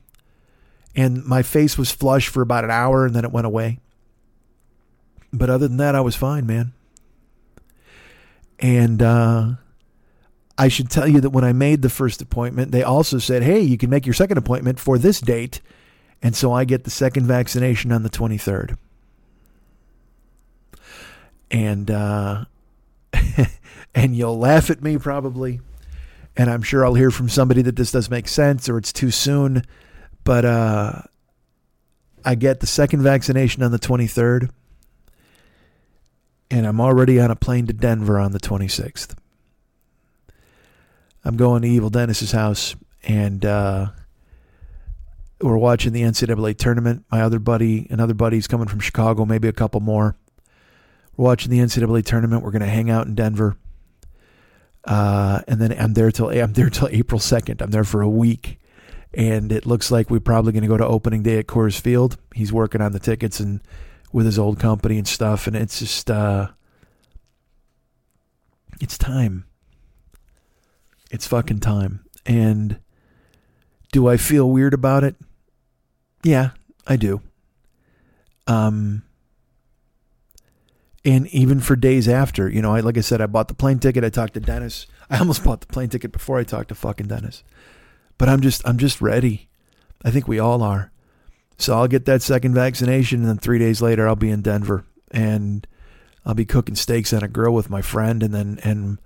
[0.97, 3.79] And my face was flush for about an hour and then it went away.
[5.31, 6.73] But other than that, I was fine, man.
[8.59, 9.53] And uh,
[10.57, 13.61] I should tell you that when I made the first appointment, they also said, hey,
[13.61, 15.61] you can make your second appointment for this date.
[16.23, 18.79] And so I get the second vaccination on the 23rd.
[21.51, 22.45] And, uh,
[23.95, 25.61] and you'll laugh at me probably.
[26.37, 29.11] And I'm sure I'll hear from somebody that this does make sense or it's too
[29.11, 29.65] soon.
[30.25, 31.03] But uh,
[32.25, 34.51] I get the second vaccination on the 23rd.
[36.51, 39.15] And I'm already on a plane to Denver on the 26th.
[41.25, 43.89] I'm going to Evil Dennis's house and uh,
[45.41, 47.05] we're watching the NCAA tournament.
[47.11, 50.17] My other buddy, another buddy's coming from Chicago, maybe a couple more.
[51.19, 52.45] We're watching the NCAA tournament.
[52.45, 53.57] We're going to hang out in Denver.
[54.85, 57.61] Uh, and then I'm there till I'm there till April 2nd.
[57.61, 58.61] I'm there for a week.
[59.13, 62.19] And it looks like we're probably going to go to opening day at Coors Field.
[62.35, 63.61] He's working on the tickets and
[64.13, 65.49] with his old company and stuff.
[65.49, 66.49] And it's just, uh,
[68.81, 69.45] it's time.
[71.11, 72.05] It's fucking time.
[72.27, 72.79] And
[73.91, 75.17] do I feel weird about it?
[76.23, 76.51] Yeah,
[76.87, 77.23] I do.
[78.47, 79.03] Um,
[81.05, 83.79] and even for days after, you know, I like I said, I bought the plane
[83.79, 84.05] ticket.
[84.05, 84.87] I talked to Dennis.
[85.11, 87.43] I almost bought the plane ticket before I talked to fucking Dennis.
[88.19, 89.49] But I'm just, I'm just ready.
[90.05, 90.91] I think we all are.
[91.57, 94.85] So I'll get that second vaccination, and then three days later, I'll be in Denver,
[95.11, 95.67] and
[96.25, 99.01] I'll be cooking steaks on a grill with my friend, and then and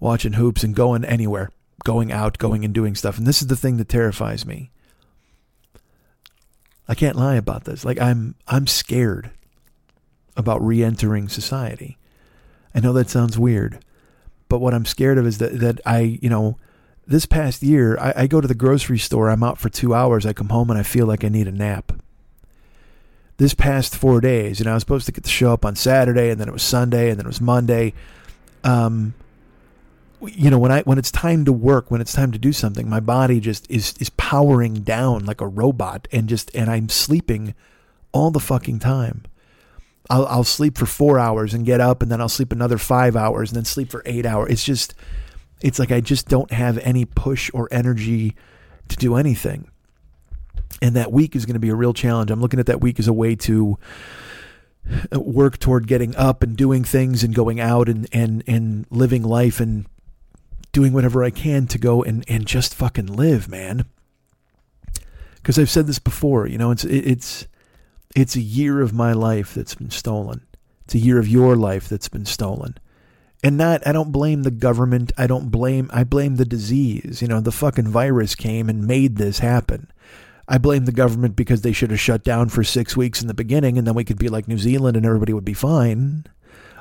[0.00, 1.50] watching hoops and going anywhere,
[1.84, 3.18] going out, going and doing stuff.
[3.18, 4.72] And this is the thing that terrifies me.
[6.88, 7.84] I can't lie about this.
[7.84, 9.30] Like I'm I'm scared
[10.36, 11.98] about re-entering society.
[12.74, 13.84] I know that sounds weird,
[14.48, 16.56] but what I'm scared of is that that I, you know,
[17.06, 20.24] this past year I, I go to the grocery store, I'm out for two hours,
[20.24, 21.92] I come home and I feel like I need a nap.
[23.36, 25.74] This past four days, you know, I was supposed to get the show up on
[25.74, 27.92] Saturday and then it was Sunday and then it was Monday.
[28.62, 29.14] Um,
[30.26, 32.88] you know when i when it's time to work when it's time to do something
[32.88, 37.54] my body just is is powering down like a robot and just and i'm sleeping
[38.12, 39.24] all the fucking time
[40.10, 43.16] i'll i'll sleep for 4 hours and get up and then i'll sleep another 5
[43.16, 44.52] hours and then sleep for 8 hours.
[44.52, 44.94] It's just
[45.60, 48.34] it's like i just don't have any push or energy
[48.88, 49.68] to do anything.
[50.80, 52.30] And that week is going to be a real challenge.
[52.30, 53.78] I'm looking at that week as a way to
[55.14, 59.22] uh, work toward getting up and doing things and going out and and and living
[59.22, 59.86] life and
[60.72, 63.84] doing whatever I can to go and, and just fucking live, man.
[65.36, 67.46] Because I've said this before, you know, it's it, it's
[68.14, 70.46] it's a year of my life that's been stolen.
[70.84, 72.76] It's a year of your life that's been stolen.
[73.42, 75.12] And not I don't blame the government.
[75.18, 77.22] I don't blame I blame the disease.
[77.22, 79.90] You know, the fucking virus came and made this happen.
[80.46, 83.34] I blame the government because they should have shut down for 6 weeks in the
[83.34, 86.24] beginning and then we could be like New Zealand and everybody would be fine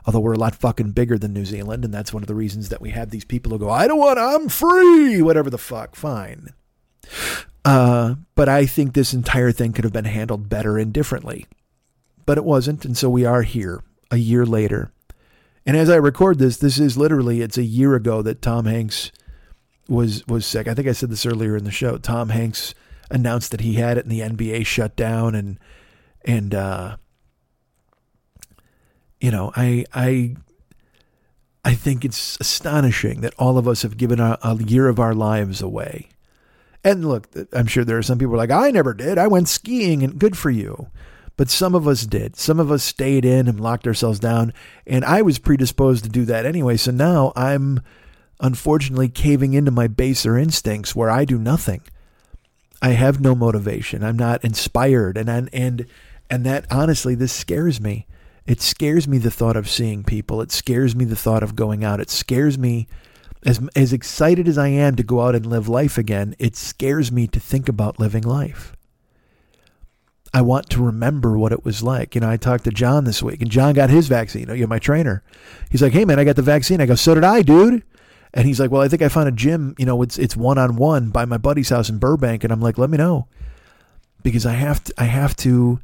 [0.06, 2.70] although we're a lot fucking bigger than New Zealand, and that's one of the reasons
[2.70, 5.96] that we have these people who go, I don't want, I'm free, whatever the fuck,
[5.96, 6.50] fine.
[7.64, 11.46] Uh, but I think this entire thing could have been handled better and differently.
[12.26, 14.92] But it wasn't, and so we are here a year later.
[15.66, 19.12] And as I record this, this is literally it's a year ago that Tom Hanks
[19.88, 20.68] was was sick.
[20.68, 21.98] I think I said this earlier in the show.
[21.98, 22.74] Tom Hanks
[23.10, 25.60] announced that he had it and the NBA shut down and
[26.26, 26.98] and uh,
[29.20, 30.36] you know, I I
[31.64, 35.14] I think it's astonishing that all of us have given a, a year of our
[35.14, 36.10] lives away.
[36.84, 39.18] And look, I'm sure there are some people like, I never did.
[39.18, 40.88] I went skiing and good for you.
[41.38, 42.36] But some of us did.
[42.36, 44.54] Some of us stayed in and locked ourselves down.
[44.86, 46.78] And I was predisposed to do that anyway.
[46.78, 47.82] So now I'm
[48.40, 51.82] unfortunately caving into my baser instincts where I do nothing.
[52.82, 54.04] I have no motivation.
[54.04, 55.18] I'm not inspired.
[55.18, 55.86] And, and, and,
[56.30, 58.08] and that honestly, this scares me.
[58.48, 60.42] It scares me the thought of seeing people.
[60.42, 62.00] It scares me the thought of going out.
[62.00, 62.88] It scares me
[63.46, 66.36] as as excited as I am to go out and live life again.
[66.40, 68.76] It scares me to think about living life.
[70.34, 72.16] I want to remember what it was like.
[72.16, 74.50] You know, I talked to John this week, and John got his vaccine.
[74.50, 75.24] Oh, you know, my trainer.
[75.70, 77.84] He's like, "Hey, man, I got the vaccine." I go, "So did I, dude."
[78.34, 79.76] And he's like, "Well, I think I found a gym.
[79.78, 82.62] You know, it's it's one on one by my buddy's house in Burbank." And I'm
[82.62, 83.28] like, "Let me know,"
[84.24, 84.94] because I have to.
[84.98, 85.80] I have to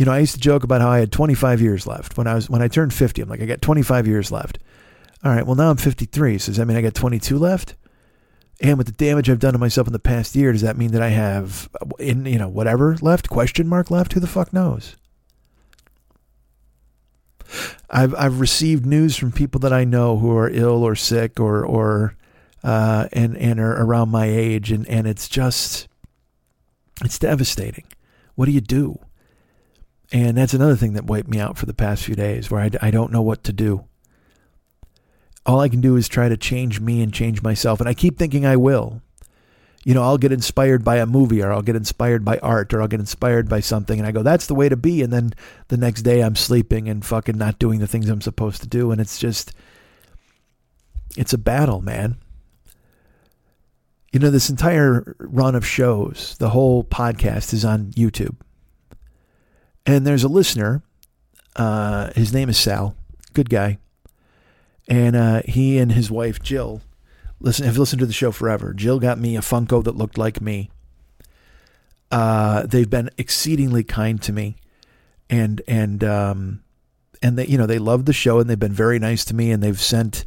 [0.00, 2.34] you know, I used to joke about how I had 25 years left when I
[2.34, 3.20] was when I turned 50.
[3.20, 4.58] I'm like, I got 25 years left.
[5.22, 6.38] All right, well now I'm 53.
[6.38, 7.76] So does that mean I got 22 left?
[8.62, 10.92] And with the damage I've done to myself in the past year, does that mean
[10.92, 11.68] that I have
[11.98, 13.30] in you know whatever left?
[13.30, 14.12] Question mark left?
[14.12, 14.96] Who the fuck knows?
[17.88, 21.64] I've I've received news from people that I know who are ill or sick or
[21.64, 22.16] or
[22.62, 25.88] uh, and and are around my age, and and it's just
[27.02, 27.84] it's devastating.
[28.34, 28.98] What do you do?
[30.12, 32.70] And that's another thing that wiped me out for the past few days where I,
[32.82, 33.84] I don't know what to do.
[35.50, 37.80] All I can do is try to change me and change myself.
[37.80, 39.02] And I keep thinking I will.
[39.84, 42.80] You know, I'll get inspired by a movie or I'll get inspired by art or
[42.80, 43.98] I'll get inspired by something.
[43.98, 45.02] And I go, that's the way to be.
[45.02, 45.32] And then
[45.66, 48.92] the next day I'm sleeping and fucking not doing the things I'm supposed to do.
[48.92, 49.52] And it's just,
[51.16, 52.18] it's a battle, man.
[54.12, 58.36] You know, this entire run of shows, the whole podcast is on YouTube.
[59.84, 60.84] And there's a listener.
[61.56, 62.94] Uh, his name is Sal.
[63.32, 63.78] Good guy.
[64.90, 66.82] And uh, he and his wife Jill
[67.38, 68.74] listen have listened to the show forever.
[68.74, 70.70] Jill got me a Funko that looked like me.
[72.10, 74.56] Uh, they've been exceedingly kind to me,
[75.30, 76.62] and and um,
[77.22, 79.52] and they you know they love the show and they've been very nice to me
[79.52, 80.24] and they've sent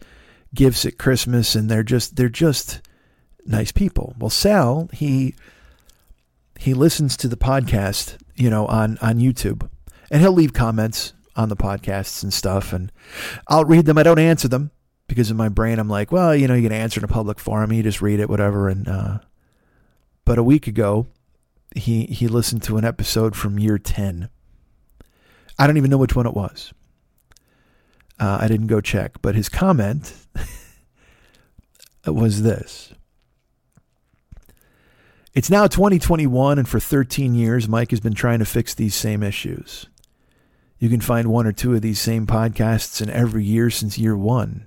[0.56, 2.82] gifts at Christmas and they're just they're just
[3.46, 4.16] nice people.
[4.18, 5.36] Well, Sal he
[6.58, 9.70] he listens to the podcast you know, on, on YouTube.
[10.12, 12.74] And he'll leave comments on the podcasts and stuff.
[12.74, 12.92] And
[13.48, 13.98] I'll read them.
[13.98, 14.72] I don't answer them
[15.08, 17.40] because in my brain, I'm like, well, you know, you can answer in a public
[17.40, 17.72] forum.
[17.72, 18.70] You just read it, whatever.
[18.70, 19.20] And, uh,
[20.26, 21.08] but a week ago,
[21.76, 24.30] he, he listened to an episode from year 10.
[25.58, 26.74] I don't even know which one it was.
[28.20, 30.14] Uh, I didn't go check, but his comment
[32.08, 32.94] was this.
[35.34, 39.24] It's now 2021, and for 13 years, Mike has been trying to fix these same
[39.24, 39.88] issues.
[40.84, 44.18] You can find one or two of these same podcasts in every year since year
[44.18, 44.66] one.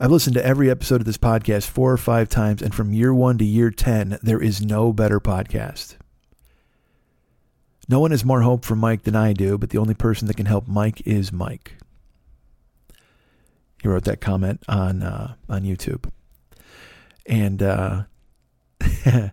[0.00, 3.14] I've listened to every episode of this podcast four or five times, and from year
[3.14, 5.94] one to year 10, there is no better podcast.
[7.88, 10.36] No one has more hope for Mike than I do, but the only person that
[10.36, 11.76] can help Mike is Mike.
[13.80, 16.10] He wrote that comment on uh, on YouTube,
[17.26, 18.02] and uh,
[18.80, 19.30] I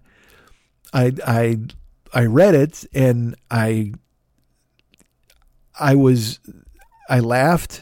[0.93, 1.57] I
[2.13, 3.93] I read it and I
[5.79, 6.39] I was
[7.09, 7.81] I laughed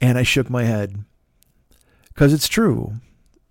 [0.00, 1.04] and I shook my head
[2.08, 2.94] because it's true.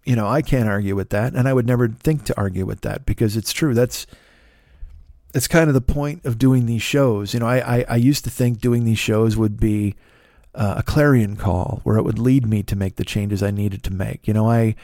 [0.05, 2.81] You know, I can't argue with that, and I would never think to argue with
[2.81, 3.73] that because it's true.
[3.73, 4.07] That's
[5.33, 7.33] that's kind of the point of doing these shows.
[7.33, 9.95] You know, I I, I used to think doing these shows would be
[10.55, 13.83] uh, a clarion call where it would lead me to make the changes I needed
[13.83, 14.27] to make.
[14.27, 14.75] You know, I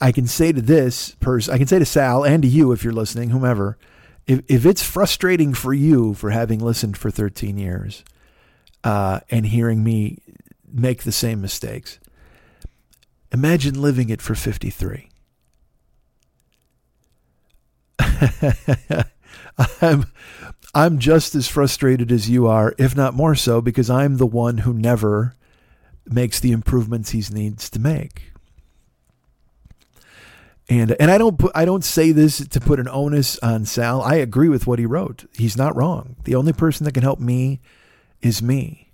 [0.00, 2.82] I can say to this person, I can say to Sal and to you if
[2.84, 3.78] you're listening, whomever,
[4.26, 8.04] if, if it's frustrating for you for having listened for 13 years
[8.84, 10.18] uh, and hearing me
[10.72, 11.98] make the same mistakes,
[13.32, 15.08] imagine living it for 53.
[19.80, 20.04] I'm,
[20.74, 24.58] I'm just as frustrated as you are, if not more so, because I'm the one
[24.58, 25.34] who never
[26.04, 28.32] makes the improvements he needs to make.
[30.68, 34.02] And and I don't I don't say this to put an onus on Sal.
[34.02, 35.24] I agree with what he wrote.
[35.36, 36.16] He's not wrong.
[36.24, 37.60] The only person that can help me
[38.20, 38.90] is me.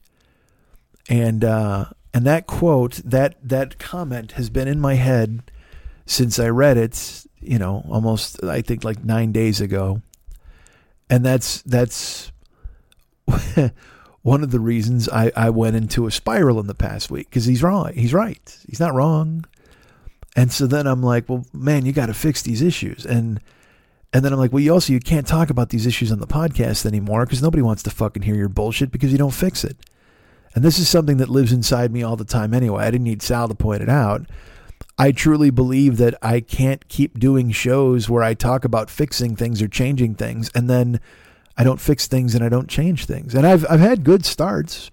[1.08, 5.50] And uh, and that quote, that that comment has been in my head
[6.04, 7.26] since I read it.
[7.40, 10.02] You know, almost I think like nine days ago.
[11.08, 12.32] And that's that's
[14.22, 17.46] one of the reasons I, I went into a spiral in the past week because
[17.46, 17.92] he's wrong.
[17.94, 18.58] He's right.
[18.68, 19.44] He's not wrong.
[20.34, 23.04] And so then I'm like, well, man, you got to fix these issues.
[23.04, 23.40] And
[24.14, 26.26] and then I'm like, well, you also you can't talk about these issues on the
[26.26, 29.76] podcast anymore because nobody wants to fucking hear your bullshit because you don't fix it.
[30.54, 32.84] And this is something that lives inside me all the time anyway.
[32.84, 34.26] I didn't need Sal to point it out.
[34.98, 39.62] I truly believe that I can't keep doing shows where I talk about fixing things
[39.62, 41.00] or changing things and then
[41.56, 43.34] I don't fix things and I don't change things.
[43.34, 44.90] And I've I've had good starts.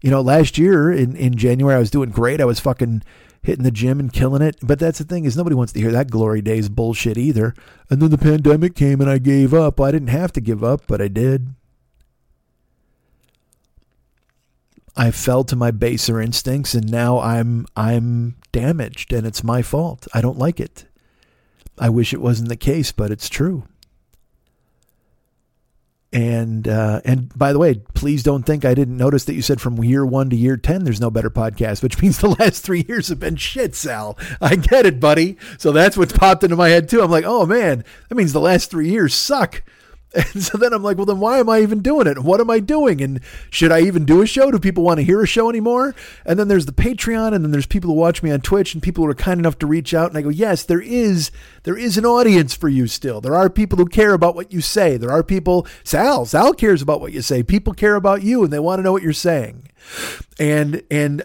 [0.00, 2.40] You know, last year in, in January I was doing great.
[2.40, 3.02] I was fucking
[3.42, 4.56] hitting the gym and killing it.
[4.62, 7.54] But that's the thing is nobody wants to hear that glory days bullshit either.
[7.90, 9.80] And then the pandemic came and I gave up.
[9.80, 11.54] I didn't have to give up, but I did.
[14.96, 20.06] I fell to my baser instincts and now I'm I'm damaged and it's my fault.
[20.12, 20.84] I don't like it.
[21.78, 23.64] I wish it wasn't the case, but it's true.
[26.12, 29.62] And uh, and by the way, please don't think I didn't notice that you said
[29.62, 32.84] from year one to year ten there's no better podcast, which means the last three
[32.86, 34.18] years have been shit, Sal.
[34.40, 35.38] I get it, buddy.
[35.56, 37.00] So that's what's popped into my head too.
[37.00, 39.62] I'm like, oh man, that means the last three years suck.
[40.34, 42.18] And so then I'm like, well, then why am I even doing it?
[42.18, 43.00] What am I doing?
[43.00, 43.20] And
[43.50, 44.50] should I even do a show?
[44.50, 45.94] Do people want to hear a show anymore?
[46.24, 48.82] And then there's the Patreon, and then there's people who watch me on Twitch, and
[48.82, 50.10] people who are kind enough to reach out.
[50.10, 51.30] And I go, yes, there is,
[51.62, 53.20] there is an audience for you still.
[53.20, 54.96] There are people who care about what you say.
[54.96, 57.42] There are people, Sal, Sal cares about what you say.
[57.42, 59.68] People care about you, and they want to know what you're saying.
[60.38, 61.24] And and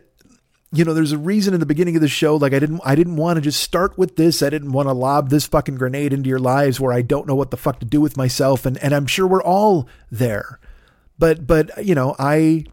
[0.73, 2.95] you know, there's a reason in the beginning of the show, like I didn't, I
[2.95, 4.44] didn't want to just start with this.
[4.44, 7.35] I didn't want to lob this fucking grenade into your lives where I don't know
[7.35, 8.65] what the fuck to do with myself.
[8.65, 10.60] And, and I'm sure we're all there,
[11.18, 12.65] but, but, you know, I,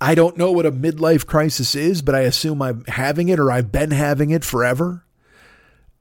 [0.00, 3.52] I don't know what a midlife crisis is, but I assume I'm having it or
[3.52, 5.04] I've been having it forever.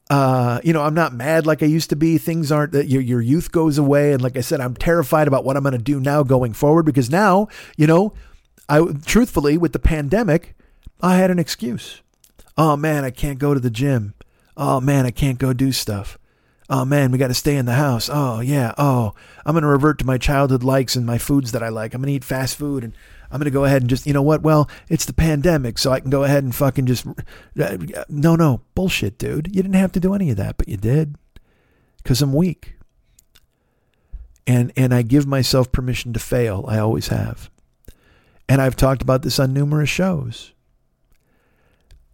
[0.09, 2.17] Uh, you know, I'm not mad like I used to be.
[2.17, 4.11] Things aren't that your, your youth goes away.
[4.11, 6.83] And like I said, I'm terrified about what I'm going to do now going forward
[6.83, 7.47] because now,
[7.77, 8.13] you know,
[8.67, 10.55] I truthfully with the pandemic,
[11.03, 12.01] I had an excuse.
[12.57, 14.13] Oh man, I can't go to the gym.
[14.55, 16.17] Oh man, I can't go do stuff.
[16.69, 18.09] Oh man, we got to stay in the house.
[18.11, 18.73] Oh yeah.
[18.77, 19.13] Oh,
[19.45, 21.93] I'm going to revert to my childhood likes and my foods that I like.
[21.93, 22.93] I'm going to eat fast food and
[23.30, 24.43] I'm going to go ahead and just, you know what?
[24.43, 27.05] Well, it's the pandemic, so I can go ahead and fucking just.
[27.59, 27.77] Uh,
[28.07, 28.61] no, no.
[28.75, 29.47] Bullshit, dude.
[29.47, 31.15] You didn't have to do any of that, but you did.
[31.97, 32.75] Because I'm weak.
[34.45, 36.63] And, and I give myself permission to fail.
[36.67, 37.49] I always have.
[38.47, 40.52] And I've talked about this on numerous shows.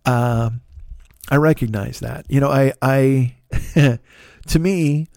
[0.06, 0.52] Uh,
[1.30, 2.26] I recognize that.
[2.30, 3.36] You know, I, I,
[4.48, 5.08] to me,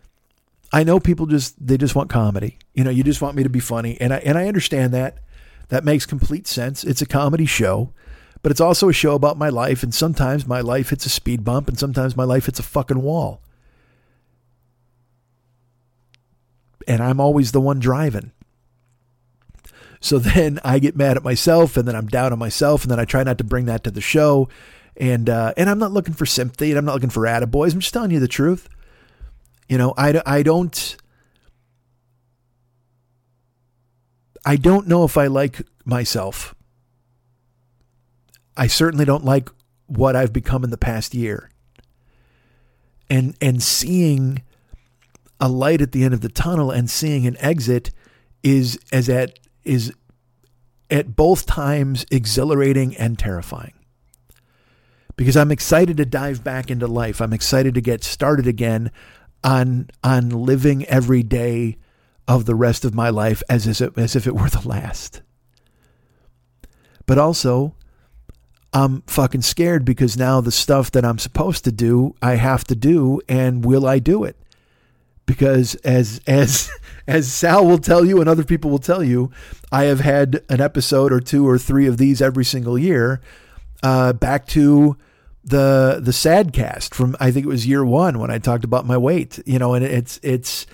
[0.72, 2.58] I know people just they just want comedy.
[2.74, 5.18] You know, you just want me to be funny, and I and I understand that.
[5.68, 6.84] That makes complete sense.
[6.84, 7.92] It's a comedy show,
[8.42, 11.44] but it's also a show about my life, and sometimes my life hits a speed
[11.44, 13.42] bump, and sometimes my life hits a fucking wall.
[16.86, 18.32] And I'm always the one driving.
[20.02, 23.00] So then I get mad at myself, and then I'm down on myself, and then
[23.00, 24.48] I try not to bring that to the show.
[24.96, 27.72] And uh, and I'm not looking for sympathy, and I'm not looking for attaboys.
[27.72, 28.68] I'm just telling you the truth.
[29.68, 30.96] You know, I, I don't.
[34.44, 36.54] I don't know if I like myself.
[38.56, 39.48] I certainly don't like
[39.86, 41.48] what I've become in the past year.
[43.08, 44.42] And and seeing
[45.40, 47.92] a light at the end of the tunnel and seeing an exit
[48.42, 49.92] is as at is
[50.90, 53.74] at both times exhilarating and terrifying.
[55.16, 57.20] Because I'm excited to dive back into life.
[57.20, 58.90] I'm excited to get started again
[59.44, 61.76] on on living every day
[62.28, 65.22] of the rest of my life as as if, as if it were the last.
[67.06, 67.74] But also,
[68.72, 72.76] I'm fucking scared because now the stuff that I'm supposed to do, I have to
[72.76, 74.36] do, and will I do it?
[75.26, 76.70] Because as as
[77.06, 79.30] as Sal will tell you and other people will tell you,
[79.70, 83.20] I have had an episode or two or three of these every single year.
[83.82, 84.96] Uh, back to
[85.44, 88.86] the the sad cast from I think it was year one when I talked about
[88.86, 89.40] my weight.
[89.46, 90.66] You know, and it's it's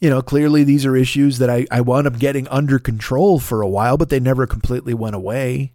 [0.00, 3.62] you know clearly these are issues that I I wound up getting under control for
[3.62, 5.72] a while, but they never completely went away.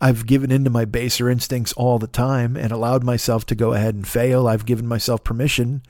[0.00, 3.94] I've given into my baser instincts all the time and allowed myself to go ahead
[3.94, 4.48] and fail.
[4.48, 5.82] I've given myself permission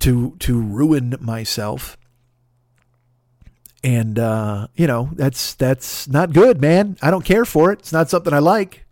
[0.00, 1.96] to to ruin myself.
[3.82, 6.96] And uh, you know, that's that's not good, man.
[7.00, 7.80] I don't care for it.
[7.80, 8.84] It's not something I like.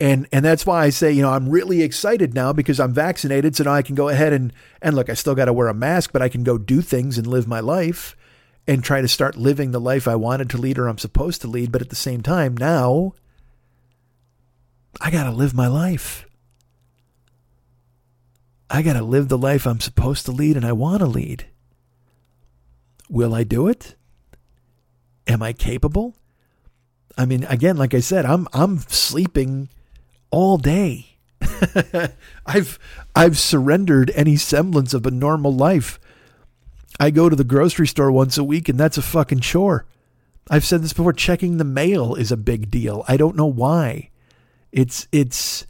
[0.00, 3.54] And and that's why I say, you know, I'm really excited now because I'm vaccinated,
[3.54, 5.74] so now I can go ahead and and look, I still got to wear a
[5.74, 8.16] mask, but I can go do things and live my life
[8.66, 11.48] and try to start living the life I wanted to lead or I'm supposed to
[11.48, 13.14] lead, but at the same time, now
[14.98, 16.26] I got to live my life.
[18.70, 21.46] I got to live the life I'm supposed to lead and I want to lead.
[23.08, 23.96] Will I do it?
[25.26, 26.16] Am I capable?
[27.18, 29.68] I mean, again, like I said, I'm I'm sleeping
[30.30, 31.18] all day.
[32.46, 32.78] I've
[33.14, 35.98] I've surrendered any semblance of a normal life.
[36.98, 39.86] I go to the grocery store once a week and that's a fucking chore.
[40.48, 43.04] I've said this before, checking the mail is a big deal.
[43.08, 44.09] I don't know why.
[44.72, 45.66] It's it's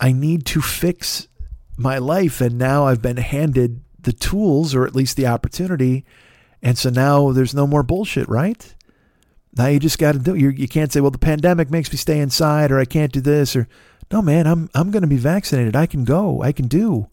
[0.00, 1.28] I need to fix
[1.76, 2.40] my life.
[2.40, 6.04] And now I've been handed the tools or at least the opportunity.
[6.62, 8.74] And so now there's no more bullshit, right?
[9.56, 10.34] Now you just got to do.
[10.34, 13.20] You you can't say, "Well, the pandemic makes me stay inside," or "I can't do
[13.20, 13.68] this," or
[14.10, 14.46] no, man.
[14.46, 15.76] I'm I'm going to be vaccinated.
[15.76, 16.42] I can go.
[16.42, 17.08] I can do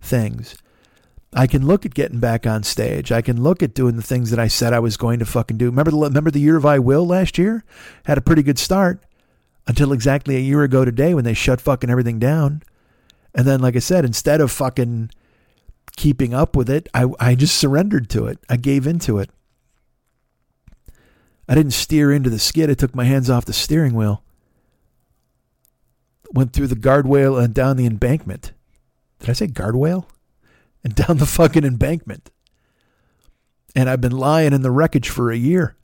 [0.00, 0.56] things.
[1.32, 3.12] I can look at getting back on stage.
[3.12, 5.58] I can look at doing the things that I said I was going to fucking
[5.58, 5.66] do.
[5.66, 7.64] Remember the remember the year of I will last year?
[8.06, 9.00] Had a pretty good start
[9.68, 12.62] until exactly a year ago today when they shut fucking everything down.
[13.34, 15.10] And then, like I said, instead of fucking
[15.94, 18.38] keeping up with it, I I just surrendered to it.
[18.48, 19.30] I gave into it.
[21.48, 22.70] I didn't steer into the skid.
[22.70, 24.24] I took my hands off the steering wheel.
[26.32, 28.52] Went through the guardrail and down the embankment.
[29.20, 30.06] Did I say guardrail?
[30.84, 32.30] And down the fucking embankment.
[33.74, 35.77] And I've been lying in the wreckage for a year.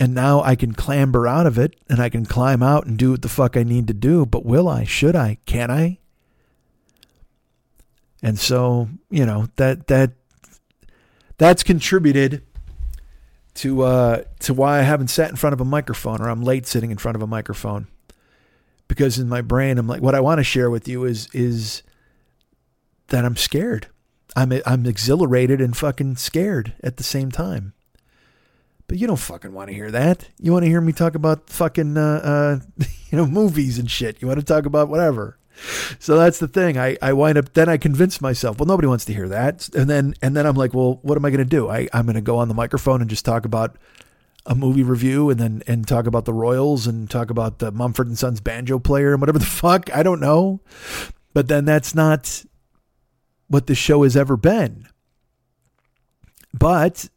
[0.00, 3.10] And now I can clamber out of it and I can climb out and do
[3.10, 4.24] what the fuck I need to do.
[4.24, 4.84] But will I?
[4.84, 5.38] Should I?
[5.44, 5.98] Can I?
[8.22, 10.12] And so, you know, that that
[11.36, 12.42] that's contributed
[13.54, 16.66] to uh, to why I haven't sat in front of a microphone or I'm late
[16.66, 17.88] sitting in front of a microphone.
[18.86, 21.82] Because in my brain, I'm like, what I want to share with you is is
[23.08, 23.88] that I'm scared.
[24.36, 27.74] I'm I'm exhilarated and fucking scared at the same time.
[28.88, 30.28] But you don't fucking want to hear that.
[30.40, 34.20] You want to hear me talk about fucking uh, uh, you know movies and shit.
[34.20, 35.38] You want to talk about whatever
[35.98, 36.78] so that's the thing.
[36.78, 39.68] I, I wind up then I convince myself, well, nobody wants to hear that.
[39.74, 41.68] And then and then I'm like, well, what am I gonna do?
[41.68, 43.76] I, I'm gonna go on the microphone and just talk about
[44.46, 48.06] a movie review and then and talk about the Royals and talk about the Mumford
[48.06, 49.94] and Sons banjo player and whatever the fuck.
[49.94, 50.60] I don't know.
[51.34, 52.44] But then that's not
[53.48, 54.88] what the show has ever been.
[56.54, 57.08] But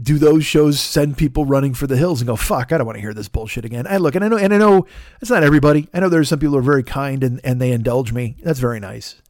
[0.00, 2.96] do those shows send people running for the hills and go, fuck, I don't want
[2.96, 3.86] to hear this bullshit again.
[3.86, 4.86] I look and I know, and I know
[5.20, 5.88] it's not everybody.
[5.92, 8.36] I know there's some people who are very kind and, and they indulge me.
[8.42, 9.20] That's very nice.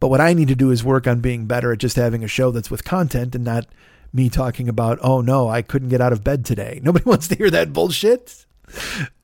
[0.00, 2.28] But what I need to do is work on being better at just having a
[2.28, 3.66] show that's with content and not
[4.12, 6.80] me talking about, oh no, I couldn't get out of bed today.
[6.82, 8.44] Nobody wants to hear that bullshit.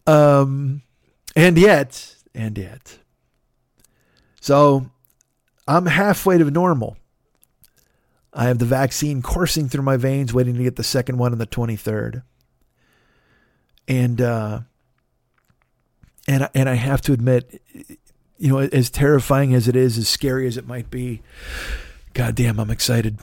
[0.07, 0.83] Um,
[1.35, 2.99] and yet, and yet.
[4.41, 4.87] So
[5.67, 6.97] I'm halfway to normal.
[8.33, 11.39] I have the vaccine coursing through my veins, waiting to get the second one on
[11.39, 12.23] the 23rd.
[13.89, 14.61] And uh,
[16.27, 17.61] and and I have to admit,
[18.39, 21.21] you know, as terrifying as it is, as scary as it might be,
[22.15, 23.19] goddamn, I'm excited.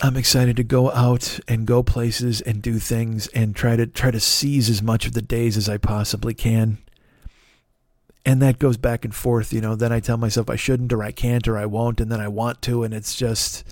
[0.00, 4.12] I'm excited to go out and go places and do things and try to try
[4.12, 6.78] to seize as much of the days as I possibly can.
[8.24, 9.74] And that goes back and forth, you know.
[9.74, 12.28] Then I tell myself I shouldn't or I can't or I won't, and then I
[12.28, 13.64] want to, and it's just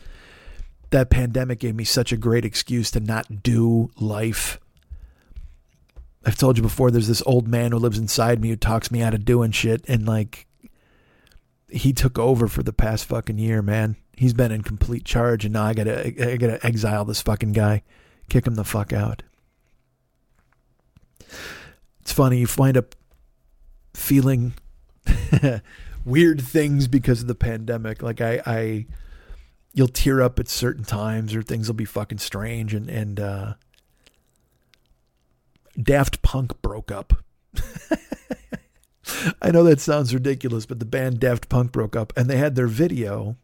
[0.90, 4.60] that pandemic gave me such a great excuse to not do life.
[6.24, 9.02] I've told you before, there's this old man who lives inside me who talks me
[9.02, 9.84] out of doing shit.
[9.88, 10.46] And like,
[11.68, 13.96] he took over for the past fucking year, man.
[14.16, 15.44] He's been in complete charge.
[15.44, 17.82] And now I gotta, I gotta exile this fucking guy,
[18.28, 19.22] kick him the fuck out.
[22.00, 22.94] It's funny, you wind up
[23.94, 24.54] feeling
[26.04, 28.02] weird things because of the pandemic.
[28.02, 28.86] Like, I, I,
[29.76, 33.54] you'll tear up at certain times or things will be fucking strange and and uh,
[35.80, 37.12] Daft Punk broke up.
[39.42, 42.54] I know that sounds ridiculous, but the band Daft Punk broke up and they had
[42.54, 43.36] their video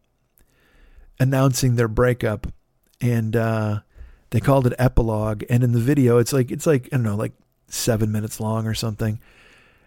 [1.19, 2.47] announcing their breakup
[2.99, 3.81] and uh,
[4.31, 7.15] they called it epilogue and in the video it's like it's like I don't know
[7.15, 7.33] like
[7.67, 9.19] 7 minutes long or something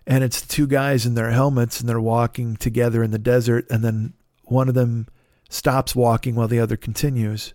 [0.06, 3.82] and it's two guys in their helmets and they're walking together in the desert and
[3.82, 4.12] then
[4.44, 5.08] one of them
[5.48, 7.54] stops walking while the other continues.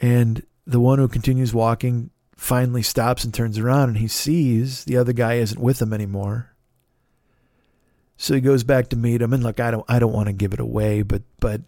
[0.00, 4.96] And the one who continues walking finally stops and turns around and he sees the
[4.96, 6.54] other guy isn't with him anymore.
[8.18, 10.32] So he goes back to meet him and look, I don't I don't want to
[10.32, 11.62] give it away, but but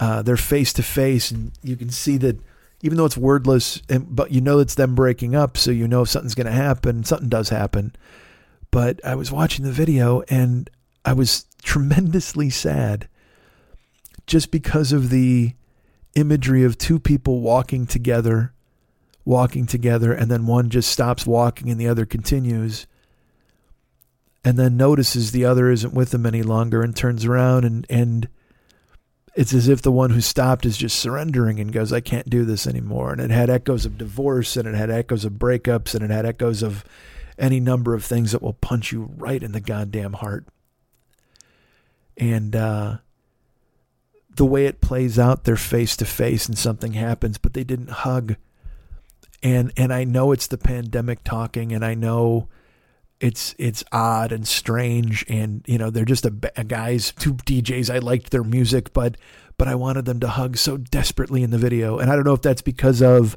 [0.00, 2.40] uh, they're face to face and you can see that
[2.82, 6.02] even though it's wordless and but you know it's them breaking up, so you know
[6.02, 7.94] if something's gonna happen, something does happen.
[8.70, 10.68] But I was watching the video and
[11.04, 13.08] I was tremendously sad
[14.26, 15.54] just because of the
[16.14, 18.52] imagery of two people walking together,
[19.24, 22.86] walking together, and then one just stops walking and the other continues,
[24.44, 28.28] and then notices the other isn't with them any longer and turns around and, and
[29.34, 32.44] it's as if the one who stopped is just surrendering and goes, I can't do
[32.44, 33.12] this anymore.
[33.12, 36.24] And it had echoes of divorce and it had echoes of breakups and it had
[36.24, 36.84] echoes of
[37.36, 40.46] any number of things that will punch you right in the goddamn heart.
[42.16, 42.98] And uh,
[44.36, 47.90] the way it plays out, they're face to face and something happens, but they didn't
[47.90, 48.36] hug.
[49.42, 52.48] And and I know it's the pandemic talking, and I know
[53.20, 57.88] It's it's odd and strange, and you know they're just a, a guys, two DJs.
[57.94, 59.16] I liked their music, but
[59.56, 61.98] but I wanted them to hug so desperately in the video.
[61.98, 63.36] And I don't know if that's because of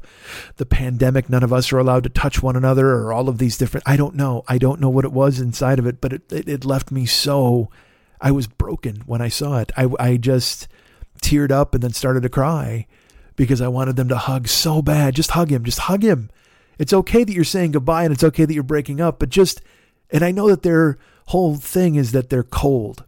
[0.56, 1.30] the pandemic.
[1.30, 3.88] None of us are allowed to touch one another or all of these different.
[3.88, 4.42] I don't know.
[4.48, 7.06] I don't know what it was inside of it, but it, it, it left me
[7.06, 7.70] so.
[8.20, 9.70] I was broken when I saw it.
[9.76, 10.66] I, I just
[11.20, 12.86] teared up and then started to cry
[13.36, 15.14] because I wanted them to hug so bad.
[15.14, 15.64] Just hug him.
[15.64, 16.30] Just hug him.
[16.78, 19.60] It's okay that you're saying goodbye and it's okay that you're breaking up, but just,
[20.10, 23.04] and I know that their whole thing is that they're cold.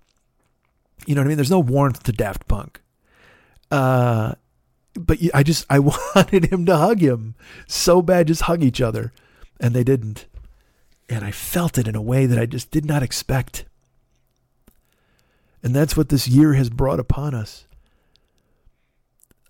[1.06, 1.36] You know what I mean?
[1.36, 2.80] There's no warmth to Daft Punk.
[3.70, 4.34] Uh,
[4.94, 5.78] but I just I
[6.14, 7.34] wanted him to hug him
[7.66, 9.12] so bad, just hug each other,
[9.60, 10.26] and they didn't,
[11.08, 13.64] and I felt it in a way that I just did not expect.
[15.62, 17.66] And that's what this year has brought upon us.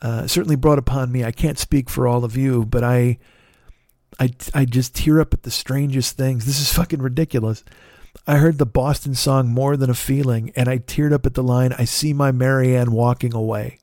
[0.03, 1.25] Uh, certainly brought upon me.
[1.25, 3.19] I can't speak for all of you, but I,
[4.19, 6.47] I, I just tear up at the strangest things.
[6.47, 7.65] This is fucking ridiculous.
[8.27, 11.43] I heard the Boston song More Than a Feeling, and I teared up at the
[11.43, 13.79] line, I see my Marianne walking away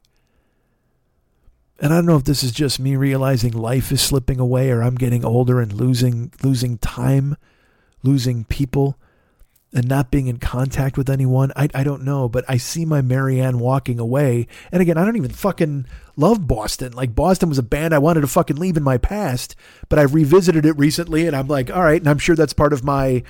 [1.79, 4.81] and I don't know if this is just me realizing life is slipping away or
[4.81, 7.37] I'm getting older and losing losing time,
[8.03, 8.97] losing people,
[9.73, 11.51] and not being in contact with anyone.
[11.55, 14.47] I I don't know, but I see my Marianne walking away.
[14.71, 15.85] And again, I don't even fucking
[16.17, 16.91] love Boston.
[16.93, 19.55] Like Boston was a band I wanted to fucking leave in my past,
[19.87, 22.73] but I've revisited it recently and I'm like, all right, and I'm sure that's part
[22.73, 23.21] of my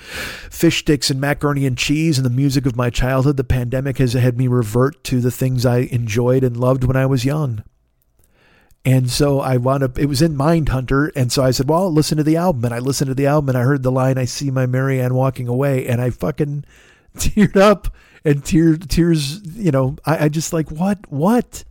[0.50, 3.36] fish sticks and macaroni and cheese and the music of my childhood.
[3.36, 7.06] The pandemic has had me revert to the things I enjoyed and loved when I
[7.06, 7.62] was young.
[8.84, 11.10] And so I wound up, it was in Mindhunter.
[11.14, 12.64] And so I said, well, I'll listen to the album.
[12.64, 15.14] And I listened to the album and I heard the line, I see my Marianne
[15.14, 15.86] walking away.
[15.86, 16.64] And I fucking
[17.16, 17.94] teared up
[18.24, 21.64] and tears, tears, you know, I, I just like, what, what?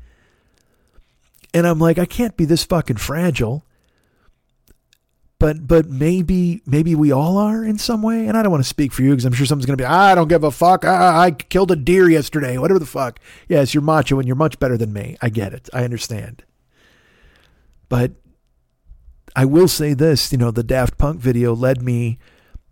[1.58, 3.66] And I'm like, I can't be this fucking fragile.
[5.40, 8.28] But, but maybe, maybe we all are in some way.
[8.28, 9.88] And I don't want to speak for you because I'm sure someone's going to be,
[9.88, 10.86] I don't give a fuck.
[10.86, 13.20] I, I killed a deer yesterday, whatever the fuck.
[13.48, 15.18] Yes, you're macho and you're much better than me.
[15.20, 15.68] I get it.
[15.74, 16.44] I understand.
[17.90, 18.12] But
[19.36, 22.20] I will say this, you know, the Daft Punk video led me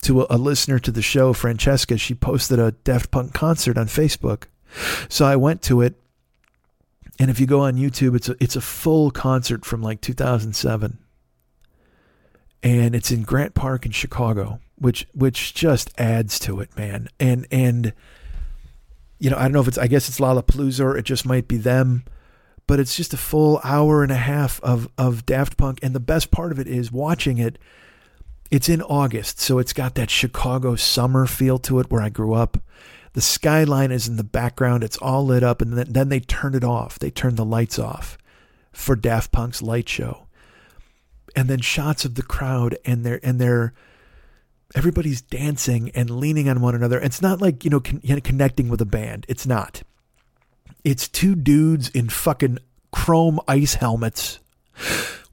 [0.04, 1.98] to a, a, listener to the show, Francesca.
[1.98, 4.44] She posted a Daft Punk concert on Facebook.
[5.10, 5.96] So I went to it.
[7.20, 11.00] And if you go on YouTube, it's a, it's a full concert from like 2007.
[12.62, 17.10] And it's in Grant Park in Chicago, which which just adds to it, man.
[17.20, 17.94] And and
[19.20, 21.48] you know, I don't know if it's I guess it's Lollapalooza or it just might
[21.48, 22.06] be them
[22.68, 26.00] but it's just a full hour and a half of of Daft Punk and the
[26.00, 27.58] best part of it is watching it
[28.52, 32.34] it's in August so it's got that Chicago summer feel to it where I grew
[32.34, 32.58] up
[33.16, 34.84] the skyline is in the background.
[34.84, 37.00] It's all lit up and then, then they turn it off.
[37.00, 38.18] They turn the lights off
[38.74, 40.28] for Daft Punk's light show.
[41.34, 43.74] And then shots of the crowd and they're and they're
[44.76, 47.00] everybody's dancing and leaning on one another.
[47.00, 49.26] It's not like you know con- connecting with a band.
[49.30, 49.84] It's not.
[50.84, 52.60] It's two dudes in fucking
[52.92, 54.40] chrome ice helmets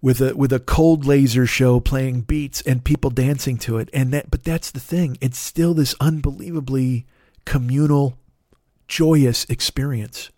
[0.00, 3.88] with a with a cold laser show playing beats and people dancing to it.
[3.92, 5.18] And that but that's the thing.
[5.20, 7.06] It's still this unbelievably
[7.44, 8.18] communal,
[8.88, 10.30] joyous experience.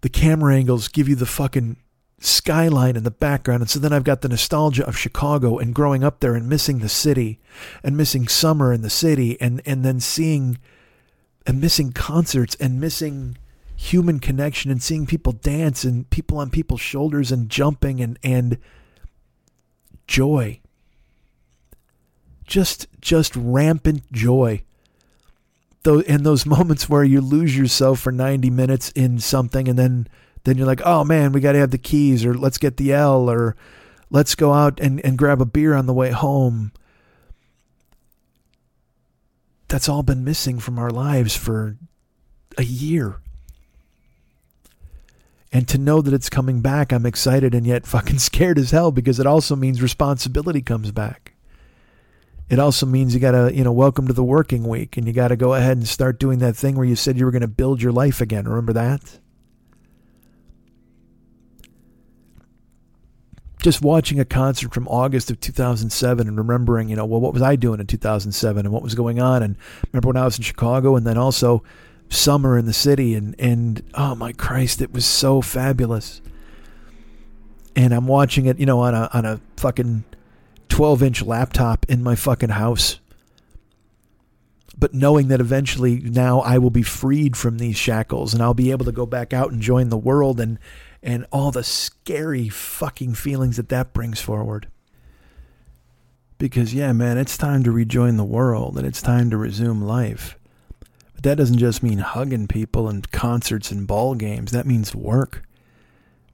[0.00, 1.76] The camera angles give you the fucking
[2.20, 3.62] skyline in the background.
[3.62, 6.78] And so then I've got the nostalgia of Chicago and growing up there and missing
[6.78, 7.40] the city
[7.82, 10.58] and missing summer in the city and, and then seeing
[11.46, 13.38] and missing concerts and missing
[13.74, 18.58] human connection and seeing people dance and people on people's shoulders and jumping and and
[20.08, 20.60] joy
[22.44, 24.60] just just rampant joy
[25.82, 30.08] though in those moments where you lose yourself for 90 minutes in something and then
[30.44, 32.92] then you're like oh man we got to have the keys or let's get the
[32.92, 33.56] L or
[34.10, 36.72] let's go out and, and grab a beer on the way home
[39.68, 41.76] that's all been missing from our lives for
[42.56, 43.20] a year.
[45.52, 48.90] And to know that it's coming back, I'm excited and yet fucking scared as hell
[48.90, 51.34] because it also means responsibility comes back.
[52.48, 55.12] It also means you got to, you know, welcome to the working week and you
[55.12, 57.42] got to go ahead and start doing that thing where you said you were going
[57.42, 58.48] to build your life again.
[58.48, 59.18] Remember that?
[63.60, 67.42] just watching a concert from August of 2007 and remembering, you know, well, what was
[67.42, 69.42] I doing in 2007 and what was going on?
[69.42, 69.56] And
[69.92, 71.62] remember when I was in Chicago and then also
[72.08, 76.22] summer in the city and, and oh my Christ, it was so fabulous.
[77.74, 80.04] And I'm watching it, you know, on a, on a fucking
[80.68, 83.00] 12 inch laptop in my fucking house.
[84.78, 88.70] But knowing that eventually now I will be freed from these shackles and I'll be
[88.70, 90.58] able to go back out and join the world and,
[91.02, 94.68] and all the scary fucking feelings that that brings forward.
[96.38, 100.38] Because, yeah, man, it's time to rejoin the world and it's time to resume life.
[101.14, 104.52] But that doesn't just mean hugging people and concerts and ball games.
[104.52, 105.42] That means work.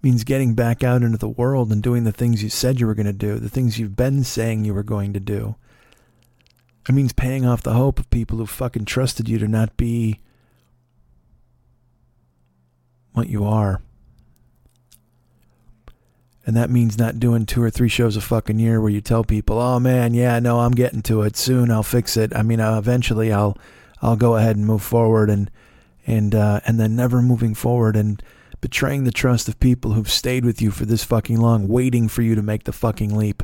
[0.04, 2.94] Means getting back out into the world and doing the things you said you were
[2.94, 5.56] going to do, the things you've been saying you were going to do.
[6.86, 10.20] It means paying off the hope of people who fucking trusted you to not be
[13.14, 13.80] what you are.
[16.44, 19.24] And that means not doing two or three shows a fucking year where you tell
[19.24, 21.70] people, "Oh man, yeah, no, I'm getting to it soon.
[21.70, 22.36] I'll fix it.
[22.36, 23.56] I mean, uh, eventually, I'll,
[24.02, 25.50] I'll go ahead and move forward." And
[26.06, 28.22] and uh, and then never moving forward and
[28.64, 32.22] betraying the trust of people who've stayed with you for this fucking long, waiting for
[32.22, 33.42] you to make the fucking leap.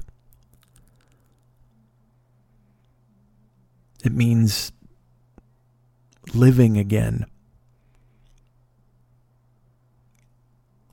[4.02, 4.72] It means
[6.32, 7.26] living again.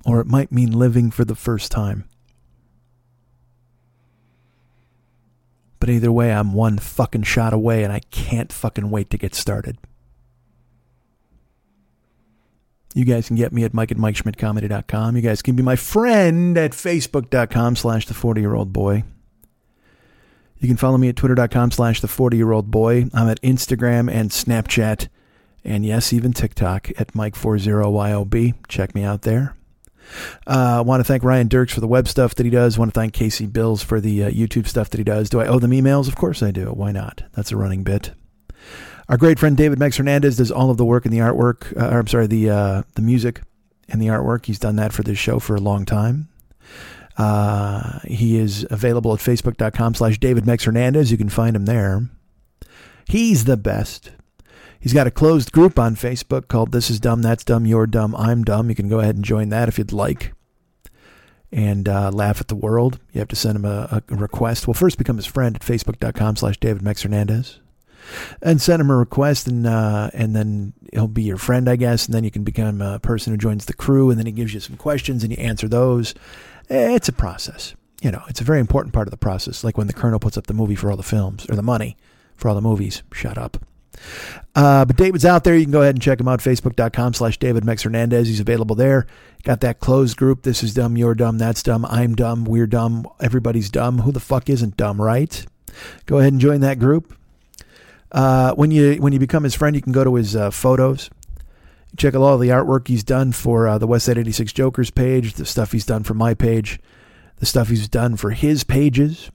[0.03, 2.03] Or it might mean living for the first time.
[5.79, 9.33] But either way, I'm one fucking shot away and I can't fucking wait to get
[9.33, 9.77] started.
[12.97, 15.15] You guys can get me at Mike at MikeSchmidtComedy.com.
[15.15, 19.03] You guys can be my friend at Facebook.com slash the 40 year old boy.
[20.57, 23.05] You can follow me at twitter.com slash the 40 year old boy.
[23.13, 25.09] I'm at Instagram and Snapchat
[25.63, 28.55] and yes, even TikTok at Mike40YOB.
[28.67, 29.55] Check me out there.
[30.47, 32.79] Uh, I want to thank Ryan Dirks for the web stuff that he does.
[32.79, 35.29] Want to thank Casey Bills for the uh, YouTube stuff that he does.
[35.29, 36.07] Do I owe them emails?
[36.07, 36.71] Of course I do.
[36.71, 37.21] Why not?
[37.33, 38.13] That's a running bit.
[39.09, 41.75] Our great friend David Mex Hernandez does all of the work and the artwork.
[41.79, 43.41] Uh, or I'm sorry, the uh, the music
[43.87, 44.45] and the artwork.
[44.45, 46.27] He's done that for this show for a long time.
[47.17, 51.11] Uh, he is available at facebook.com slash David Mex Hernandez.
[51.11, 52.09] You can find him there.
[53.07, 54.11] He's the best.
[54.79, 58.15] He's got a closed group on Facebook called This Is Dumb, That's Dumb, You're Dumb,
[58.15, 58.69] I'm Dumb.
[58.69, 60.33] You can go ahead and join that if you'd like
[61.51, 62.99] and uh, laugh at the world.
[63.13, 64.67] You have to send him a, a, request.
[64.67, 67.59] Well, first become his friend at facebook.com slash David Mex Hernandez
[68.41, 72.05] and send him a request and uh, and then he'll be your friend, I guess.
[72.05, 74.53] And then you can become a person who joins the crew and then he gives
[74.53, 76.13] you some questions and you answer those.
[76.69, 77.75] It's a process.
[78.01, 79.63] You know, it's a very important part of the process.
[79.63, 81.97] Like when the colonel puts up the movie for all the films or the money
[82.35, 83.03] for all the movies.
[83.11, 83.57] Shut up.
[84.55, 85.55] Uh, but David's out there.
[85.55, 86.39] You can go ahead and check him out.
[86.39, 88.27] Facebook.com slash David Mex Hernandez.
[88.27, 89.07] He's available there.
[89.43, 90.43] Got that closed group.
[90.43, 90.97] This is dumb.
[90.97, 91.37] You're dumb.
[91.37, 91.85] That's dumb.
[91.85, 92.45] I'm dumb.
[92.45, 93.07] We're dumb.
[93.19, 93.99] Everybody's dumb.
[93.99, 95.45] Who the fuck isn't dumb, right?
[96.05, 97.15] Go ahead and join that group.
[98.11, 101.09] Uh, when you when you become his friend, you can go to his uh, photos.
[101.97, 105.45] Check out all the artwork he's done for uh, the Westside 86 Jokers page, the
[105.45, 106.79] stuff he's done for my page,
[107.37, 109.31] the stuff he's done for his pages.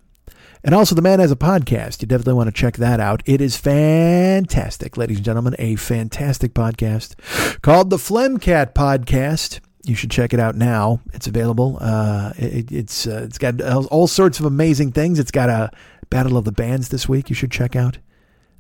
[0.65, 2.03] And also, the man has a podcast.
[2.03, 3.23] You definitely want to check that out.
[3.27, 5.57] It is fantastic, ladies and gentlemen.
[5.59, 7.17] A fantastic podcast
[7.63, 9.59] called the Phlegmcat Podcast.
[9.85, 11.01] You should check it out now.
[11.13, 11.79] It's available.
[11.81, 15.19] Uh, it, it's uh, it's got all sorts of amazing things.
[15.19, 15.73] It's got a
[16.11, 17.29] Battle of the Bands this week.
[17.29, 17.99] You should check out.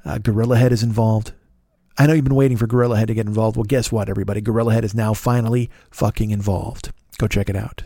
[0.04, 1.32] Uh, Gorilla Head is involved.
[1.98, 3.56] I know you've been waiting for Gorilla Head to get involved.
[3.56, 4.40] Well, guess what, everybody?
[4.40, 6.92] Gorilla Head is now finally fucking involved.
[7.18, 7.84] Go check it out.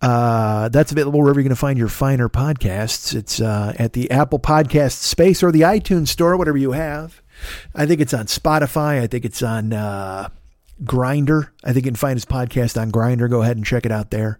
[0.00, 3.14] Uh, that's available wherever you're going to find your finer podcasts.
[3.14, 7.20] It's uh, at the Apple Podcast space or the iTunes store, whatever you have.
[7.74, 9.00] I think it's on Spotify.
[9.00, 10.28] I think it's on uh,
[10.84, 11.50] Grindr.
[11.64, 13.28] I think you can find his podcast on Grindr.
[13.28, 14.38] Go ahead and check it out there.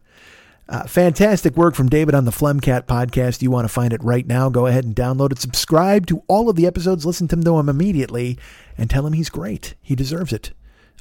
[0.69, 3.41] Uh, fantastic work from David on the Phlegmcat podcast.
[3.41, 4.51] You want to find it right now?
[4.51, 5.39] Go ahead and download it.
[5.39, 7.07] Subscribe to all of the episodes.
[7.07, 8.39] Listen to them immediately
[8.77, 9.75] and tell him he's great.
[9.81, 10.53] He deserves it.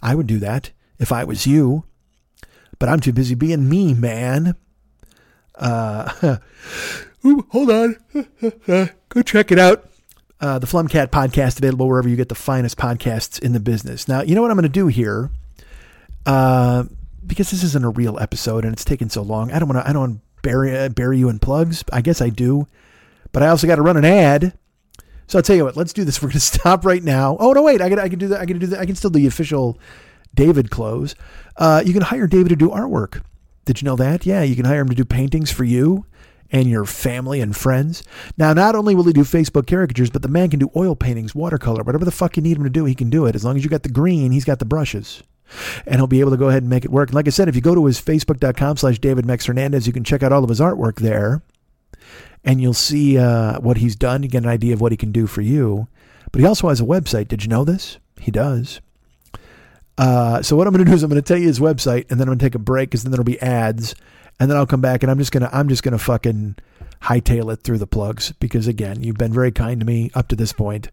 [0.01, 1.83] I would do that if I was you,
[2.79, 4.55] but I'm too busy being me, man.
[5.55, 6.37] Uh,
[7.25, 7.97] ooh, hold on.
[9.09, 9.89] Go check it out.
[10.39, 14.07] Uh, the Flumcat podcast available wherever you get the finest podcasts in the business.
[14.07, 15.29] Now, you know what I'm going to do here?
[16.25, 16.85] Uh,
[17.27, 19.89] because this isn't a real episode and it's taken so long, I don't want to.
[19.89, 21.83] I don't bury uh, bury you in plugs.
[21.91, 22.67] I guess I do,
[23.31, 24.57] but I also got to run an ad.
[25.27, 25.75] So I'll tell you what.
[25.75, 26.21] Let's do this.
[26.21, 27.37] We're going to stop right now.
[27.39, 27.81] Oh no, wait.
[27.81, 28.41] I can I can do that.
[28.41, 28.79] I can do that.
[28.79, 29.77] I can still do the official
[30.33, 31.15] David close.
[31.57, 33.21] Uh, you can hire David to do artwork.
[33.65, 34.25] Did you know that?
[34.25, 36.05] Yeah, you can hire him to do paintings for you
[36.49, 38.03] and your family and friends.
[38.37, 41.35] Now, not only will he do Facebook caricatures, but the man can do oil paintings,
[41.35, 43.35] watercolor, whatever the fuck you need him to do, he can do it.
[43.35, 45.21] As long as you got the green, he's got the brushes
[45.85, 47.09] and he'll be able to go ahead and make it work.
[47.09, 49.93] And like I said, if you go to his facebook.com slash David Mex Hernandez, you
[49.93, 51.41] can check out all of his artwork there
[52.43, 54.23] and you'll see uh, what he's done.
[54.23, 55.87] You get an idea of what he can do for you.
[56.31, 57.27] But he also has a website.
[57.27, 57.97] Did you know this?
[58.19, 58.81] He does.
[59.97, 62.05] Uh, so what I'm going to do is I'm going to tell you his website,
[62.09, 63.95] and then I'm going to take a break because then there'll be ads,
[64.39, 66.55] and then I'll come back and I'm just gonna I'm just gonna fucking
[67.01, 70.35] hightail it through the plugs because again, you've been very kind to me up to
[70.35, 70.89] this point,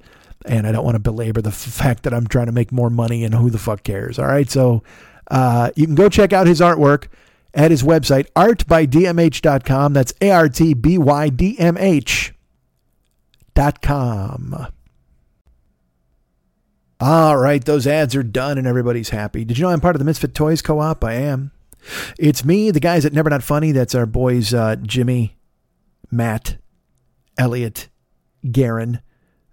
[0.46, 3.24] and I don't want to belabor the fact that I'm trying to make more money
[3.24, 4.18] and who the fuck cares.
[4.18, 4.82] All right, so
[5.30, 7.08] uh, you can go check out his artwork
[7.54, 9.92] at his website, artbydmh.com.
[9.92, 12.34] That's A R T B Y D M H
[13.54, 14.66] gmail.com.
[17.00, 19.44] All right, those ads are done and everybody's happy.
[19.44, 21.04] Did you know I'm part of the Misfit Toys Co op?
[21.04, 21.50] I am.
[22.18, 23.72] It's me, the guys at Never Not Funny.
[23.72, 25.36] That's our boys, uh, Jimmy,
[26.10, 26.56] Matt,
[27.36, 27.88] Elliot,
[28.50, 29.02] Garen.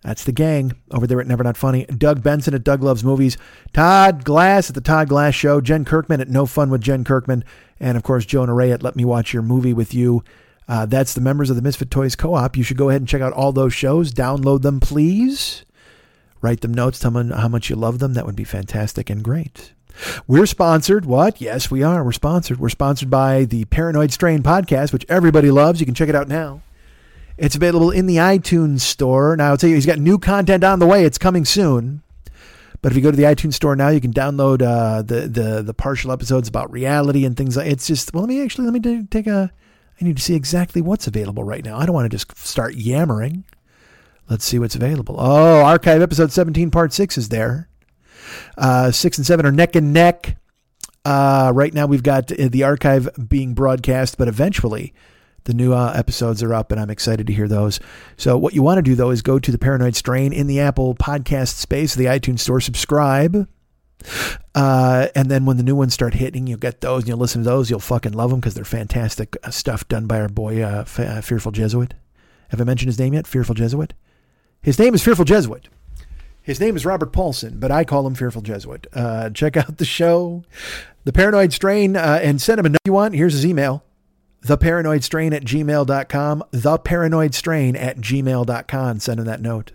[0.03, 1.85] That's the gang over there at Never Not Funny.
[1.85, 3.37] Doug Benson at Doug Loves Movies.
[3.71, 5.61] Todd Glass at the Todd Glass Show.
[5.61, 7.43] Jen Kirkman at No Fun with Jen Kirkman.
[7.79, 10.23] And of course, Joan Ray at Let Me Watch Your Movie with You.
[10.67, 12.57] Uh, that's the members of the Misfit Toys Co op.
[12.57, 14.11] You should go ahead and check out all those shows.
[14.13, 15.65] Download them, please.
[16.41, 16.97] Write them notes.
[16.99, 18.13] Tell them how much you love them.
[18.13, 19.73] That would be fantastic and great.
[20.27, 21.05] We're sponsored.
[21.05, 21.41] What?
[21.41, 22.03] Yes, we are.
[22.03, 22.59] We're sponsored.
[22.59, 25.79] We're sponsored by the Paranoid Strain podcast, which everybody loves.
[25.79, 26.61] You can check it out now.
[27.41, 29.35] It's available in the iTunes store.
[29.35, 31.05] Now, I'll tell you, he's got new content on the way.
[31.05, 32.03] It's coming soon.
[32.83, 35.63] But if you go to the iTunes store now, you can download uh, the the
[35.63, 37.57] the partial episodes about reality and things.
[37.57, 39.51] like It's just well, let me actually let me take a.
[39.99, 41.79] I need to see exactly what's available right now.
[41.79, 43.43] I don't want to just start yammering.
[44.29, 45.15] Let's see what's available.
[45.17, 47.69] Oh, archive episode 17, part six is there.
[48.55, 50.37] Uh, six and seven are neck and neck.
[51.03, 54.93] Uh, right now, we've got the archive being broadcast, but eventually,
[55.45, 57.79] the new uh, episodes are up, and I'm excited to hear those.
[58.17, 60.59] So, what you want to do though is go to the Paranoid Strain in the
[60.59, 63.47] Apple Podcast space, the iTunes Store, subscribe.
[64.55, 67.43] Uh, and then when the new ones start hitting, you'll get those and you'll listen
[67.43, 67.69] to those.
[67.69, 70.99] You'll fucking love them because they're fantastic uh, stuff done by our boy, uh, F-
[70.99, 71.93] uh, Fearful Jesuit.
[72.49, 73.27] Have I mentioned his name yet?
[73.27, 73.93] Fearful Jesuit?
[74.61, 75.69] His name is Fearful Jesuit.
[76.41, 78.87] His name is Robert Paulson, but I call him Fearful Jesuit.
[78.93, 80.43] Uh, check out the show,
[81.03, 83.13] The Paranoid Strain, uh, and send him a note you want.
[83.13, 83.83] Here's his email
[84.45, 88.99] theparanoidstrain at gmail.com, theparanoidstrain at gmail.com.
[88.99, 89.71] Send him that note.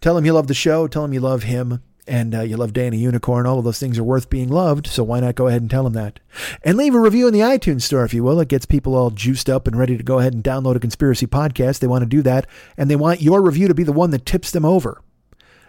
[0.00, 0.86] Tell him you love the show.
[0.86, 3.46] Tell him you love him and uh, you love Danny Unicorn.
[3.46, 4.86] All of those things are worth being loved.
[4.86, 6.20] So why not go ahead and tell him that?
[6.62, 8.40] And leave a review in the iTunes store, if you will.
[8.40, 11.26] It gets people all juiced up and ready to go ahead and download a conspiracy
[11.26, 11.80] podcast.
[11.80, 12.46] They want to do that.
[12.76, 15.02] And they want your review to be the one that tips them over.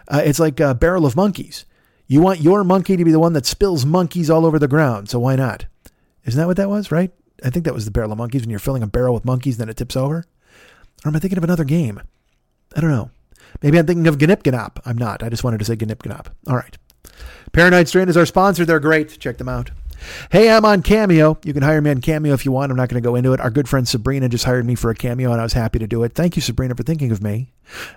[0.08, 1.66] Uh, it's like a barrel of monkeys.
[2.06, 5.08] You want your monkey to be the one that spills monkeys all over the ground.
[5.08, 5.66] So why not?
[6.24, 7.12] Isn't that what that was, right?
[7.44, 9.56] I think that was the barrel of monkeys when you're filling a barrel with monkeys,
[9.56, 10.24] then it tips over.
[11.04, 12.00] Or am I thinking of another game?
[12.76, 13.10] I don't know.
[13.62, 14.46] Maybe I'm thinking of Gnip
[14.86, 15.22] I'm not.
[15.22, 16.06] I just wanted to say Gnip
[16.46, 16.76] All right.
[17.52, 18.64] Paranoid Strain is our sponsor.
[18.64, 19.18] They're great.
[19.18, 19.70] Check them out.
[20.30, 21.38] Hey, I'm on Cameo.
[21.44, 22.70] You can hire me on Cameo if you want.
[22.70, 23.40] I'm not going to go into it.
[23.40, 25.86] Our good friend Sabrina just hired me for a cameo, and I was happy to
[25.86, 26.14] do it.
[26.14, 27.52] Thank you, Sabrina, for thinking of me.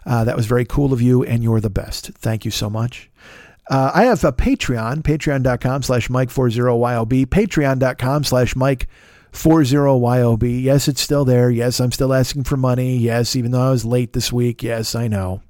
[0.05, 2.07] Uh, that was very cool of you, and you're the best.
[2.09, 3.09] Thank you so much.
[3.69, 8.87] Uh, I have a Patreon, patreon.com slash Mike40YOB, patreon.com slash Mike
[9.33, 10.63] 40YOB.
[10.63, 11.49] Yes, it's still there.
[11.49, 12.97] Yes, I'm still asking for money.
[12.97, 14.63] Yes, even though I was late this week.
[14.63, 15.41] Yes, I know.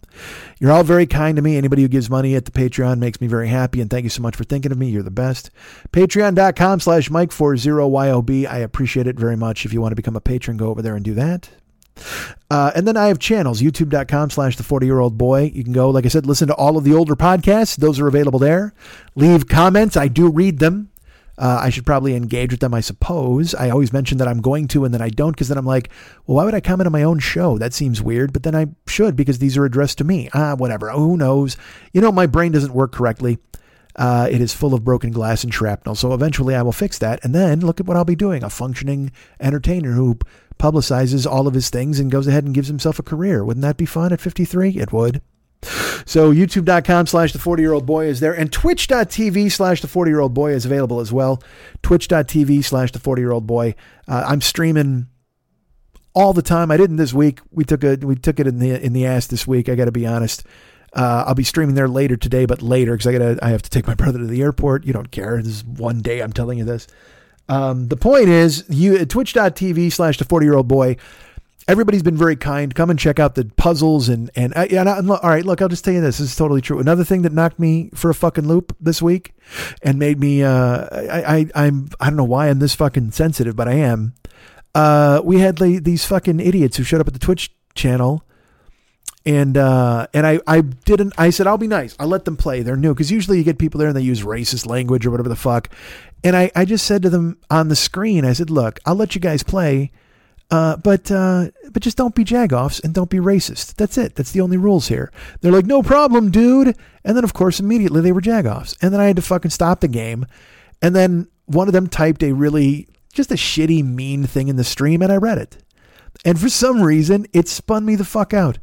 [0.59, 1.57] You're all very kind to me.
[1.57, 3.81] Anybody who gives money at the Patreon makes me very happy.
[3.81, 4.89] And thank you so much for thinking of me.
[4.89, 5.49] You're the best.
[5.91, 8.47] Patreon.com slash Mike40YOB.
[8.47, 9.65] I appreciate it very much.
[9.65, 11.49] If you want to become a patron, go over there and do that.
[12.49, 15.51] Uh, and then I have channels, youtube.com slash the 40 year old boy.
[15.53, 17.75] You can go, like I said, listen to all of the older podcasts.
[17.75, 18.73] Those are available there.
[19.15, 19.97] Leave comments.
[19.97, 20.89] I do read them.
[21.37, 23.55] Uh, I should probably engage with them, I suppose.
[23.55, 25.89] I always mention that I'm going to, and then I don't, because then I'm like,
[26.25, 27.57] well, why would I comment on my own show?
[27.57, 30.29] That seems weird, but then I should because these are addressed to me.
[30.33, 30.91] Ah, whatever.
[30.91, 31.57] Who knows?
[31.91, 33.39] You know, my brain doesn't work correctly.
[33.95, 35.95] Uh, it is full of broken glass and shrapnel.
[35.95, 37.23] So eventually I will fix that.
[37.23, 40.17] And then look at what I'll be doing a functioning entertainer who
[40.59, 43.43] publicizes all of his things and goes ahead and gives himself a career.
[43.43, 44.77] Wouldn't that be fun at 53?
[44.77, 45.21] It would.
[46.05, 50.11] So youtube.com slash the 40 year old boy is there and twitch.tv slash the 40
[50.11, 51.41] year old boy is available as well.
[51.81, 53.75] Twitch.tv slash the 40 year old boy.
[54.07, 55.07] Uh, I'm streaming
[56.13, 56.71] all the time.
[56.71, 57.39] I didn't this week.
[57.51, 59.69] We took a, we took it in the, in the ass this week.
[59.69, 60.43] I got to be honest.
[60.93, 63.69] Uh, I'll be streaming there later today, but later because I gotta I have to
[63.69, 64.85] take my brother to the airport.
[64.85, 65.37] You don't care.
[65.37, 66.21] This is one day.
[66.21, 66.87] I'm telling you this.
[67.49, 70.97] Um, the point is, you twitch.tv slash the 40 year old boy
[71.67, 72.73] everybody's been very kind.
[72.73, 75.45] Come and check out the puzzles and and, uh, and, and all right.
[75.45, 76.17] Look, I'll just tell you this.
[76.17, 76.79] This is totally true.
[76.79, 79.33] Another thing that knocked me for a fucking loop this week
[79.81, 83.55] and made me uh, I, I I'm I don't know why I'm this fucking sensitive,
[83.55, 84.13] but I am.
[84.75, 88.25] Uh, we had these fucking idiots who showed up at the Twitch channel.
[89.25, 92.61] And uh, and I, I didn't I said I'll be nice I'll let them play
[92.61, 95.29] they're new because usually you get people there and they use racist language or whatever
[95.29, 95.69] the fuck
[96.25, 99.15] and I, I just said to them on the screen I said look I'll let
[99.15, 99.93] you guys play
[100.53, 103.73] uh, but uh, but just don't be jagoffs and don't be racist.
[103.73, 104.13] That's it.
[104.13, 105.11] That's the only rules here.
[105.41, 106.77] They're like, no problem, dude.
[107.03, 108.77] And then of course immediately they were jagoffs.
[108.79, 110.27] And then I had to fucking stop the game.
[110.79, 114.63] And then one of them typed a really just a shitty mean thing in the
[114.63, 115.57] stream, and I read it.
[116.23, 118.59] And for some reason, it spun me the fuck out.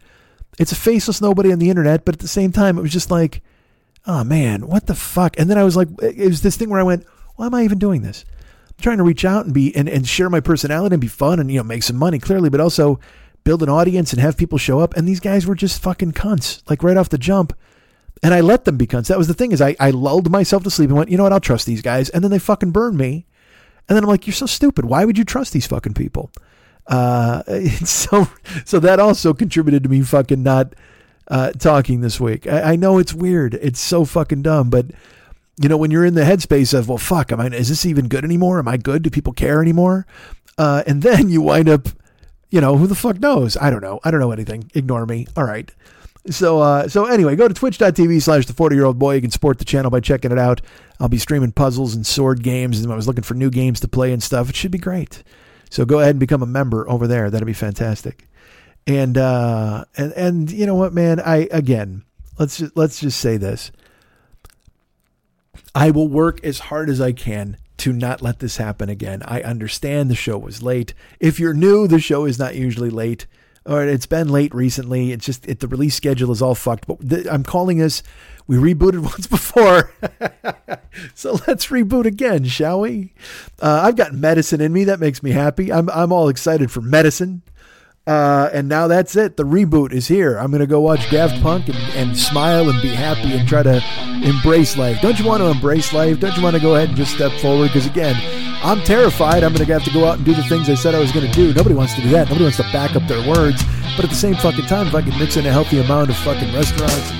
[0.61, 3.11] It's a faceless nobody on the internet, but at the same time, it was just
[3.11, 3.43] like,
[4.07, 5.37] oh man, what the fuck?
[5.41, 7.05] And then I was like, it was this thing where I went,
[7.35, 8.25] why am I even doing this?
[8.81, 11.51] Trying to reach out and be and, and share my personality and be fun and
[11.51, 12.99] you know make some money clearly, but also
[13.45, 14.97] build an audience and have people show up.
[14.97, 17.57] And these guys were just fucking cunts, like right off the jump.
[18.23, 19.07] And I let them be cunts.
[19.09, 21.23] That was the thing is I, I lulled myself to sleep and went, you know
[21.23, 22.11] what, I'll trust these guys.
[22.11, 23.27] And then they fucking burned me.
[23.89, 24.85] And then I'm like, you're so stupid.
[24.85, 26.31] Why would you trust these fucking people?
[26.87, 27.43] Uh,
[27.85, 28.29] so
[28.65, 30.75] so that also contributed to me fucking not
[31.29, 32.47] uh, talking this week.
[32.47, 33.55] I, I know it's weird.
[33.55, 34.87] It's so fucking dumb, but
[35.61, 37.49] you know when you're in the headspace of well, fuck, am I?
[37.49, 38.59] Is this even good anymore?
[38.59, 39.03] Am I good?
[39.03, 40.07] Do people care anymore?
[40.57, 41.89] Uh, and then you wind up,
[42.49, 43.59] you know, who the fuck knows?
[43.59, 44.01] I don't know.
[44.03, 44.71] I don't know anything.
[44.75, 45.27] Ignore me.
[45.37, 45.71] All right.
[46.31, 49.15] So, uh, so anyway, go to twitch.tv slash the 40 year old boy.
[49.15, 50.63] You can support the channel by checking it out.
[50.99, 52.81] I'll be streaming puzzles and sword games.
[52.81, 54.49] And I was looking for new games to play and stuff.
[54.49, 55.23] It should be great.
[55.71, 57.31] So go ahead and become a member over there.
[57.31, 58.29] That'd be fantastic.
[58.87, 62.03] And, uh, and, and you know what, man, I, again,
[62.39, 63.71] let's just, let's just say this.
[65.75, 69.23] I will work as hard as I can to not let this happen again.
[69.25, 70.95] I understand the show was late.
[71.19, 73.27] If you're new, the show is not usually late
[73.67, 75.13] or it's been late recently.
[75.13, 76.87] It's just it, the release schedule is all fucked.
[76.87, 78.03] But th- I'm calling this.
[78.47, 79.93] We rebooted once before,
[81.15, 83.15] so let's reboot again, shall we?
[83.61, 85.73] Uh, I've got medicine in me that makes me happy.
[85.73, 87.43] I'm I'm all excited for medicine.
[88.07, 89.37] Uh, and now that's it.
[89.37, 90.37] The reboot is here.
[90.37, 93.63] I'm going to go watch Daft Punk and, and smile and be happy and try
[93.63, 93.83] to
[94.25, 95.01] embrace life.
[95.01, 96.19] Don't you want to embrace life?
[96.19, 97.69] Don't you want to go ahead and just step forward?
[97.69, 98.17] Because again,
[98.65, 99.45] I'm terrified.
[99.45, 101.13] I'm going to have to go out and do the things I said I was
[101.13, 101.55] going to do.
[101.55, 102.29] Nobody wants to do that.
[102.29, 103.63] Nobody wants to back up their words.
[103.97, 106.17] But at the same fucking time, if I can mix in a healthy amount of
[106.17, 107.20] fucking restaurants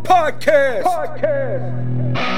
[0.00, 0.82] Podcast.
[0.84, 2.31] Podcast.